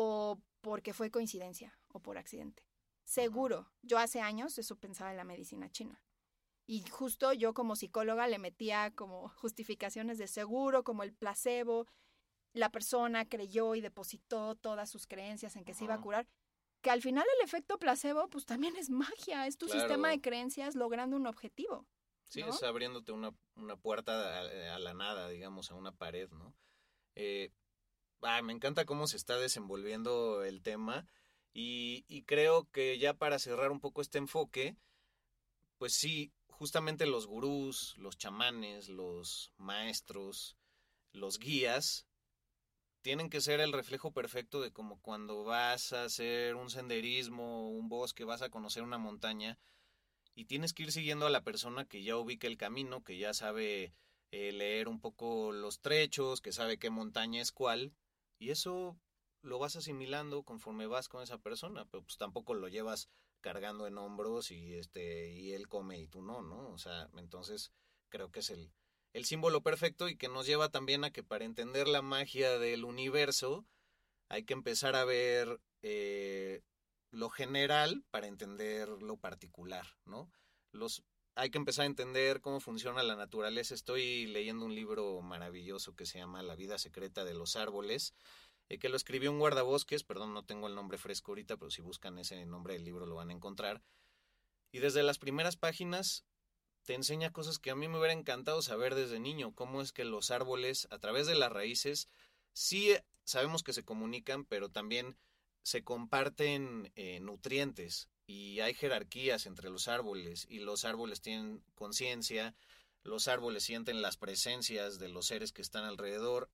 o 0.00 0.40
porque 0.60 0.94
fue 0.94 1.10
coincidencia 1.10 1.76
o 1.88 1.98
por 1.98 2.18
accidente. 2.18 2.62
Seguro, 3.02 3.68
yo 3.82 3.98
hace 3.98 4.20
años 4.20 4.56
eso 4.56 4.76
pensaba 4.76 5.10
en 5.10 5.16
la 5.16 5.24
medicina 5.24 5.68
china. 5.70 6.04
Y 6.66 6.86
justo 6.88 7.32
yo 7.32 7.52
como 7.52 7.74
psicóloga 7.74 8.28
le 8.28 8.38
metía 8.38 8.92
como 8.94 9.30
justificaciones 9.30 10.18
de 10.18 10.28
seguro, 10.28 10.84
como 10.84 11.02
el 11.02 11.12
placebo, 11.14 11.88
la 12.52 12.70
persona 12.70 13.28
creyó 13.28 13.74
y 13.74 13.80
depositó 13.80 14.54
todas 14.54 14.88
sus 14.88 15.08
creencias 15.08 15.56
en 15.56 15.64
que 15.64 15.74
se 15.74 15.82
iba 15.82 15.94
a 15.94 16.00
curar, 16.00 16.28
que 16.80 16.90
al 16.90 17.02
final 17.02 17.26
el 17.36 17.44
efecto 17.44 17.78
placebo 17.78 18.28
pues 18.28 18.46
también 18.46 18.76
es 18.76 18.90
magia, 18.90 19.48
es 19.48 19.58
tu 19.58 19.68
sistema 19.68 20.10
de 20.10 20.20
creencias 20.20 20.76
logrando 20.76 21.16
un 21.16 21.26
objetivo. 21.26 21.88
Sí, 22.26 22.42
es 22.42 22.62
abriéndote 22.62 23.10
una, 23.10 23.34
una 23.56 23.76
puerta 23.76 24.38
a, 24.38 24.78
la 24.78 24.94
nada, 24.94 25.28
digamos, 25.28 25.72
a 25.72 25.74
una 25.74 25.90
pared, 25.90 26.30
¿no? 26.30 26.54
Eh, 27.16 27.50
me 28.42 28.52
encanta 28.52 28.84
cómo 28.84 29.06
se 29.06 29.16
está 29.16 29.36
desenvolviendo 29.36 30.44
el 30.44 30.62
tema 30.62 31.06
y, 31.52 32.04
y 32.08 32.22
creo 32.22 32.68
que 32.70 32.98
ya 32.98 33.14
para 33.14 33.38
cerrar 33.38 33.70
un 33.70 33.80
poco 33.80 34.00
este 34.00 34.18
enfoque, 34.18 34.76
pues 35.78 35.94
sí, 35.94 36.32
justamente 36.48 37.06
los 37.06 37.26
gurús, 37.26 37.94
los 37.98 38.18
chamanes, 38.18 38.88
los 38.88 39.52
maestros, 39.56 40.56
los 41.12 41.38
guías, 41.38 42.06
tienen 43.02 43.30
que 43.30 43.40
ser 43.40 43.60
el 43.60 43.72
reflejo 43.72 44.12
perfecto 44.12 44.60
de 44.60 44.72
como 44.72 45.00
cuando 45.00 45.44
vas 45.44 45.92
a 45.92 46.04
hacer 46.04 46.56
un 46.56 46.70
senderismo, 46.70 47.70
un 47.70 47.88
bosque, 47.88 48.24
vas 48.24 48.42
a 48.42 48.50
conocer 48.50 48.82
una 48.82 48.98
montaña, 48.98 49.58
y 50.34 50.44
tienes 50.44 50.72
que 50.72 50.84
ir 50.84 50.92
siguiendo 50.92 51.26
a 51.26 51.30
la 51.30 51.42
persona 51.42 51.84
que 51.84 52.02
ya 52.02 52.16
ubica 52.16 52.46
el 52.46 52.56
camino, 52.56 53.02
que 53.02 53.18
ya 53.18 53.34
sabe 53.34 53.92
eh, 54.30 54.52
leer 54.52 54.88
un 54.88 55.00
poco 55.00 55.52
los 55.52 55.80
trechos, 55.80 56.40
que 56.40 56.52
sabe 56.52 56.78
qué 56.78 56.90
montaña 56.90 57.40
es 57.40 57.50
cuál, 57.50 57.92
y 58.38 58.50
eso 58.50 58.98
lo 59.42 59.58
vas 59.58 59.76
asimilando 59.76 60.42
conforme 60.42 60.86
vas 60.86 61.08
con 61.08 61.22
esa 61.22 61.38
persona, 61.38 61.84
pero 61.86 62.02
pues 62.02 62.16
tampoco 62.16 62.54
lo 62.54 62.68
llevas 62.68 63.08
cargando 63.40 63.86
en 63.86 63.98
hombros 63.98 64.50
y 64.50 64.74
este 64.74 65.30
y 65.32 65.52
él 65.52 65.68
come 65.68 65.98
y 65.98 66.08
tú 66.08 66.22
no, 66.22 66.42
¿no? 66.42 66.70
O 66.70 66.78
sea, 66.78 67.08
entonces 67.16 67.72
creo 68.08 68.30
que 68.30 68.40
es 68.40 68.50
el, 68.50 68.72
el 69.12 69.24
símbolo 69.24 69.62
perfecto 69.62 70.08
y 70.08 70.16
que 70.16 70.28
nos 70.28 70.46
lleva 70.46 70.70
también 70.70 71.04
a 71.04 71.12
que 71.12 71.22
para 71.22 71.44
entender 71.44 71.88
la 71.88 72.02
magia 72.02 72.58
del 72.58 72.84
universo 72.84 73.66
hay 74.28 74.44
que 74.44 74.54
empezar 74.54 74.96
a 74.96 75.04
ver 75.04 75.60
eh, 75.82 76.62
lo 77.10 77.30
general 77.30 78.04
para 78.10 78.26
entender 78.26 78.88
lo 78.88 79.16
particular, 79.16 79.86
¿no? 80.04 80.30
Los, 80.72 81.04
hay 81.38 81.50
que 81.50 81.58
empezar 81.58 81.84
a 81.84 81.86
entender 81.86 82.40
cómo 82.40 82.58
funciona 82.58 83.04
la 83.04 83.14
naturaleza. 83.14 83.72
Estoy 83.72 84.26
leyendo 84.26 84.64
un 84.64 84.74
libro 84.74 85.22
maravilloso 85.22 85.94
que 85.94 86.04
se 86.04 86.18
llama 86.18 86.42
La 86.42 86.56
vida 86.56 86.78
secreta 86.78 87.24
de 87.24 87.32
los 87.32 87.54
árboles, 87.54 88.12
eh, 88.68 88.80
que 88.80 88.88
lo 88.88 88.96
escribió 88.96 89.30
un 89.30 89.38
guardabosques, 89.38 90.02
perdón, 90.02 90.34
no 90.34 90.44
tengo 90.44 90.66
el 90.66 90.74
nombre 90.74 90.98
fresco 90.98 91.30
ahorita, 91.30 91.56
pero 91.56 91.70
si 91.70 91.80
buscan 91.80 92.18
ese 92.18 92.44
nombre 92.44 92.74
del 92.74 92.84
libro 92.84 93.06
lo 93.06 93.14
van 93.14 93.30
a 93.30 93.34
encontrar. 93.34 93.84
Y 94.72 94.80
desde 94.80 95.04
las 95.04 95.18
primeras 95.18 95.56
páginas 95.56 96.24
te 96.82 96.94
enseña 96.94 97.32
cosas 97.32 97.60
que 97.60 97.70
a 97.70 97.76
mí 97.76 97.86
me 97.86 97.98
hubiera 97.98 98.14
encantado 98.14 98.60
saber 98.60 98.96
desde 98.96 99.20
niño, 99.20 99.54
cómo 99.54 99.80
es 99.80 99.92
que 99.92 100.04
los 100.04 100.32
árboles, 100.32 100.88
a 100.90 100.98
través 100.98 101.28
de 101.28 101.36
las 101.36 101.52
raíces, 101.52 102.08
sí 102.52 102.96
sabemos 103.24 103.62
que 103.62 103.72
se 103.72 103.84
comunican, 103.84 104.44
pero 104.44 104.70
también 104.70 105.16
se 105.62 105.84
comparten 105.84 106.90
eh, 106.96 107.20
nutrientes 107.20 108.08
y 108.28 108.60
hay 108.60 108.74
jerarquías 108.74 109.46
entre 109.46 109.70
los 109.70 109.88
árboles 109.88 110.46
y 110.50 110.58
los 110.58 110.84
árboles 110.84 111.22
tienen 111.22 111.64
conciencia, 111.74 112.54
los 113.02 113.26
árboles 113.26 113.64
sienten 113.64 114.02
las 114.02 114.18
presencias 114.18 114.98
de 114.98 115.08
los 115.08 115.26
seres 115.26 115.50
que 115.50 115.62
están 115.62 115.84
alrededor, 115.84 116.50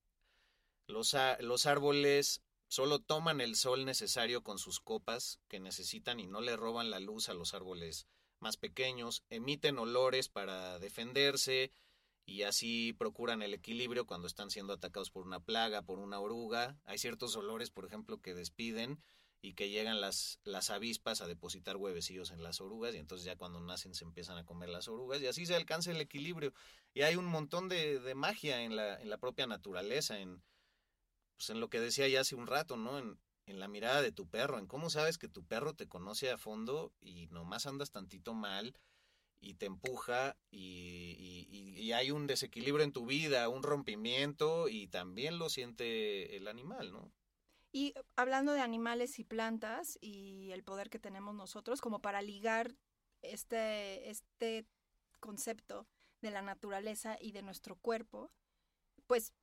los, 0.87 1.15
los 1.41 1.65
árboles 1.65 2.41
solo 2.69 2.99
toman 2.99 3.41
el 3.41 3.57
sol 3.57 3.83
necesario 3.83 4.41
con 4.41 4.57
sus 4.57 4.79
copas 4.79 5.41
que 5.49 5.59
necesitan 5.59 6.21
y 6.21 6.27
no 6.27 6.39
le 6.39 6.55
roban 6.55 6.89
la 6.89 7.01
luz 7.01 7.27
a 7.27 7.33
los 7.33 7.53
árboles 7.53 8.07
más 8.39 8.55
pequeños, 8.55 9.23
emiten 9.29 9.77
olores 9.77 10.29
para 10.29 10.79
defenderse, 10.79 11.71
y 12.25 12.43
así 12.43 12.93
procuran 12.93 13.41
el 13.41 13.53
equilibrio 13.53 14.07
cuando 14.07 14.27
están 14.27 14.49
siendo 14.49 14.73
atacados 14.73 15.11
por 15.11 15.25
una 15.25 15.41
plaga, 15.41 15.83
por 15.83 15.99
una 15.99 16.19
oruga. 16.19 16.75
Hay 16.85 16.97
ciertos 16.97 17.35
olores, 17.35 17.69
por 17.69 17.85
ejemplo, 17.85 18.19
que 18.19 18.33
despiden 18.33 18.99
y 19.41 19.53
que 19.53 19.69
llegan 19.69 20.01
las, 20.01 20.39
las 20.43 20.69
avispas 20.69 21.21
a 21.21 21.27
depositar 21.27 21.77
huevecillos 21.77 22.31
en 22.31 22.41
las 22.41 22.61
orugas 22.61 22.95
y 22.95 22.97
entonces 22.97 23.25
ya 23.25 23.35
cuando 23.35 23.59
nacen 23.59 23.93
se 23.93 24.03
empiezan 24.03 24.37
a 24.37 24.45
comer 24.45 24.69
las 24.69 24.87
orugas 24.87 25.21
y 25.21 25.27
así 25.27 25.45
se 25.45 25.55
alcanza 25.55 25.91
el 25.91 26.01
equilibrio. 26.01 26.53
Y 26.93 27.01
hay 27.03 27.15
un 27.15 27.25
montón 27.25 27.69
de, 27.69 27.99
de 27.99 28.15
magia 28.15 28.63
en 28.63 28.75
la, 28.75 28.99
en 28.99 29.09
la 29.09 29.17
propia 29.17 29.45
naturaleza, 29.45 30.19
en, 30.19 30.41
pues 31.37 31.49
en 31.49 31.59
lo 31.59 31.69
que 31.69 31.79
decía 31.79 32.07
ya 32.07 32.21
hace 32.21 32.35
un 32.35 32.47
rato, 32.47 32.77
¿no? 32.77 32.97
En, 32.97 33.19
en 33.45 33.59
la 33.59 33.67
mirada 33.67 34.01
de 34.01 34.11
tu 34.11 34.27
perro, 34.27 34.57
en 34.57 34.67
cómo 34.67 34.89
sabes 34.89 35.17
que 35.17 35.27
tu 35.27 35.43
perro 35.45 35.73
te 35.73 35.87
conoce 35.87 36.31
a 36.31 36.37
fondo 36.37 36.91
y 36.99 37.27
nomás 37.27 37.67
andas 37.67 37.91
tantito 37.91 38.33
mal 38.33 38.75
y 39.39 39.55
te 39.55 39.67
empuja 39.67 40.35
y, 40.49 41.45
y, 41.77 41.91
hay 41.91 42.09
un 42.09 42.25
desequilibrio 42.25 42.83
en 42.83 42.91
tu 42.91 43.05
vida, 43.05 43.47
un 43.47 43.61
rompimiento 43.61 44.67
y 44.67 44.87
también 44.87 45.37
lo 45.37 45.49
siente 45.49 46.35
el 46.35 46.47
animal, 46.47 46.91
¿no? 46.91 47.11
Y 47.75 47.93
hablando 48.15 48.53
de 48.53 48.61
animales 48.61 49.19
y 49.19 49.25
plantas 49.25 49.97
y 49.99 50.51
el 50.51 50.63
poder 50.63 50.89
que 50.89 50.97
tenemos 50.97 51.35
nosotros, 51.35 51.81
como 51.81 52.01
para 52.01 52.21
ligar 52.21 52.73
este, 53.21 54.09
este 54.09 54.65
concepto 55.19 55.85
de 56.21 56.31
la 56.31 56.41
naturaleza 56.41 57.17
y 57.19 57.33
de 57.33 57.41
nuestro 57.41 57.75
cuerpo, 57.75 58.31
pues, 59.07 59.33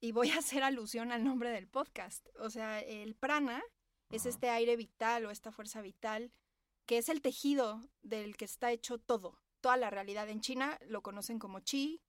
y 0.00 0.12
voy 0.12 0.30
a 0.30 0.38
hacer 0.38 0.62
alusión 0.62 1.12
al 1.12 1.22
nombre 1.22 1.50
del 1.50 1.68
podcast, 1.68 2.26
o 2.38 2.48
sea, 2.48 2.80
el 2.80 3.14
prana 3.14 3.62
es 4.08 4.24
este 4.24 4.48
aire 4.48 4.76
vital 4.76 5.26
o 5.26 5.30
esta 5.30 5.52
fuerza 5.52 5.82
vital 5.82 6.32
que 6.86 6.96
es 6.96 7.10
el 7.10 7.20
tejido 7.20 7.80
del 8.00 8.38
que 8.38 8.46
está 8.46 8.72
hecho 8.72 8.96
todo 8.96 9.42
toda 9.62 9.78
la 9.78 9.88
realidad. 9.88 10.28
En 10.28 10.42
China 10.42 10.78
lo 10.88 11.02
conocen 11.02 11.38
como 11.38 11.60
chi. 11.60 12.02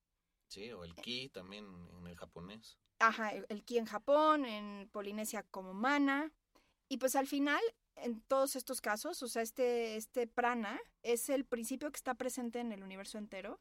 Sí, 0.50 0.72
o 0.74 0.84
el 0.84 0.94
ki 0.96 1.30
también 1.30 1.66
en 1.98 2.08
el 2.08 2.18
japonés. 2.18 2.78
Ajá, 3.06 3.32
el, 3.34 3.66
ki 3.66 3.80
en 3.80 3.86
Japón, 3.86 4.46
en 4.46 4.88
Polinesia 4.90 5.44
como 5.52 5.74
mana. 5.74 6.32
Y 6.88 6.98
pues 6.98 7.18
al 7.18 7.28
final, 7.28 7.62
en 7.96 8.22
todos 8.22 8.56
estos 8.56 8.80
casos, 8.80 9.22
o 9.22 9.28
sea, 9.28 9.42
este, 9.42 9.98
este 9.98 10.26
prana 10.26 10.80
es 11.02 11.30
el 11.30 11.44
principio 11.44 11.92
que 11.92 11.98
está 11.98 12.14
presente 12.14 12.62
en 12.62 12.72
el 12.72 12.82
universo 12.82 13.18
entero, 13.18 13.60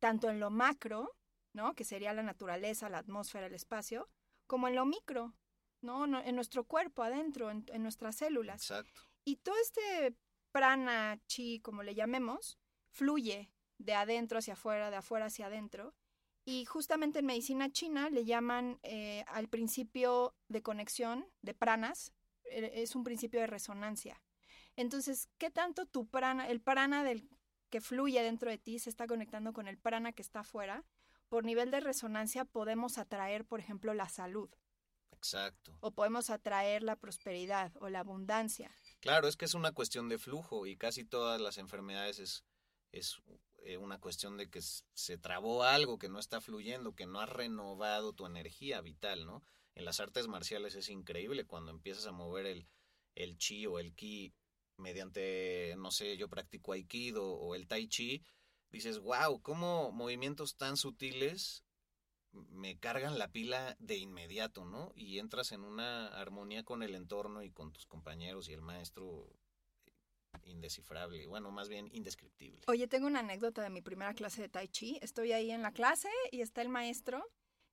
tanto 0.00 0.28
en 0.30 0.40
lo 0.40 0.50
macro, 0.50 1.14
¿no? 1.52 1.74
Que 1.74 1.84
sería 1.84 2.12
la 2.12 2.24
naturaleza, 2.24 2.88
la 2.88 2.98
atmósfera, 2.98 3.46
el 3.46 3.54
espacio, 3.54 4.08
como 4.48 4.66
en 4.66 4.74
lo 4.74 4.84
micro, 4.84 5.32
¿no? 5.80 6.04
En 6.20 6.34
nuestro 6.34 6.64
cuerpo, 6.64 7.04
adentro, 7.04 7.52
en, 7.52 7.64
en 7.68 7.84
nuestras 7.84 8.16
células. 8.16 8.62
Exacto. 8.68 9.00
Y 9.24 9.36
todo 9.36 9.54
este 9.62 10.16
prana, 10.50 11.20
chi, 11.28 11.60
como 11.60 11.84
le 11.84 11.94
llamemos, 11.94 12.58
fluye 12.88 13.52
de 13.78 13.94
adentro 13.94 14.38
hacia 14.38 14.54
afuera, 14.54 14.90
de 14.90 14.96
afuera 14.96 15.26
hacia 15.26 15.46
adentro. 15.46 15.94
Y 16.48 16.64
justamente 16.64 17.18
en 17.18 17.26
medicina 17.26 17.72
china 17.72 18.08
le 18.08 18.24
llaman 18.24 18.78
eh, 18.84 19.24
al 19.26 19.48
principio 19.48 20.32
de 20.46 20.62
conexión 20.62 21.26
de 21.42 21.54
pranas, 21.54 22.12
eh, 22.44 22.70
es 22.76 22.94
un 22.94 23.02
principio 23.02 23.40
de 23.40 23.48
resonancia. 23.48 24.22
Entonces, 24.76 25.28
¿qué 25.38 25.50
tanto 25.50 25.86
tu 25.86 26.06
prana, 26.06 26.48
el 26.48 26.60
prana 26.60 27.02
del 27.02 27.28
que 27.68 27.80
fluye 27.80 28.22
dentro 28.22 28.48
de 28.48 28.58
ti 28.58 28.78
se 28.78 28.90
está 28.90 29.08
conectando 29.08 29.52
con 29.52 29.66
el 29.66 29.76
prana 29.76 30.12
que 30.12 30.22
está 30.22 30.40
afuera? 30.40 30.84
Por 31.28 31.44
nivel 31.44 31.72
de 31.72 31.80
resonancia 31.80 32.44
podemos 32.44 32.96
atraer, 32.96 33.44
por 33.44 33.58
ejemplo, 33.58 33.92
la 33.92 34.08
salud. 34.08 34.48
Exacto. 35.10 35.76
O 35.80 35.90
podemos 35.90 36.30
atraer 36.30 36.84
la 36.84 36.94
prosperidad 36.94 37.72
o 37.80 37.88
la 37.88 38.00
abundancia. 38.00 38.70
Claro, 39.00 39.26
es 39.26 39.36
que 39.36 39.46
es 39.46 39.54
una 39.54 39.72
cuestión 39.72 40.08
de 40.08 40.18
flujo 40.18 40.64
y 40.66 40.76
casi 40.76 41.04
todas 41.04 41.40
las 41.40 41.58
enfermedades 41.58 42.20
es 42.20 42.44
es 42.92 43.20
eh, 43.66 43.78
una 43.78 43.98
cuestión 43.98 44.36
de 44.36 44.48
que 44.48 44.60
se 44.62 45.18
trabó 45.18 45.64
algo, 45.64 45.98
que 45.98 46.08
no 46.08 46.20
está 46.20 46.40
fluyendo, 46.40 46.94
que 46.94 47.06
no 47.06 47.20
has 47.20 47.28
renovado 47.28 48.12
tu 48.12 48.24
energía 48.24 48.80
vital, 48.80 49.26
¿no? 49.26 49.42
En 49.74 49.84
las 49.84 49.98
artes 49.98 50.28
marciales 50.28 50.76
es 50.76 50.88
increíble 50.88 51.44
cuando 51.44 51.72
empiezas 51.72 52.06
a 52.06 52.12
mover 52.12 52.46
el, 52.46 52.68
el 53.16 53.36
chi 53.38 53.66
o 53.66 53.80
el 53.80 53.92
ki 53.94 54.32
mediante, 54.76 55.74
no 55.78 55.90
sé, 55.90 56.16
yo 56.16 56.28
practico 56.28 56.74
aikido 56.74 57.26
o 57.26 57.56
el 57.56 57.66
tai 57.66 57.88
chi, 57.88 58.22
dices, 58.70 59.00
wow, 59.00 59.40
cómo 59.42 59.90
movimientos 59.90 60.56
tan 60.56 60.76
sutiles 60.76 61.64
me 62.30 62.78
cargan 62.78 63.18
la 63.18 63.32
pila 63.32 63.76
de 63.80 63.96
inmediato, 63.96 64.64
¿no? 64.64 64.92
Y 64.94 65.18
entras 65.18 65.50
en 65.50 65.64
una 65.64 66.08
armonía 66.08 66.62
con 66.62 66.84
el 66.84 66.94
entorno 66.94 67.42
y 67.42 67.50
con 67.50 67.72
tus 67.72 67.86
compañeros 67.86 68.48
y 68.48 68.52
el 68.52 68.62
maestro 68.62 69.28
indescifrable, 70.44 71.26
bueno, 71.26 71.50
más 71.50 71.68
bien 71.68 71.88
indescriptible. 71.92 72.60
Oye, 72.66 72.86
tengo 72.86 73.06
una 73.06 73.20
anécdota 73.20 73.62
de 73.62 73.70
mi 73.70 73.82
primera 73.82 74.14
clase 74.14 74.42
de 74.42 74.48
Tai 74.48 74.68
Chi. 74.68 74.98
Estoy 75.02 75.32
ahí 75.32 75.50
en 75.50 75.62
la 75.62 75.72
clase 75.72 76.08
y 76.30 76.40
está 76.40 76.62
el 76.62 76.68
maestro, 76.68 77.24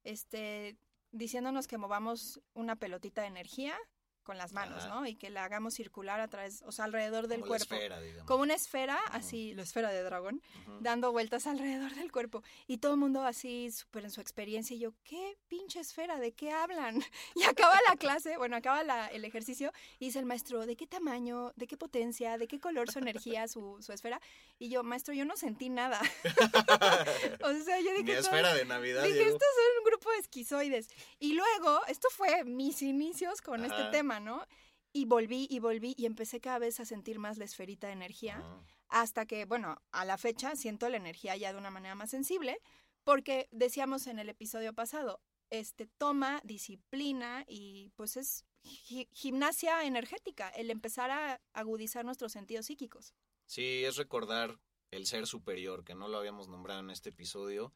este, 0.03 0.78
diciéndonos 1.11 1.68
que 1.68 1.78
movamos 1.78 2.41
una 2.53 2.76
pelotita 2.76 3.22
de 3.22 3.28
energía 3.28 3.78
con 4.24 4.38
las 4.38 4.54
manos, 4.54 4.86
Ajá. 4.86 4.96
¿no? 4.96 5.06
Y 5.08 5.16
que 5.16 5.30
la 5.30 5.44
hagamos 5.44 5.74
circular 5.74 6.20
a 6.20 6.28
través, 6.28 6.62
o 6.66 6.72
sea, 6.72 6.86
alrededor 6.86 7.28
del 7.28 7.42
Como 7.42 7.50
cuerpo. 7.50 7.76
esfera. 7.76 8.00
Como 8.26 8.44
una 8.44 8.54
esfera, 8.56 8.98
así, 9.12 9.54
la 9.54 9.64
esfera 9.64 9.90
de 9.92 10.02
dragón, 10.04 10.42
dando 10.80 11.12
vueltas 11.12 11.46
alrededor 11.48 11.94
del 11.96 12.12
cuerpo. 12.12 12.44
Y 12.68 12.78
todo 12.78 12.94
el 12.94 13.00
mundo 13.00 13.24
así, 13.26 13.70
súper 13.72 14.06
en 14.06 14.12
su 14.12 14.22
experiencia. 14.22 14.76
Y 14.76 14.80
yo, 14.80 14.94
¿qué 15.04 15.38
pinche 15.48 15.80
esfera? 15.80 16.20
¿De 16.20 16.32
qué 16.32 16.52
hablan? 16.52 17.04
Y 17.36 17.44
acaba 17.44 17.76
la 17.90 17.96
clase, 17.96 18.38
bueno, 18.38 18.56
acaba 18.56 18.84
la- 18.84 19.08
el 19.08 19.26
ejercicio 19.26 19.72
y 20.00 20.06
dice 20.06 20.20
el 20.20 20.26
maestro, 20.26 20.66
¿de 20.66 20.76
qué 20.76 20.88
tamaño? 20.88 21.52
¿De 21.56 21.68
qué 21.68 21.78
potencia? 21.78 22.38
¿De 22.38 22.48
qué 22.48 22.60
color 22.60 22.90
su 22.92 23.00
energía, 23.00 23.48
su, 23.48 23.78
su 23.82 23.92
esfera? 23.92 24.22
Y 24.60 24.70
yo, 24.70 24.84
maestro, 24.84 25.14
yo 25.14 25.26
no 25.26 25.36
sentí 25.36 25.70
nada. 25.70 26.00
o 27.44 27.54
sea, 27.64 27.80
yo 27.80 27.92
dije, 27.92 28.04
todo- 28.04 28.20
esfera 28.20 28.54
de 28.54 28.66
Navidad, 28.66 29.04
Dije, 29.04 29.22
estos 29.24 29.42
son 29.42 29.83
de 30.12 30.18
esquizoides. 30.20 30.89
Y 31.20 31.34
luego, 31.34 31.86
esto 31.88 32.08
fue 32.12 32.43
mis 32.43 32.82
inicios 32.82 33.41
con 33.41 33.66
este 33.66 33.84
tema, 33.91 34.20
¿no? 34.20 34.45
Y 34.91 35.06
volví 35.06 35.47
y 35.49 35.60
volví 35.60 35.95
y 35.97 36.06
empecé 36.06 36.39
cada 36.39 36.60
vez 36.60 36.80
a 36.80 36.86
sentir 36.86 37.18
más 37.20 37.38
la 37.38 37.45
esferita 37.45 37.88
de 37.88 37.93
energía 37.93 38.38
Ajá. 38.38 38.64
hasta 38.89 39.26
que, 39.26 39.45
bueno, 39.45 39.82
a 39.91 40.06
la 40.06 40.18
fecha 40.18 40.56
siento 40.56 40.88
la 40.89 40.97
energía 40.97 41.36
ya 41.36 41.51
de 41.51 41.58
una 41.58 41.72
manera 41.72 41.95
más 41.95 42.12
sensible, 42.12 42.60
porque 43.04 43.47
decíamos 43.51 44.08
en 44.08 44.20
el 44.20 44.30
episodio 44.30 44.74
pasado, 44.74 45.20
este 45.49 45.88
toma 45.88 46.41
disciplina 46.43 47.43
y 47.47 47.89
pues 47.95 48.18
es 48.18 48.45
gi- 48.64 49.10
gimnasia 49.12 49.84
energética, 49.84 50.49
el 50.49 50.70
empezar 50.72 51.12
a 51.12 51.41
agudizar 51.54 52.06
nuestros 52.06 52.32
sentidos 52.32 52.68
psíquicos. 52.68 53.14
Sí, 53.45 53.84
es 53.84 53.97
recordar 53.97 54.60
el 54.91 55.06
ser 55.08 55.26
superior, 55.28 55.84
que 55.84 55.95
no 55.95 56.08
lo 56.08 56.18
habíamos 56.18 56.47
nombrado 56.47 56.80
en 56.80 56.91
este 56.91 57.10
episodio, 57.10 57.74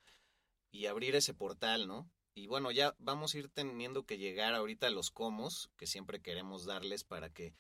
y 0.70 0.86
abrir 0.86 1.16
ese 1.16 1.34
portal, 1.34 1.88
¿no? 1.88 2.10
Y 2.38 2.46
bueno, 2.46 2.70
ya 2.70 2.96
vamos 3.00 3.34
a 3.34 3.40
ir 3.40 3.50
teniendo 3.50 4.06
que 4.06 4.20
llegar 4.20 4.54
ahorita 4.54 4.86
a 4.86 4.92
los 4.92 5.10
comos, 5.10 5.72
que 5.76 5.88
siempre 5.88 6.22
queremos 6.22 6.66
darles 6.66 7.04
para 7.04 7.32
que 7.32 7.56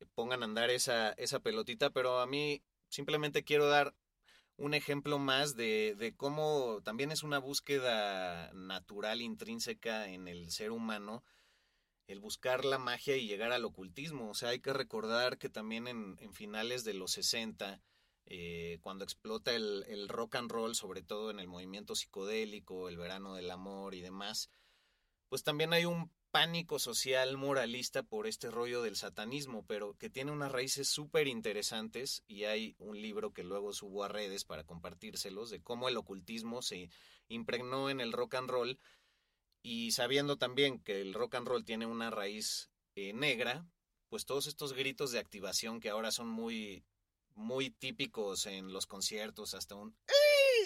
eh, 0.00 0.06
pongan 0.14 0.40
a 0.40 0.46
andar 0.46 0.70
esa, 0.70 1.12
esa 1.12 1.40
pelotita, 1.40 1.90
pero 1.90 2.20
a 2.20 2.26
mí 2.26 2.62
simplemente 2.88 3.44
quiero 3.44 3.68
dar 3.68 3.94
un 4.56 4.72
ejemplo 4.72 5.18
más 5.18 5.56
de, 5.56 5.94
de 5.98 6.16
cómo 6.16 6.80
también 6.84 7.12
es 7.12 7.22
una 7.22 7.38
búsqueda 7.38 8.50
natural, 8.54 9.20
intrínseca 9.20 10.08
en 10.08 10.26
el 10.26 10.50
ser 10.50 10.70
humano, 10.70 11.22
el 12.06 12.18
buscar 12.18 12.64
la 12.64 12.78
magia 12.78 13.18
y 13.18 13.26
llegar 13.26 13.52
al 13.52 13.66
ocultismo. 13.66 14.30
O 14.30 14.34
sea, 14.34 14.48
hay 14.50 14.60
que 14.60 14.72
recordar 14.72 15.36
que 15.36 15.50
también 15.50 15.86
en, 15.86 16.16
en 16.18 16.32
finales 16.32 16.82
de 16.84 16.94
los 16.94 17.12
60, 17.12 17.82
eh, 18.26 18.78
cuando 18.80 19.04
explota 19.04 19.54
el, 19.54 20.08
rock 20.08 20.36
and 20.36 20.50
roll, 20.50 20.74
sobre 20.74 21.02
todo 21.02 21.30
en 21.30 21.40
el 21.40 21.48
movimiento 21.48 21.94
psicodélico, 21.94 22.88
el 22.88 22.96
verano 22.96 23.34
del 23.34 23.50
amor 23.50 23.94
y 23.94 24.00
demás, 24.00 24.50
pues 25.28 25.42
también 25.42 25.72
hay 25.72 25.84
un 25.84 26.10
pánico 26.30 26.78
social 26.78 27.36
moralista 27.36 28.02
por 28.02 28.26
este 28.26 28.50
rollo 28.50 28.82
del 28.82 28.96
satanismo, 28.96 29.64
pero 29.66 29.94
que 29.94 30.10
tiene 30.10 30.32
unas 30.32 30.50
raíces 30.50 30.88
súper 30.88 31.28
interesantes 31.28 32.24
y 32.26 32.44
hay 32.44 32.74
un 32.78 33.00
libro 33.00 33.32
que 33.32 33.44
luego 33.44 33.72
subo 33.72 34.02
a 34.02 34.08
redes 34.08 34.44
para 34.44 34.64
compartírselos 34.64 35.50
de 35.50 35.62
cómo 35.62 35.88
el 35.88 35.96
ocultismo 35.96 36.60
se 36.60 36.90
impregnó 37.28 37.88
en 37.88 38.00
el 38.00 38.12
rock 38.12 38.34
and 38.34 38.50
roll 38.50 38.78
y 39.62 39.92
sabiendo 39.92 40.36
también 40.36 40.80
que 40.80 41.00
el 41.00 41.14
rock 41.14 41.36
and 41.36 41.46
roll 41.46 41.64
tiene 41.64 41.86
una 41.86 42.10
raíz 42.10 42.70
eh, 42.96 43.12
negra, 43.12 43.66
pues 44.08 44.26
todos 44.26 44.46
estos 44.46 44.72
gritos 44.72 45.12
de 45.12 45.20
activación 45.20 45.78
que 45.78 45.90
ahora 45.90 46.10
son 46.10 46.28
muy 46.28 46.84
muy 47.34 47.70
típicos 47.70 48.46
en 48.46 48.72
los 48.72 48.86
conciertos, 48.86 49.54
hasta 49.54 49.74
un 49.74 49.96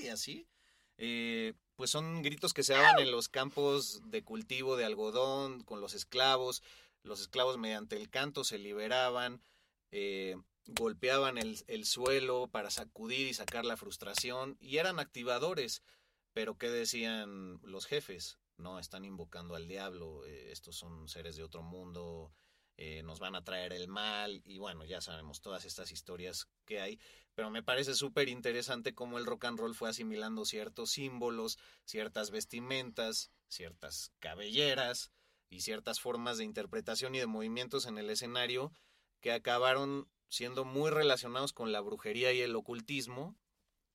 ¡Ey! 0.01 0.09
así, 0.09 0.49
eh, 0.97 1.55
pues 1.77 1.91
son 1.91 2.23
gritos 2.23 2.53
que 2.53 2.65
se 2.65 2.75
daban 2.75 2.99
en 2.99 3.11
los 3.11 3.29
campos 3.29 4.01
de 4.07 4.25
cultivo 4.25 4.77
de 4.77 4.85
algodón 4.85 5.63
con 5.63 5.81
los 5.81 5.95
esclavos. 5.95 6.63
Los 7.03 7.21
esclavos 7.21 7.57
mediante 7.57 7.97
el 7.97 8.11
canto 8.11 8.43
se 8.43 8.59
liberaban, 8.59 9.43
eh, 9.93 10.37
golpeaban 10.67 11.39
el, 11.39 11.63
el 11.69 11.85
suelo 11.87 12.49
para 12.49 12.71
sacudir 12.71 13.29
y 13.29 13.35
sacar 13.35 13.65
la 13.65 13.77
frustración 13.77 14.57
y 14.61 14.79
eran 14.79 14.99
activadores. 14.99 15.83
Pero 16.33 16.59
¿qué 16.59 16.69
decían 16.69 17.61
los 17.63 17.87
jefes? 17.87 18.39
No, 18.59 18.81
están 18.81 19.05
invocando 19.05 19.55
al 19.55 19.69
diablo, 19.69 20.27
eh, 20.27 20.51
estos 20.51 20.77
son 20.77 21.09
seres 21.09 21.37
de 21.37 21.45
otro 21.45 21.63
mundo, 21.63 22.33
eh, 22.81 23.03
nos 23.03 23.19
van 23.19 23.35
a 23.35 23.43
traer 23.43 23.73
el 23.73 23.89
mal 23.89 24.41
y 24.45 24.59
bueno, 24.59 24.85
ya 24.85 25.01
sabemos 25.01 25.41
todas 25.41 25.65
estas 25.65 25.91
historias 25.91 26.47
que 26.65 26.81
hay, 26.81 27.01
pero 27.35 27.51
me 27.51 27.65
parece 27.65 27.93
súper 27.93 28.29
interesante 28.29 28.95
cómo 28.95 29.19
el 29.19 29.27
rock 29.27 29.47
and 29.47 29.59
roll 29.59 29.75
fue 29.75 29.89
asimilando 29.89 30.45
ciertos 30.45 30.93
símbolos, 30.93 31.59
ciertas 31.85 32.31
vestimentas, 32.31 33.33
ciertas 33.49 34.13
cabelleras 34.21 35.11
y 35.51 35.63
ciertas 35.63 35.99
formas 35.99 36.39
de 36.39 36.45
interpretación 36.45 37.17
y 37.17 37.19
de 37.19 37.27
movimientos 37.27 37.85
en 37.87 37.99
el 37.99 38.11
escenario 38.11 38.71
que 39.21 39.33
acabaron 39.33 40.09
siendo 40.29 40.65
muy 40.65 40.93
relacionados 40.93 41.53
con 41.53 41.73
la 41.73 41.81
brujería 41.81 42.33
y 42.33 42.43
el 42.43 42.55
ocultismo, 42.55 43.37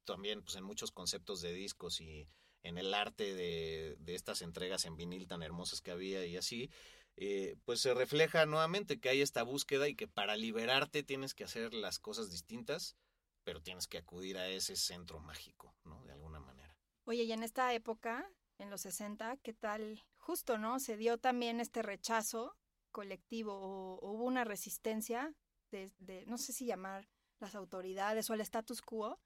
también 0.04 0.42
pues 0.42 0.58
en 0.58 0.66
muchos 0.66 0.92
conceptos 0.92 1.40
de 1.40 1.54
discos 1.54 2.02
y 2.02 2.28
en 2.64 2.78
el 2.78 2.94
arte 2.94 3.34
de, 3.34 3.96
de 4.00 4.16
estas 4.16 4.42
entregas 4.42 4.84
en 4.84 4.98
vinil 4.98 5.26
tan 5.26 5.42
hermosas 5.42 5.80
que 5.80 5.92
había 5.92 6.26
y 6.26 6.36
así, 6.36 6.70
eh, 7.16 7.56
pues 7.66 7.82
se 7.82 7.94
refleja 7.94 8.46
nuevamente 8.46 9.00
que 9.00 9.10
hay 9.10 9.22
esta 9.22 9.44
búsqueda 9.44 9.88
y 9.88 9.96
que 9.96 10.08
para 10.08 10.36
liberarte 10.36 11.04
tienes 11.04 11.34
que 11.34 11.44
hacer 11.44 11.74
las 11.74 12.00
cosas 12.00 12.32
distintas, 12.32 12.98
pero 13.44 13.62
tienes 13.62 13.88
que 13.88 14.00
acudir 14.00 14.38
a 14.38 14.48
ese 14.48 14.76
centro 14.76 15.20
mágico, 15.20 15.76
¿no? 15.84 16.04
De 16.06 16.14
alguna 16.14 16.40
manera. 16.40 16.78
Oye, 17.06 17.24
y 17.24 17.32
en 17.32 17.44
esta 17.44 17.74
época, 17.74 18.30
en 18.58 18.70
los 18.70 18.82
60, 18.82 19.38
¿qué 19.38 19.54
tal? 19.54 20.04
Justo, 20.18 20.58
¿no? 20.58 20.80
Se 20.80 20.98
dio 20.98 21.18
también 21.18 21.60
este 21.60 21.82
rechazo 21.82 22.58
colectivo 22.92 23.54
o, 23.54 24.00
hubo 24.02 24.24
una 24.24 24.44
resistencia 24.44 25.36
de, 25.72 25.92
de, 26.00 26.26
no 26.26 26.38
sé 26.38 26.54
si 26.54 26.66
llamar 26.66 27.10
las 27.40 27.56
autoridades 27.56 28.30
o 28.30 28.34
el 28.34 28.42
status 28.42 28.82
quo 28.82 29.20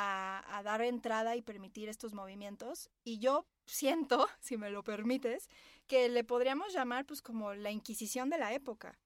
a, 0.00 0.56
a 0.58 0.62
dar 0.62 0.80
entrada 0.82 1.34
y 1.36 1.42
permitir 1.42 1.88
estos 1.88 2.14
movimientos. 2.14 2.88
Y 3.04 3.18
yo 3.18 3.46
siento, 3.66 4.26
si 4.40 4.56
me 4.56 4.70
lo 4.70 4.82
permites, 4.84 5.48
que 5.86 6.08
le 6.08 6.22
podríamos 6.24 6.72
llamar 6.72 7.04
pues 7.06 7.20
como 7.22 7.54
la 7.54 7.70
Inquisición 7.70 8.30
de 8.30 8.38
la 8.38 8.52
época. 8.54 8.98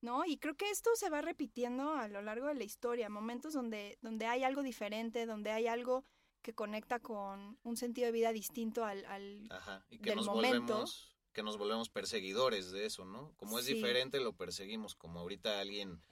¿no? 0.00 0.24
Y 0.24 0.36
creo 0.38 0.54
que 0.54 0.70
esto 0.70 0.90
se 0.94 1.10
va 1.10 1.22
repitiendo 1.22 1.92
a 1.94 2.06
lo 2.08 2.22
largo 2.22 2.46
de 2.46 2.54
la 2.54 2.62
historia, 2.64 3.08
momentos 3.08 3.52
donde, 3.54 3.98
donde 4.00 4.26
hay 4.26 4.44
algo 4.44 4.62
diferente, 4.62 5.26
donde 5.26 5.50
hay 5.50 5.66
algo 5.66 6.04
que 6.42 6.54
conecta 6.54 7.00
con 7.00 7.58
un 7.64 7.76
sentido 7.76 8.06
de 8.06 8.12
vida 8.12 8.32
distinto 8.32 8.84
al... 8.84 9.04
al- 9.06 9.48
Ajá. 9.50 9.84
Y 9.90 9.98
que 9.98 10.10
Del 10.10 10.16
nos 10.18 10.26
momento. 10.26 10.60
volvemos 10.74 11.14
que 11.32 11.42
nos 11.44 11.56
volvemos 11.58 11.88
perseguidores 11.88 12.70
de 12.72 12.86
eso, 12.86 13.04
¿no? 13.04 13.32
Como 13.36 13.58
es 13.60 13.66
Sí. 13.66 13.74
diferente, 13.74 14.18
lo 14.18 14.32
perseguimos, 14.34 14.94
como 14.96 15.20
ahorita 15.20 15.60
alguien 15.60 16.02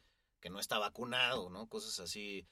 que 0.41 0.51
no 0.51 0.61
está 0.61 0.79
vacunado, 0.79 1.51
¿no? 1.51 1.69
Cosas 1.69 1.99
así. 1.99 2.47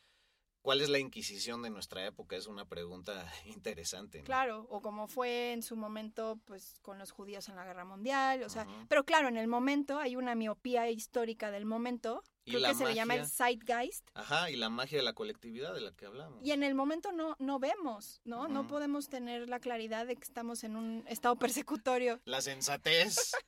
¿Cuál 0.65 0.81
es 0.81 0.89
la 0.89 0.99
inquisición 0.99 1.61
de 1.61 1.69
nuestra 1.69 2.07
época? 2.07 2.37
Es 2.37 2.47
una 2.47 2.65
pregunta 2.65 3.31
interesante. 3.45 4.21
¿no? 4.21 4.25
Claro, 4.25 4.67
o 4.71 4.81
como 4.81 5.09
fue 5.09 5.53
en 5.53 5.63
su 5.63 5.77
momento, 5.77 6.41
pues, 6.47 6.79
con 6.81 6.99
los 6.99 7.11
judíos 7.11 7.51
en 7.51 7.57
la 7.57 7.67
guerra 7.67 7.85
mundial, 7.85 8.43
o 8.45 8.49
sea, 8.49 8.67
pero 8.89 9.05
claro, 9.05 9.29
en 9.29 9.37
el 9.37 9.47
momento 9.47 9.99
hay 9.99 10.17
una 10.17 10.35
miopía 10.35 10.89
histórica 10.89 11.51
del 11.51 11.67
momento, 11.67 12.23
Y 12.47 12.53
creo 12.53 12.61
la 12.63 12.71
que 12.71 12.77
se 12.77 12.87
le 12.87 12.95
llama 12.95 13.15
el 13.15 13.27
zeitgeist, 13.27 14.09
Ajá, 14.15 14.51
y 14.51 14.57
la 14.57 14.71
magia 14.71 14.97
de 14.97 15.05
la 15.05 15.13
colectividad 15.13 15.75
de 15.75 15.83
la 15.83 15.93
que 15.93 16.07
hablamos. 16.07 16.43
y 16.43 16.53
en 16.53 16.63
el 16.63 16.75
momento 16.75 17.13
no, 17.13 17.37
no 17.39 17.59
vemos, 17.59 18.23
¿no? 18.25 18.49
No 18.49 18.67
podemos 18.67 19.11
tener 19.11 19.51
la 19.51 19.61
claridad 19.61 20.07
de 20.07 20.17
que 20.17 20.25
estamos 20.25 20.65
en 20.65 20.77
un 20.77 21.05
estado 21.09 21.37
persecutorio. 21.39 22.23
La 22.25 22.41
sensatez. 22.41 23.33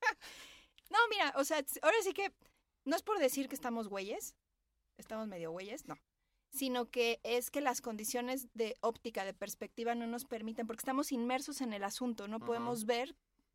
No, 0.91 0.99
mira, 1.11 1.33
o 1.37 1.43
sea, 1.45 1.65
ahora 1.83 1.97
sí 2.03 2.13
que 2.13 2.33
no 2.85 2.95
es 2.95 3.03
por 3.03 3.19
decir 3.19 3.49
que 3.49 3.57
estamos 3.57 3.89
güeyes, 3.89 4.37
estamos 4.99 5.27
medio 5.27 5.51
güeyes, 5.51 5.89
no, 5.89 5.97
sino 6.57 6.91
que 6.91 7.21
es 7.23 7.51
que 7.51 7.61
las 7.61 7.81
condiciones 7.81 8.49
de 8.55 8.77
óptica, 8.81 9.25
de 9.25 9.35
perspectiva 9.35 9.95
no 9.95 10.07
nos 10.07 10.25
permiten, 10.25 10.67
porque 10.67 10.81
estamos 10.81 11.13
inmersos 11.13 11.61
en 11.61 11.73
el 11.73 11.85
asunto, 11.85 12.27
no 12.29 12.41
podemos 12.41 12.87
ver, 12.87 13.15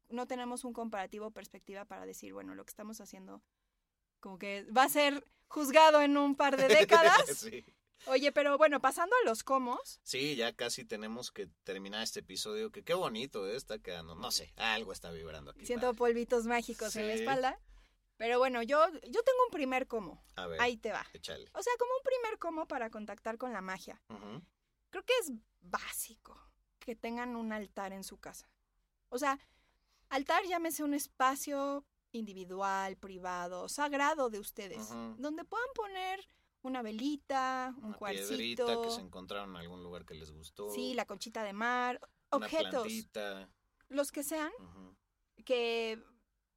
no 0.10 0.28
tenemos 0.28 0.64
un 0.64 0.74
comparativo 0.74 1.28
o 1.28 1.32
perspectiva 1.32 1.86
para 1.86 2.06
decir, 2.06 2.34
bueno, 2.34 2.56
lo 2.56 2.64
que 2.64 2.70
estamos 2.70 3.02
haciendo 3.02 3.41
como 4.20 4.38
que 4.38 4.64
va 4.66 4.84
a 4.84 4.89
ser 4.89 5.26
juzgado 5.47 6.02
en 6.02 6.16
un 6.16 6.36
par 6.36 6.56
de 6.56 6.68
décadas. 6.86 7.26
sí. 7.38 7.66
Oye, 8.08 8.32
pero 8.32 8.58
bueno, 8.58 8.80
pasando 8.80 9.16
a 9.22 9.30
los 9.30 9.43
comos, 9.43 9.99
Sí, 10.04 10.36
ya 10.36 10.54
casi 10.54 10.86
tenemos 10.86 11.32
que 11.32 11.47
terminar 11.64 12.02
este 12.02 12.22
episodio, 12.22 12.72
que 12.72 12.84
qué 12.84 12.95
bonito 12.95 13.47
eh, 13.47 13.56
está 13.56 13.78
quedando. 13.78 14.16
No 14.16 14.32
sé, 14.32 14.54
algo 14.56 14.91
está 14.91 15.12
vibrando 15.12 15.52
aquí. 15.52 15.66
siento 15.66 15.88
padre. 15.88 15.97
polvitos 15.97 16.45
mágicos 16.47 16.95
en 16.95 17.08
la 17.08 17.14
espalda, 17.14 17.60
pero 18.22 18.38
bueno, 18.38 18.61
yo, 18.61 18.78
yo 18.88 19.24
tengo 19.24 19.39
un 19.47 19.51
primer 19.51 19.88
como, 19.88 20.24
A 20.36 20.45
ver, 20.45 20.61
ahí 20.61 20.78
te 20.78 20.91
va. 20.91 21.03
échale. 21.11 21.49
O 21.55 21.63
sea, 21.63 21.74
como 21.80 21.89
un 21.91 22.03
primer 22.03 22.38
como 22.38 22.67
para 22.67 22.91
contactar 22.91 23.39
con 23.39 23.51
la 23.51 23.61
magia. 23.61 23.99
Creo 24.91 25.03
que 25.03 25.13
es 25.22 25.32
básico 25.59 26.39
que 26.78 26.95
tengan 26.95 27.36
un 27.36 27.51
altar 27.51 27.93
en 27.93 28.03
su 28.03 28.19
casa. 28.19 28.47
O 29.09 29.17
sea, 29.17 29.39
altar 30.09 30.43
llámese 30.45 30.84
un 30.84 30.93
espacio 30.93 31.84
individual, 32.11 32.95
privado, 32.95 33.67
sagrado 33.67 34.30
de 34.30 34.38
ustedes, 34.38 34.89
donde 35.17 35.43
puedan 35.43 35.74
poner 35.74 36.24
una 36.61 36.84
velita, 36.84 37.74
un 37.78 37.86
Una 37.86 37.97
piedrita 37.97 38.65
cuarcito, 38.65 38.82
que 38.84 38.91
se 38.91 39.01
encontraron 39.01 39.49
en 39.49 39.55
algún 39.55 39.82
lugar 39.82 40.05
que 40.05 40.13
les 40.13 40.30
gustó. 40.30 40.69
sí, 40.69 40.93
la 40.93 41.05
conchita 41.05 41.43
de 41.43 41.53
mar, 41.53 41.99
una 42.32 42.45
objetos, 42.45 42.84
plantita. 42.84 43.49
los 43.89 44.11
que 44.11 44.22
sean, 44.22 44.51
que 45.43 45.97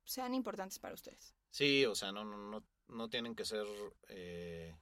sean 0.04 0.34
importantes 0.34 0.78
para 0.78 0.92
ustedes. 0.92 1.34
Sí, 1.54 1.84
o 1.86 1.94
sea, 1.94 2.10
no, 2.10 2.24
no, 2.24 2.36
no, 2.36 2.64
no 2.88 3.08
tienen 3.08 3.36
que 3.36 3.44
ser 3.44 3.64
eh, 4.08 4.76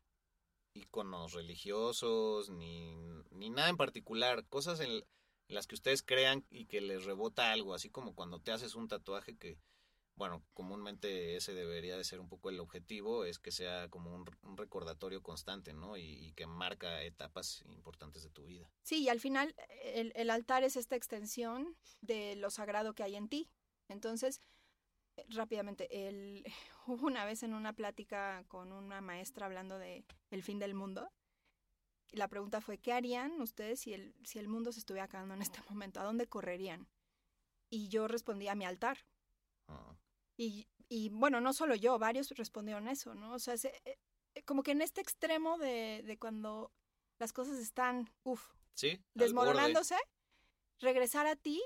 íconos 0.73 1.35
religiosos 1.35 2.49
ni, 2.49 2.97
ni 3.31 3.51
nada 3.51 3.68
en 3.68 3.77
particular. 3.77 4.47
Cosas 4.47 4.81
en, 4.81 5.05
las 5.49 5.66
que 5.66 5.75
ustedes 5.75 6.03
crean 6.03 6.47
y 6.49 6.64
que 6.64 6.81
les 6.81 7.05
rebota 7.05 7.53
algo, 7.53 7.75
así 7.75 7.91
como 7.91 8.14
cuando 8.14 8.41
te 8.41 8.53
haces 8.53 8.75
un 8.75 8.89
tatuaje 8.89 9.37
que, 9.37 9.59
bueno, 10.16 10.43
comúnmente 10.55 11.37
ese 11.37 11.53
debería 11.53 11.99
de 11.99 12.05
ser 12.05 12.20
un 12.20 12.31
poco 12.31 12.49
el 12.49 12.59
objetivo, 12.59 13.27
es 13.27 13.39
que 13.39 13.53
sea 13.53 13.91
como 13.91 14.14
un, 14.14 14.25
un 14.41 14.57
recordatorio 14.57 15.23
constante, 15.23 15.75
¿no? 15.75 15.99
Y, 15.99 16.05
y 16.05 16.33
que 16.33 16.47
marca 16.47 17.03
etapas 17.03 17.64
importantes 17.66 18.23
de 18.23 18.31
tu 18.31 18.47
vida. 18.47 18.73
Sí, 18.83 19.03
y 19.03 19.11
al 19.11 19.20
final 19.20 19.55
el, 19.83 20.14
el 20.16 20.31
altar 20.31 20.64
es 20.64 20.77
esta 20.77 20.97
extensión 20.97 21.77
de 22.01 22.35
lo 22.37 22.49
sagrado 22.49 22.95
que 22.95 23.03
hay 23.03 23.16
en 23.16 23.29
ti. 23.29 23.51
Entonces, 23.89 24.41
rápidamente, 25.29 26.09
el, 26.09 26.45
hubo 26.87 27.07
una 27.07 27.25
vez 27.25 27.43
en 27.43 27.55
una 27.55 27.73
plática 27.73 28.45
con 28.49 28.73
una 28.73 29.01
maestra 29.01 29.47
hablando 29.47 29.79
de 29.79 30.05
el 30.31 30.43
fin 30.43 30.59
del 30.59 30.75
mundo. 30.75 31.11
Y 32.11 32.17
la 32.19 32.29
pregunta 32.29 32.61
fue, 32.61 32.79
¿qué 32.79 32.93
harían 32.93 33.41
ustedes 33.41 33.81
si 33.81 33.95
el, 33.95 34.15
si 34.25 34.39
el 34.39 34.47
mundo 34.49 34.71
se 34.73 34.81
estuviera 34.81 35.05
acabando 35.07 35.35
en 35.35 35.43
este 35.43 35.61
momento? 35.71 36.01
¿A 36.01 36.05
dónde 36.05 36.27
correrían? 36.27 36.89
Y 37.71 37.89
yo 37.89 38.07
respondí 38.07 38.49
a 38.49 38.55
mi 38.55 38.65
altar. 38.67 38.99
Ah, 39.69 39.97
Y, 40.37 40.69
y 40.89 41.09
bueno, 41.09 41.41
no 41.41 41.53
solo 41.55 41.75
yo, 41.75 41.99
varios 41.99 42.29
respondieron 42.31 42.89
eso, 42.89 43.15
¿no? 43.15 43.33
O 43.33 43.39
sea, 43.39 43.57
se- 43.57 43.75
eh, 43.85 43.99
eh, 44.35 44.43
como 44.45 44.63
que 44.63 44.73
en 44.73 44.83
este 44.83 45.01
extremo 45.01 45.57
de, 45.59 46.03
de 46.05 46.19
cuando 46.19 46.71
las 47.19 47.33
cosas 47.33 47.59
están, 47.59 48.11
uff, 48.25 48.53
Sí, 48.75 49.03
desmoronándose, 49.15 49.97
regresar 50.81 51.27
a 51.27 51.37
ti, 51.37 51.63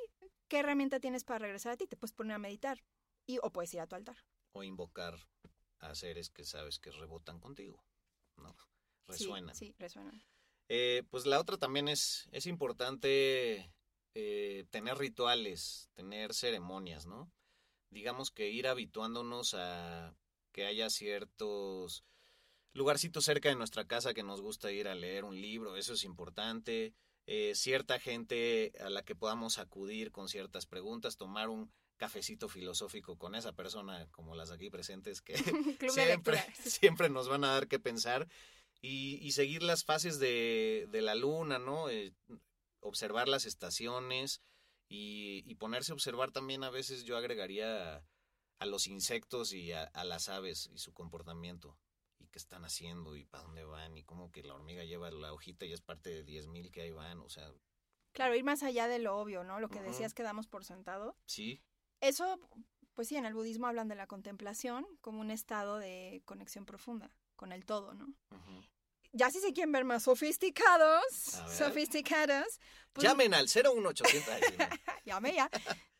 ¿qué 0.49 0.59
herramienta 0.61 1.01
tienes 1.01 1.25
para 1.25 1.39
regresar 1.41 1.73
a 1.73 1.77
ti? 1.77 1.87
Te 1.87 1.97
puedes 1.97 2.13
poner 2.13 2.35
a 2.35 2.39
meditar 2.39 2.85
y, 3.27 3.39
o 3.43 3.51
puedes 3.51 3.73
ir 3.75 3.81
a 3.81 3.87
tu 3.87 3.97
altar. 3.97 4.17
O 4.53 4.63
invocar 4.63 5.19
a 5.81 5.95
seres 5.95 6.31
que 6.31 6.45
sabes 6.45 6.79
que 6.79 6.91
rebotan 6.91 7.41
contigo, 7.41 7.85
¿no? 8.37 8.51
Sí, 9.09 9.25
Resuenan. 9.25 9.55
Sí, 9.55 9.75
resuenan. 9.79 10.23
Eh, 10.69 11.05
pues 11.11 11.27
la 11.27 11.39
otra 11.39 11.59
también 11.59 11.89
es, 11.89 12.29
es 12.33 12.47
importante 12.47 13.73
eh, 14.15 14.65
tener 14.71 14.99
rituales, 14.99 15.91
tener 15.95 16.35
ceremonias, 16.35 17.07
¿no? 17.07 17.31
Digamos 17.91 18.31
que 18.31 18.51
ir 18.51 18.67
habituándonos 18.67 19.55
a 19.55 20.17
que 20.53 20.67
haya 20.67 20.91
ciertos 20.91 22.05
lugarcitos 22.73 23.25
cerca 23.25 23.49
de 23.49 23.57
nuestra 23.57 23.87
casa 23.87 24.15
que 24.15 24.23
nos 24.23 24.41
gusta 24.41 24.73
ir 24.73 24.89
a 24.89 24.95
leer 24.95 25.25
un 25.25 25.41
libro, 25.41 25.77
eso 25.77 25.95
es 25.95 26.05
importante. 26.05 26.95
Eh, 27.27 27.55
cierta 27.55 27.99
gente 27.99 28.73
a 28.81 28.91
la 28.91 29.03
que 29.03 29.15
podamos 29.15 29.59
acudir 29.59 30.13
con 30.13 30.29
ciertas 30.29 30.67
preguntas, 30.67 31.17
tomar 31.17 31.49
un 31.49 31.73
cafecito 31.97 32.49
filosófico 32.49 33.17
con 33.17 33.35
esa 33.35 33.53
persona 33.53 34.07
como 34.11 34.35
las 34.35 34.51
aquí 34.51 34.71
presentes 34.71 35.23
que 35.23 35.35
siempre, 35.91 36.39
siempre 36.55 37.09
nos 37.09 37.29
van 37.29 37.45
a 37.45 37.53
dar 37.53 37.69
que 37.69 37.79
pensar 37.79 38.29
y, 38.81 39.19
y 39.23 39.33
seguir 39.33 39.63
las 39.63 39.85
fases 39.85 40.19
de, 40.19 40.87
de 40.91 41.03
la 41.03 41.15
luna, 41.15 41.59
¿no? 41.59 41.89
Eh, 41.89 42.13
observar 42.81 43.29
las 43.29 43.47
estaciones 43.47 44.43
y, 44.89 45.43
y 45.47 45.55
ponerse 45.57 45.93
a 45.93 45.95
observar 45.95 46.31
también 46.31 46.63
a 46.63 46.71
veces 46.71 47.05
yo 47.05 47.17
agregaría 47.17 47.97
a, 47.97 48.05
a 48.59 48.67
los 48.67 48.87
insectos 48.87 49.53
y 49.53 49.73
a, 49.73 49.85
a 49.85 50.05
las 50.05 50.29
aves 50.29 50.69
y 50.73 50.79
su 50.79 50.93
comportamiento 50.93 51.79
y 52.19 52.29
qué 52.29 52.39
están 52.39 52.65
haciendo 52.65 53.17
y 53.17 53.25
para 53.25 53.45
dónde 53.45 53.65
van 53.65 53.97
y 53.97 54.05
cómo 54.05 54.31
que 54.31 54.43
la 54.43 54.55
hormiga 54.55 54.85
lleva 54.85 55.11
la 55.11 55.33
hojita 55.33 55.67
y 55.67 55.73
es 55.73 55.81
parte 55.81 56.11
de 56.11 56.25
10.000 56.25 56.71
que 56.71 56.83
ahí 56.83 56.91
van, 56.93 57.21
o 57.21 57.29
sea, 57.29 57.51
Claro, 58.13 58.35
ir 58.35 58.45
más 58.45 58.63
allá 58.63 58.89
de 58.89 58.99
lo 58.99 59.19
obvio, 59.19 59.45
¿no? 59.45 59.61
Lo 59.61 59.69
que 59.69 59.83
decías 59.83 60.15
que 60.15 60.23
damos 60.23 60.47
por 60.47 60.65
sentado. 60.65 61.19
sí, 61.27 61.63
Eso, 62.01 62.39
pues 62.95 63.09
sí, 63.09 63.17
en 63.17 63.27
el 63.27 63.35
budismo 63.35 63.67
hablan 63.67 63.89
de 63.89 63.95
la 63.95 64.07
contemplación 64.07 64.87
como 65.01 65.21
un 65.21 65.31
estado 65.31 65.79
de 65.79 66.23
conexión 66.25 66.67
profunda 66.67 67.11
con 67.37 67.53
el 67.53 67.65
todo, 67.65 67.95
¿no? 67.95 68.13
Ya 69.13 69.31
si 69.31 69.41
se 69.41 69.53
quieren 69.53 69.73
ver 69.73 69.85
más 69.85 70.03
sofisticados, 70.03 71.05
sofisticados, 71.49 72.61
pues 72.93 73.07
Llamen 73.07 73.33
al 73.35 73.47
01800. 73.47 74.29
Ay, 74.35 74.43
sí, 74.47 74.55
no. 74.59 74.67
llame 75.05 75.35
ya. 75.35 75.51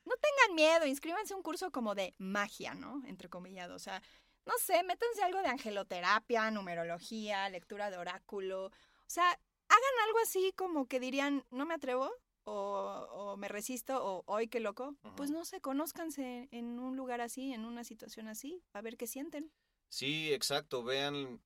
No 0.05 0.15
tengan 0.17 0.55
miedo, 0.55 0.87
inscríbanse 0.87 1.35
a 1.35 1.37
un 1.37 1.43
curso 1.43 1.71
como 1.71 1.95
de 1.95 2.15
magia, 2.19 2.75
¿no? 2.75 3.03
Entre 3.07 3.29
comillado. 3.29 3.75
O 3.75 3.79
sea, 3.79 4.03
no 4.45 4.53
sé, 4.59 4.83
métanse 4.85 5.23
algo 5.23 5.41
de 5.41 5.49
angeloterapia, 5.49 6.51
numerología, 6.51 7.49
lectura 7.49 7.91
de 7.91 7.99
oráculo. 7.99 8.67
O 8.67 8.73
sea, 9.09 9.29
hagan 9.29 10.07
algo 10.07 10.19
así 10.23 10.53
como 10.57 10.87
que 10.87 11.01
dirían, 11.01 11.45
no 11.51 11.67
me 11.67 11.75
atrevo, 11.75 12.13
o, 12.47 13.07
o 13.11 13.37
me 13.37 13.49
resisto, 13.49 14.03
o 14.03 14.23
hoy 14.27 14.49
qué 14.49 14.61
loco. 14.61 14.97
Pues 15.17 15.31
no 15.31 15.45
sé, 15.45 15.61
conózcanse 15.61 16.49
en 16.51 16.79
un 16.79 16.97
lugar 16.97 17.21
así, 17.21 17.53
en 17.53 17.65
una 17.65 17.85
situación 17.85 18.29
así, 18.29 18.63
a 18.73 18.81
ver 18.81 18.97
qué 18.97 19.07
sienten. 19.07 19.53
Sí, 19.89 20.33
exacto. 20.33 20.83
Vean 20.83 21.43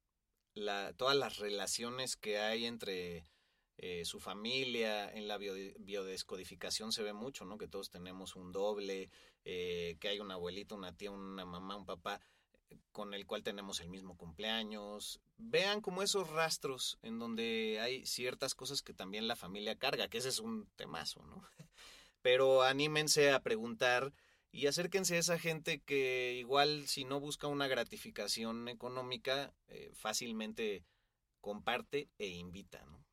la, 0.55 0.93
todas 0.95 1.17
las 1.17 1.39
relaciones 1.39 2.17
que 2.17 2.39
hay 2.39 2.67
entre 2.67 3.25
eh, 3.79 4.05
su 4.05 4.21
familia. 4.21 5.11
En 5.13 5.27
la 5.27 5.39
bio- 5.39 5.75
biodescodificación 5.81 6.93
se 6.93 7.03
ve 7.03 7.13
mucho, 7.13 7.45
¿no? 7.45 7.59
Que 7.59 7.69
todos 7.69 7.91
tenemos 7.91 8.37
un 8.37 8.53
doble, 8.53 9.11
eh, 9.45 9.97
que 10.01 10.09
hay 10.09 10.21
una 10.21 10.35
abuelita, 10.35 10.75
una 10.75 10.97
tía, 10.97 11.11
una 11.11 11.45
mamá, 11.45 11.77
un 11.77 11.87
papá 11.87 12.21
con 12.93 13.15
el 13.15 13.27
cual 13.27 13.43
tenemos 13.43 13.81
el 13.81 13.89
mismo 13.89 14.17
cumpleaños. 14.17 15.21
Vean 15.37 15.81
como 15.81 16.03
esos 16.03 16.31
rastros 16.31 16.99
en 17.03 17.19
donde 17.19 17.79
hay 17.81 18.05
ciertas 18.07 18.55
cosas 18.55 18.83
que 18.83 18.95
también 18.95 19.29
la 19.29 19.37
familia 19.37 19.79
carga, 19.79 20.09
que 20.09 20.19
ese 20.19 20.29
es 20.29 20.39
un 20.39 20.67
temazo, 20.77 21.23
¿no? 21.25 21.43
Pero 22.23 22.63
anímense 22.63 23.31
a 23.31 23.41
preguntar 23.41 24.13
y 24.53 24.67
acérquense 24.67 25.17
a 25.17 25.21
esa 25.21 25.39
gente 25.39 25.81
que 25.81 26.35
igual 26.39 26.87
si 26.87 27.05
no 27.05 27.21
busca 27.21 27.47
una 27.47 27.69
gratificación 27.69 28.69
económica, 28.69 29.55
eh, 29.69 29.91
fácilmente 29.95 30.85
comparte 31.41 32.11
e 32.19 32.29
invita, 32.29 32.85
¿no? 32.87 33.05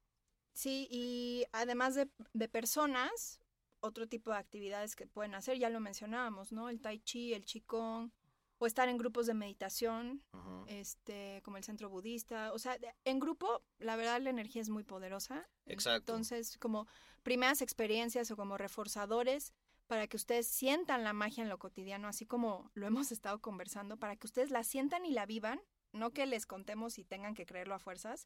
Sí, 0.54 0.88
y 0.90 1.46
además 1.52 1.94
de, 1.94 2.10
de 2.34 2.50
personas, 2.50 3.40
otro 3.80 4.08
tipo 4.08 4.32
de 4.32 4.38
actividades 4.38 4.96
que 4.96 5.06
pueden 5.06 5.36
hacer, 5.36 5.60
ya 5.60 5.70
lo 5.70 5.80
mencionábamos, 5.80 6.52
¿no? 6.52 6.70
El 6.70 6.82
tai 6.82 7.00
chi, 7.00 7.34
el 7.34 7.46
qigong, 7.46 8.12
o 8.60 8.66
estar 8.66 8.90
en 8.90 8.98
grupos 8.98 9.28
de 9.28 9.34
meditación, 9.34 10.24
este, 10.68 11.42
como 11.44 11.58
el 11.58 11.64
centro 11.64 11.90
budista. 11.90 12.52
O 12.54 12.60
sea, 12.60 12.78
en 13.06 13.20
grupo, 13.20 13.64
la 13.80 13.96
verdad, 13.96 14.20
la 14.22 14.30
energía 14.30 14.62
es 14.62 14.70
muy 14.70 14.84
poderosa. 14.84 15.48
Exacto. 15.66 16.14
Entonces, 16.14 16.58
como 16.58 16.88
primeras 17.24 17.62
experiencias 17.62 18.32
o 18.32 18.36
como 18.36 18.58
reforzadores 18.58 19.54
para 19.88 20.08
que 20.08 20.18
ustedes 20.18 20.48
sientan 20.48 21.04
la 21.04 21.14
magia 21.14 21.44
en 21.44 21.50
lo 21.50 21.60
cotidiano, 21.60 22.08
así 22.08 22.26
como 22.26 22.72
lo 22.74 22.88
hemos 22.88 23.12
estado 23.12 23.40
conversando, 23.40 23.98
para 23.98 24.16
que 24.16 24.28
ustedes 24.28 24.50
la 24.50 24.64
sientan 24.64 25.06
y 25.06 25.12
la 25.12 25.26
vivan, 25.26 25.62
no 25.92 26.12
que 26.12 26.26
les 26.26 26.46
contemos 26.46 26.98
y 26.98 27.04
tengan 27.04 27.36
que 27.36 27.46
creerlo 27.46 27.76
a 27.76 27.80
fuerzas, 27.80 28.26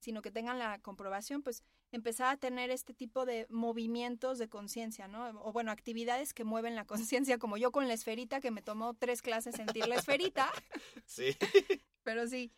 sino 0.00 0.22
que 0.22 0.30
tengan 0.30 0.58
la 0.58 0.78
comprobación, 0.80 1.42
pues 1.42 1.64
empezar 1.92 2.28
a 2.34 2.38
tener 2.38 2.70
este 2.70 2.94
tipo 2.94 3.26
de 3.26 3.46
movimientos 3.50 4.38
de 4.38 4.48
conciencia, 4.48 5.08
¿no? 5.08 5.28
O 5.42 5.52
bueno, 5.52 5.70
actividades 5.72 6.34
que 6.34 6.44
mueven 6.44 6.74
la 6.76 6.86
conciencia, 6.86 7.38
como 7.38 7.56
yo 7.58 7.72
con 7.72 7.88
la 7.88 7.94
esferita, 7.94 8.40
que 8.40 8.50
me 8.50 8.62
tomó 8.62 8.94
tres 8.94 9.22
clases 9.22 9.56
sentir 9.56 9.86
la 9.88 9.96
esferita, 9.96 10.50
Sí. 11.06 11.36
pero 12.04 12.26
sí, 12.28 12.52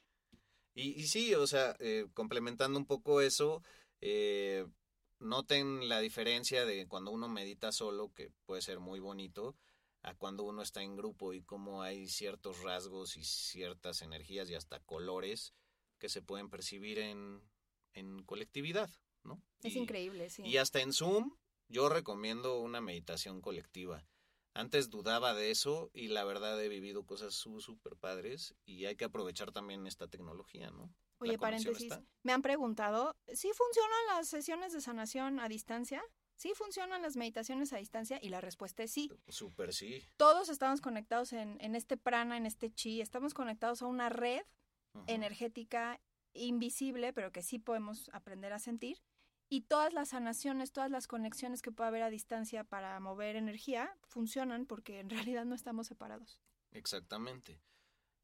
Y, 0.74 1.01
y 1.01 1.07
sí, 1.07 1.35
o 1.35 1.47
sea, 1.47 1.76
eh, 1.78 2.07
complementando 2.14 2.78
un 2.78 2.87
poco 2.87 3.20
eso, 3.20 3.62
eh, 4.01 4.66
noten 5.20 5.89
la 5.89 6.01
diferencia 6.01 6.64
de 6.64 6.87
cuando 6.89 7.12
uno 7.12 7.28
medita 7.28 7.72
solo, 7.72 8.12
que 8.14 8.30
puede 8.47 8.62
ser 8.62 8.80
muy 8.80 9.01
bonito, 9.01 9.57
a 10.03 10.14
cuando 10.14 10.45
uno 10.45 10.62
está 10.62 10.82
en 10.82 10.97
grupo 10.97 11.32
y 11.32 11.43
cómo 11.43 11.82
hay 11.82 12.09
ciertos 12.09 12.62
rasgos 12.62 13.16
y 13.16 13.24
ciertas 13.24 14.03
energías 14.03 14.51
y 14.51 14.55
hasta 14.55 14.80
colores 14.80 15.55
que 15.99 16.09
se 16.09 16.22
pueden 16.22 16.51
percibir 16.51 16.99
en, 16.99 17.41
en 17.95 18.22
colectividad, 18.24 18.91
¿no? 19.25 19.43
es 19.62 19.75
Y- 19.75 19.79
increíble, 19.79 20.31
sí. 20.31 20.43
Y 20.43 20.59
hasta 20.59 20.81
en 20.81 20.93
Zoom, 20.93 21.37
yo 21.68 21.89
recomiendo 21.89 22.61
una 22.61 22.81
meditación 22.81 23.41
colectiva. 23.41 24.07
Antes 24.57 24.89
dudaba 24.89 25.35
de 25.35 25.51
eso 25.51 25.91
y 25.93 26.09
la 26.09 26.22
verdad 26.25 26.62
he 26.62 26.68
vivido 26.68 27.05
cosas 27.05 27.35
súper 27.35 27.97
padres 27.97 28.55
y 28.64 28.85
hay 28.85 28.95
que 28.95 29.05
aprovechar 29.05 29.51
también 29.51 29.87
esta 29.87 30.07
tecnología, 30.07 30.70
¿no? 30.70 30.95
Oye, 31.18 31.39
paréntesis, 31.39 31.91
está. 31.91 32.05
me 32.22 32.33
han 32.33 32.43
preguntado, 32.43 33.16
¿sí 33.33 33.51
funcionan 33.55 33.99
las 34.16 34.29
sesiones 34.29 34.72
de 34.72 34.81
sanación 34.81 35.41
a 35.41 35.49
distancia? 35.49 36.03
¿Sí 36.37 36.53
funcionan 36.55 37.03
las 37.03 37.16
meditaciones 37.16 37.72
a 37.72 37.79
distancia? 37.79 38.18
Y 38.20 38.29
la 38.29 38.41
respuesta 38.41 38.83
es 38.83 38.93
sí. 38.93 39.11
Súper 39.29 39.72
sí. 39.72 40.03
Todos 40.16 40.49
estamos 40.49 40.81
conectados 40.81 41.33
en, 41.33 41.57
en 41.61 41.75
este 41.75 41.97
prana, 41.97 42.37
en 42.37 42.45
este 42.47 42.70
chi, 42.70 43.01
estamos 43.01 43.35
conectados 43.35 43.83
a 43.83 43.87
una 43.87 44.09
red 44.09 44.43
energética 45.07 46.01
invisible, 46.35 47.12
pero 47.12 47.33
que 47.33 47.43
sí 47.43 47.59
podemos 47.59 48.09
aprender 48.12 48.53
a 48.53 48.59
sentir. 48.59 49.01
Y 49.49 49.63
todas 49.63 49.93
las 49.93 50.11
sanaciones, 50.11 50.73
todas 50.73 50.91
las 50.91 51.07
conexiones 51.07 51.63
que 51.63 51.73
puede 51.73 51.89
haber 51.89 52.03
a 52.03 52.11
distancia 52.11 52.65
para 52.65 52.99
mover 53.01 53.37
energía 53.37 53.97
funcionan 54.09 54.67
porque 54.67 55.01
en 55.01 55.11
realidad 55.33 55.45
no 55.45 55.55
estamos 55.55 55.87
separados. 55.87 56.41
Exactamente. 56.73 57.61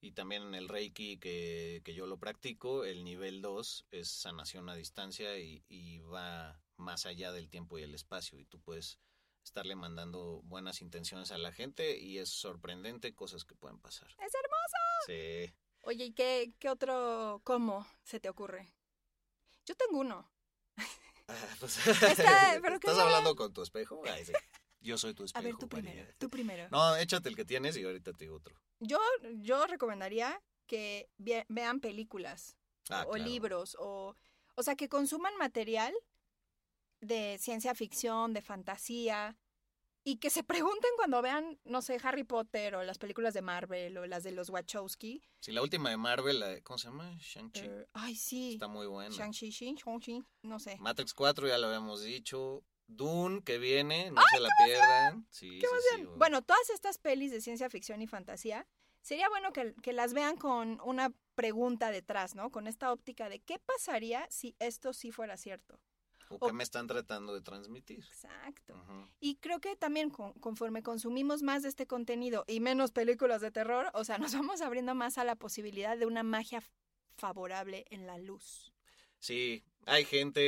Y 0.02 0.12
también 0.12 0.42
en 0.44 0.54
el 0.54 0.68
Reiki 0.68 1.18
que, 1.18 1.82
que 1.84 1.94
yo 1.94 2.06
lo 2.06 2.18
practico, 2.18 2.84
el 2.84 3.04
nivel 3.04 3.42
2 3.42 3.86
es 3.90 4.08
sanación 4.08 4.68
a 4.70 4.74
distancia 4.74 5.38
y, 5.38 5.62
y 5.68 5.98
va 5.98 6.58
más 6.76 7.04
allá 7.04 7.32
del 7.32 7.50
tiempo 7.50 7.78
y 7.78 7.82
el 7.82 7.94
espacio. 7.94 8.38
Y 8.38 8.46
tú 8.46 8.60
puedes 8.60 8.98
estarle 9.44 9.76
mandando 9.76 10.40
buenas 10.44 10.80
intenciones 10.80 11.32
a 11.32 11.38
la 11.38 11.52
gente 11.52 11.98
y 11.98 12.18
es 12.18 12.30
sorprendente 12.30 13.14
cosas 13.14 13.44
que 13.44 13.54
pueden 13.54 13.78
pasar. 13.78 14.08
¡Es 14.08 14.32
hermoso! 14.34 14.70
Sí. 15.06 15.54
Oye, 15.82 16.06
¿y 16.06 16.12
qué, 16.12 16.54
qué 16.58 16.70
otro 16.70 17.40
cómo 17.44 17.86
se 18.02 18.20
te 18.20 18.28
ocurre? 18.28 18.72
Yo 19.66 19.74
tengo 19.74 20.00
uno. 20.00 20.30
Ah, 21.30 21.46
pues, 21.60 21.86
Está- 21.86 22.58
pero 22.62 22.74
¿Estás 22.76 22.98
hablando 22.98 23.34
con 23.36 23.52
tu 23.52 23.62
espejo? 23.62 24.02
Ay, 24.06 24.24
sí. 24.24 24.32
Yo 24.80 24.96
soy 24.98 25.14
tu 25.14 25.22
A 25.24 25.26
espejo. 25.26 25.44
ver, 25.44 25.56
tú 25.56 25.68
María. 25.70 25.90
primero, 25.92 26.14
tú 26.18 26.28
primero. 26.30 26.68
No, 26.70 26.96
échate 26.96 27.28
el 27.28 27.36
que 27.36 27.44
tienes 27.44 27.76
y 27.76 27.84
ahorita 27.84 28.12
te 28.12 28.24
digo 28.24 28.36
otro. 28.36 28.54
Yo, 28.80 28.98
yo 29.36 29.66
recomendaría 29.66 30.40
que 30.66 31.08
vean 31.48 31.80
películas 31.80 32.56
Ah, 32.88 33.04
o 33.06 33.12
claro. 33.12 33.24
libros 33.30 33.76
o, 33.78 34.16
o 34.56 34.62
sea, 34.62 34.74
que 34.74 34.88
consuman 34.88 35.36
material 35.36 35.94
de 37.00 37.38
ciencia 37.38 37.74
ficción, 37.74 38.32
de 38.32 38.42
fantasía 38.42 39.36
y 40.04 40.16
que 40.16 40.30
se 40.30 40.42
pregunten 40.42 40.90
cuando 40.96 41.20
vean, 41.22 41.58
no 41.64 41.82
sé, 41.82 41.98
Harry 42.02 42.24
Potter 42.24 42.74
o 42.74 42.82
las 42.82 42.98
películas 42.98 43.34
de 43.34 43.42
Marvel 43.42 43.96
o 43.98 44.06
las 44.06 44.22
de 44.22 44.32
los 44.32 44.48
Wachowski. 44.50 45.22
Sí, 45.40 45.52
la 45.52 45.62
última 45.62 45.90
de 45.90 45.96
Marvel, 45.96 46.40
la- 46.40 46.60
¿cómo 46.62 46.78
se 46.78 46.86
llama? 46.88 47.16
Shang-Chi. 47.20 47.60
eh, 47.66 47.86
ay, 47.92 48.14
sí. 48.16 48.54
Está 48.54 48.68
muy 48.68 48.86
buena. 48.86 49.14
Shang-Chi, 49.14 49.50
Shin- 49.50 49.76
Shang-Chi, 49.76 50.22
no 50.42 50.58
sé. 50.58 50.76
Matrix 50.80 51.12
4 51.14 51.48
ya 51.48 51.58
lo 51.58 51.66
habíamos 51.66 52.02
dicho. 52.02 52.64
Dune, 52.86 53.42
que 53.44 53.58
viene, 53.58 54.10
no 54.10 54.20
se 54.32 54.40
la 54.40 54.48
pierdan. 54.66 55.26
Sí, 55.30 55.58
¡Qué 55.60 55.66
sí, 55.96 56.04
bueno, 56.16 56.42
todas 56.42 56.70
estas 56.70 56.98
pelis 56.98 57.30
de 57.30 57.40
ciencia 57.40 57.70
ficción 57.70 58.02
y 58.02 58.08
fantasía, 58.08 58.66
sería 59.00 59.28
bueno 59.28 59.52
que, 59.52 59.74
que 59.82 59.92
las 59.92 60.12
vean 60.12 60.36
con 60.36 60.80
una 60.84 61.12
pregunta 61.36 61.90
detrás, 61.92 62.34
¿no? 62.34 62.50
Con 62.50 62.66
esta 62.66 62.92
óptica 62.92 63.28
de 63.28 63.38
qué 63.38 63.58
pasaría 63.60 64.26
si 64.28 64.56
esto 64.58 64.92
sí 64.92 65.12
fuera 65.12 65.36
cierto. 65.36 65.78
¿O 66.30 66.36
o- 66.40 66.46
qué 66.46 66.52
me 66.52 66.62
están 66.62 66.86
tratando 66.86 67.34
de 67.34 67.40
transmitir? 67.42 67.98
Exacto. 67.98 68.74
Y 69.20 69.36
creo 69.36 69.60
que 69.60 69.76
también 69.76 70.10
con- 70.10 70.32
conforme 70.34 70.82
consumimos 70.82 71.42
más 71.42 71.62
de 71.62 71.68
este 71.68 71.86
contenido 71.86 72.44
y 72.46 72.60
menos 72.60 72.92
películas 72.92 73.40
de 73.42 73.50
terror, 73.50 73.90
o 73.94 74.04
sea, 74.04 74.16
nos 74.32 74.34
vamos 74.34 74.60
abriendo 74.62 74.94
más 74.94 75.18
a 75.18 75.24
la 75.24 75.36
posibilidad 75.36 75.98
de 75.98 76.06
una 76.06 76.22
magia 76.22 76.62
favorable 77.16 77.84
en 77.90 78.06
la 78.06 78.16
luz. 78.18 78.72
Sí, 79.18 79.62
hay 79.84 80.04
gente 80.06 80.40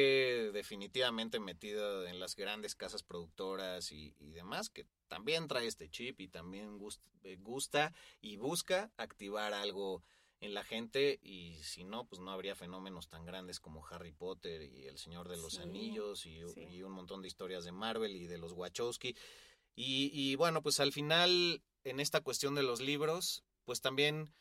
definitivamente 0.53 1.39
metida 1.41 2.09
en 2.09 2.19
las 2.21 2.37
grandes 2.37 2.75
casas 2.75 3.03
productoras 3.03 3.93
y, 3.93 4.15
y 4.19 4.31
demás 4.31 4.71
que 4.71 4.87
también 5.09 5.47
trae 5.49 5.67
este 5.67 5.91
chip 5.91 6.21
y 6.21 6.29
también 6.29 6.79
gust- 6.79 7.03
eh, 7.25 7.37
gusta 7.39 7.93
y 8.23 8.37
busca 8.37 8.91
activar 8.97 9.53
algo 9.53 10.03
en 10.43 10.55
la 10.55 10.65
gente 10.65 11.21
y 11.23 11.55
si 11.63 11.85
no, 11.85 12.05
pues 12.05 12.21
no 12.21 12.33
habría 12.33 12.57
fenómenos 12.57 13.09
tan 13.09 13.25
grandes 13.25 13.61
como 13.61 13.87
Harry 13.87 14.13
Potter 14.13 14.61
y 14.63 14.87
El 14.87 14.99
Señor 14.99 15.29
de 15.29 15.37
los 15.37 15.55
Sí, 15.55 15.63
Anillos 15.63 16.27
y, 16.27 16.41
sí. 16.53 16.67
y 16.69 16.83
un 16.83 16.93
montón 16.93 17.23
de 17.23 17.29
historias 17.29 17.65
de 17.65 17.71
Marvel 17.71 18.17
y 18.17 18.27
de 18.27 18.39
los 18.39 18.53
Wachowski. 18.53 19.17
Y, 19.77 20.11
y 20.13 20.35
bueno, 20.35 20.61
pues 20.61 20.81
al 20.81 20.93
final, 20.93 21.63
en 21.85 22.01
esta 22.01 22.21
cuestión 22.21 22.57
de 22.57 22.65
los 22.65 22.81
libros, 22.81 23.45
pues 23.65 23.81
también 23.81 24.35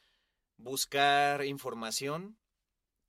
buscar 0.58 1.46
información 1.46 2.38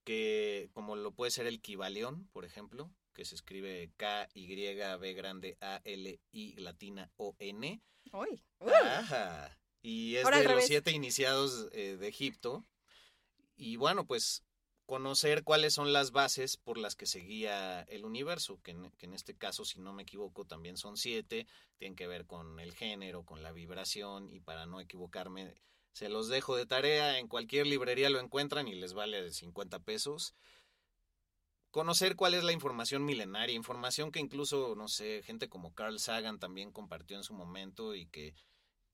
que 0.05 0.69
como 0.75 0.95
lo 0.95 1.13
puede 1.13 1.31
ser 1.31 1.47
el 1.47 1.63
Kibaleón, 1.63 2.29
por 2.33 2.45
ejemplo, 2.45 2.93
que 3.15 3.25
se 3.25 3.35
escribe 3.35 3.91
K 3.97 4.29
Y 4.35 4.47
B 4.55 5.15
grande 5.15 5.57
A 5.61 5.81
L 5.85 6.21
I 6.31 6.55
latina 6.57 7.11
O 7.17 7.37
N. 7.39 7.81
¡Uy! 8.13 8.45
Ajá. 8.61 9.59
Y 9.81 10.17
es 10.17 10.25
Ahora 10.25 10.41
de 10.41 10.49
los 10.49 10.65
siete 10.65 10.93
iniciados 10.93 11.69
eh, 11.73 11.97
de 11.97 12.09
Egipto. 12.09 12.67
Y 13.57 13.77
bueno, 13.77 14.07
pues 14.07 14.45
conocer 14.87 15.45
cuáles 15.45 15.75
son 15.75 15.93
las 15.93 16.11
bases 16.11 16.57
por 16.57 16.77
las 16.79 16.97
que 16.97 17.07
se 17.07 17.21
guía 17.21 17.83
el 17.83 18.05
universo, 18.05 18.61
que 18.63 18.73
en, 18.73 18.91
que 18.93 19.07
en 19.07 19.15
este 19.15 19.35
caso, 19.35 19.65
si 19.65 19.81
no 19.81 19.93
me 19.93 20.03
equivoco, 20.03 20.45
también 20.45 20.77
son 20.77 20.97
siete, 20.97 21.47
tienen 21.79 21.97
que 21.97 22.07
ver 22.07 22.27
con 22.27 22.61
el 22.61 22.75
género, 22.75 23.25
con 23.25 23.43
la 23.43 23.53
vibración, 23.53 24.31
y 24.31 24.41
para 24.41 24.67
no 24.67 24.81
equivocarme, 24.81 25.55
se 25.93 26.09
los 26.09 26.29
dejo 26.29 26.57
de 26.57 26.67
tarea, 26.67 27.19
en 27.19 27.29
cualquier 27.29 27.67
librería 27.67 28.11
lo 28.11 28.19
encuentran 28.19 28.67
y 28.67 28.75
les 28.75 28.95
vale 28.95 29.31
50 29.31 29.79
pesos. 29.81 30.35
Conocer 31.71 32.17
cuál 32.17 32.35
es 32.35 32.45
la 32.45 32.53
información 32.53 33.05
milenaria, 33.05 33.55
información 33.55 34.11
que 34.11 34.21
incluso, 34.21 34.75
no 34.75 34.89
sé, 34.89 35.23
gente 35.23 35.49
como 35.49 35.75
Carl 35.75 35.99
Sagan 35.99 36.39
también 36.39 36.71
compartió 36.71 37.17
en 37.17 37.25
su 37.25 37.35
momento 37.35 37.95
y 37.95 38.07
que, 38.07 38.35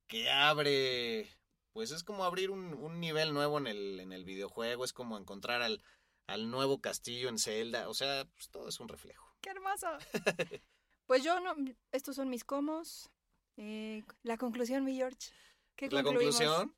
que 0.06 0.30
abre, 0.30 1.28
pues 1.72 1.90
es 1.90 2.02
como 2.04 2.24
abrir 2.24 2.50
un, 2.50 2.74
un 2.74 3.00
nivel 3.00 3.32
nuevo 3.32 3.58
en 3.58 3.66
el, 3.66 4.00
en 4.00 4.12
el 4.12 4.24
videojuego, 4.24 4.84
es 4.84 4.92
como 4.92 5.16
encontrar 5.18 5.62
al, 5.62 5.82
al 6.26 6.50
nuevo 6.50 6.80
castillo 6.80 7.28
en 7.28 7.38
Zelda, 7.38 7.88
o 7.88 7.94
sea, 7.94 8.24
pues 8.34 8.48
todo 8.50 8.68
es 8.68 8.80
un 8.80 8.88
reflejo. 8.88 9.34
¡Qué 9.40 9.50
hermoso! 9.50 9.86
Pues 11.06 11.24
yo 11.24 11.40
no, 11.40 11.54
estos 11.90 12.16
son 12.16 12.28
mis 12.28 12.44
comos. 12.44 13.08
Eh, 13.56 14.04
la 14.24 14.36
conclusión, 14.36 14.84
mi 14.84 14.94
George. 14.94 15.30
¿Qué 15.74 15.86
La 15.88 16.02
concluimos? 16.02 16.36
conclusión, 16.36 16.76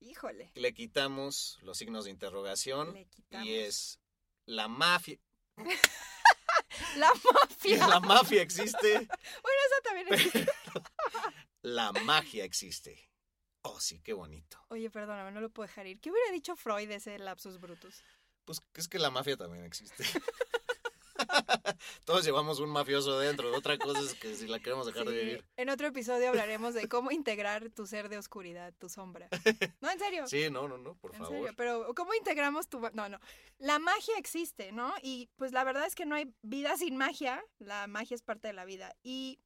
Híjole. 0.00 0.50
le 0.56 0.74
quitamos 0.74 1.56
los 1.62 1.78
signos 1.78 2.04
de 2.06 2.10
interrogación 2.10 2.94
Le 2.94 3.04
quitamos. 3.06 3.46
y 3.46 3.54
es 3.54 4.00
la 4.44 4.66
mafia. 4.66 5.20
La 6.96 7.10
mafia. 7.32 7.86
La 7.88 8.00
mafia 8.00 8.42
existe, 8.42 8.92
Bueno, 8.92 9.58
esa 9.68 9.80
también 9.84 10.08
existe. 10.12 10.46
la 11.62 11.92
magia 11.92 12.44
existe. 12.44 13.08
Oh, 13.62 13.80
sí, 13.80 14.00
qué 14.00 14.12
bonito. 14.12 14.58
Oye, 14.68 14.90
perdóname, 14.90 15.32
no 15.32 15.40
lo 15.40 15.50
puedo 15.50 15.66
dejar 15.66 15.86
ir. 15.86 16.00
¿Qué 16.00 16.10
hubiera 16.10 16.30
dicho 16.30 16.56
Freud 16.56 16.88
de 16.88 16.96
ese 16.96 17.18
lapsus 17.18 17.60
brutus? 17.60 18.02
Pues 18.44 18.62
es 18.74 18.88
que 18.88 18.98
la 18.98 19.10
mafia 19.10 19.36
también 19.36 19.64
existe. 19.64 20.04
Todos 22.04 22.24
llevamos 22.24 22.60
un 22.60 22.70
mafioso 22.70 23.18
dentro. 23.18 23.54
Otra 23.54 23.76
cosa 23.76 24.00
es 24.00 24.14
que 24.14 24.34
si 24.34 24.46
la 24.46 24.60
queremos 24.60 24.86
dejar 24.86 25.06
de 25.06 25.18
vivir. 25.18 25.44
En 25.56 25.68
otro 25.68 25.88
episodio 25.88 26.28
hablaremos 26.28 26.74
de 26.74 26.88
cómo 26.88 27.10
integrar 27.10 27.70
tu 27.70 27.86
ser 27.86 28.08
de 28.08 28.18
oscuridad, 28.18 28.72
tu 28.78 28.88
sombra. 28.88 29.28
No, 29.80 29.90
en 29.90 29.98
serio. 29.98 30.26
Sí, 30.26 30.50
no, 30.50 30.68
no, 30.68 30.78
no, 30.78 30.94
por 30.96 31.12
en 31.12 31.18
favor. 31.18 31.36
serio, 31.36 31.52
pero 31.56 31.94
¿cómo 31.94 32.14
integramos 32.14 32.68
tu... 32.68 32.80
No, 32.92 33.08
no. 33.08 33.20
La 33.58 33.78
magia 33.78 34.14
existe, 34.16 34.72
¿no? 34.72 34.92
Y 35.02 35.28
pues 35.36 35.52
la 35.52 35.64
verdad 35.64 35.86
es 35.86 35.94
que 35.94 36.06
no 36.06 36.14
hay 36.14 36.32
vida 36.42 36.76
sin 36.76 36.96
magia. 36.96 37.44
La 37.58 37.86
magia 37.86 38.14
es 38.14 38.22
parte 38.22 38.48
de 38.48 38.54
la 38.54 38.64
vida. 38.64 38.94
Y 39.02 39.40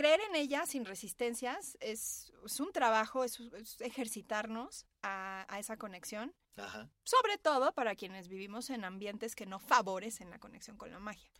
creer 0.00 0.20
en 0.30 0.34
ella 0.34 0.64
sin 0.64 0.86
resistencias 0.86 1.76
es, 1.80 2.32
es 2.46 2.58
un 2.58 2.72
trabajo, 2.72 3.22
es, 3.22 3.38
es 3.38 3.78
ejercitarnos 3.82 4.86
a, 5.02 5.44
a 5.54 5.58
esa 5.58 5.76
conexión. 5.76 6.34
Ajá. 6.56 6.88
Sobre 7.04 7.36
todo 7.36 7.74
para 7.74 7.94
quienes 7.94 8.28
vivimos 8.28 8.70
en 8.70 8.84
ambientes 8.84 9.34
que 9.34 9.44
no 9.44 9.58
favorecen 9.58 10.30
la 10.30 10.38
conexión 10.38 10.78
con 10.78 10.90
la 10.90 10.98
magia. 10.98 11.30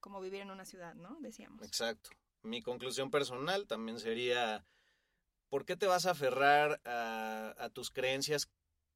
Como 0.00 0.20
vivir 0.20 0.40
en 0.40 0.50
una 0.50 0.64
ciudad, 0.64 0.96
¿no? 0.96 1.16
Decíamos. 1.20 1.62
Exacto. 1.62 2.10
Mi 2.42 2.60
conclusión 2.60 3.12
personal 3.12 3.68
también 3.68 4.00
sería, 4.00 4.66
¿por 5.48 5.64
qué 5.64 5.76
te 5.76 5.86
vas 5.86 6.06
a 6.06 6.10
aferrar 6.10 6.80
a, 6.84 7.54
a 7.56 7.70
tus 7.70 7.90
creencias 7.90 8.48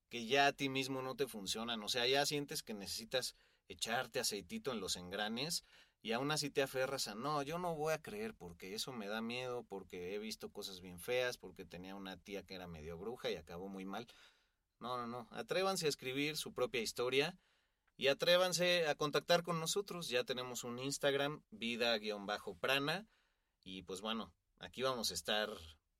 que 0.09 0.27
ya 0.27 0.49
a 0.49 0.53
ti 0.53 0.69
mismo 0.69 1.01
no 1.01 1.15
te 1.15 1.29
funcionan? 1.29 1.81
O 1.85 1.89
sea, 1.89 2.09
ya 2.09 2.27
sientes 2.27 2.65
que 2.65 2.75
necesitas 2.75 3.37
echarte 3.69 4.19
aceitito 4.19 4.73
en 4.73 4.81
los 4.81 4.97
engranes 4.97 5.65
y 6.03 6.13
aún 6.13 6.33
así 6.33 6.51
te 6.51 6.63
aferras 6.63 7.07
a, 7.07 7.15
no, 7.15 7.43
yo 7.43 7.59
no 7.59 7.77
voy 7.77 7.93
a 7.93 8.03
creer 8.03 8.35
porque 8.35 8.75
eso 8.75 8.93
me 8.93 9.07
da 9.07 9.23
miedo, 9.23 9.65
porque 9.69 10.15
he 10.15 10.19
visto 10.19 10.51
cosas 10.51 10.81
bien 10.81 10.99
feas, 10.99 11.39
porque 11.39 11.65
tenía 11.65 11.95
una 11.95 12.17
tía 12.17 12.43
que 12.43 12.55
era 12.55 12.67
medio 12.67 12.99
bruja 12.99 13.31
y 13.31 13.37
acabó 13.37 13.69
muy 13.69 13.85
mal. 13.85 14.09
No, 14.81 14.97
no, 14.97 15.07
no. 15.07 15.29
Atrévanse 15.31 15.87
a 15.87 15.89
escribir 15.89 16.37
su 16.37 16.53
propia 16.53 16.81
historia 16.81 17.39
y 17.97 18.09
atrévanse 18.09 18.89
a 18.89 18.97
contactar 18.97 19.45
con 19.45 19.61
nosotros. 19.61 20.09
Ya 20.09 20.25
tenemos 20.25 20.65
un 20.65 20.81
Instagram, 20.81 21.45
vida-prana. 21.51 23.07
Y 23.63 23.83
pues 23.83 24.01
bueno, 24.01 24.35
aquí 24.59 24.83
vamos 24.83 25.13
a 25.13 25.15
estar 25.15 25.49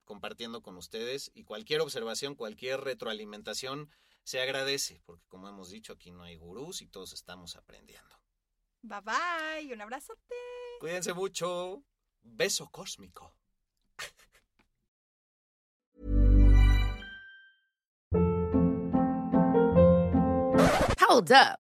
compartiendo 0.05 0.63
con 0.63 0.77
ustedes 0.77 1.31
y 1.33 1.45
cualquier 1.45 1.81
observación, 1.81 2.35
cualquier 2.35 2.81
retroalimentación 2.81 3.89
se 4.25 4.41
agradece, 4.41 5.01
porque 5.05 5.27
como 5.29 5.49
hemos 5.49 5.71
dicho, 5.71 5.93
aquí 5.93 6.11
no 6.11 6.25
hay 6.25 6.35
gurús 6.35 6.83
y 6.83 6.89
todos 6.89 7.13
estamos 7.13 7.55
aprendiendo. 7.55 8.22
Bye 8.83 9.01
bye, 9.01 9.73
un 9.73 9.81
abrazote. 9.81 10.35
Cuídense 10.81 11.15
mucho. 11.15 11.85
Beso 12.23 12.69
cósmico. 12.71 13.37
Hold 20.99 21.31
up. 21.31 21.62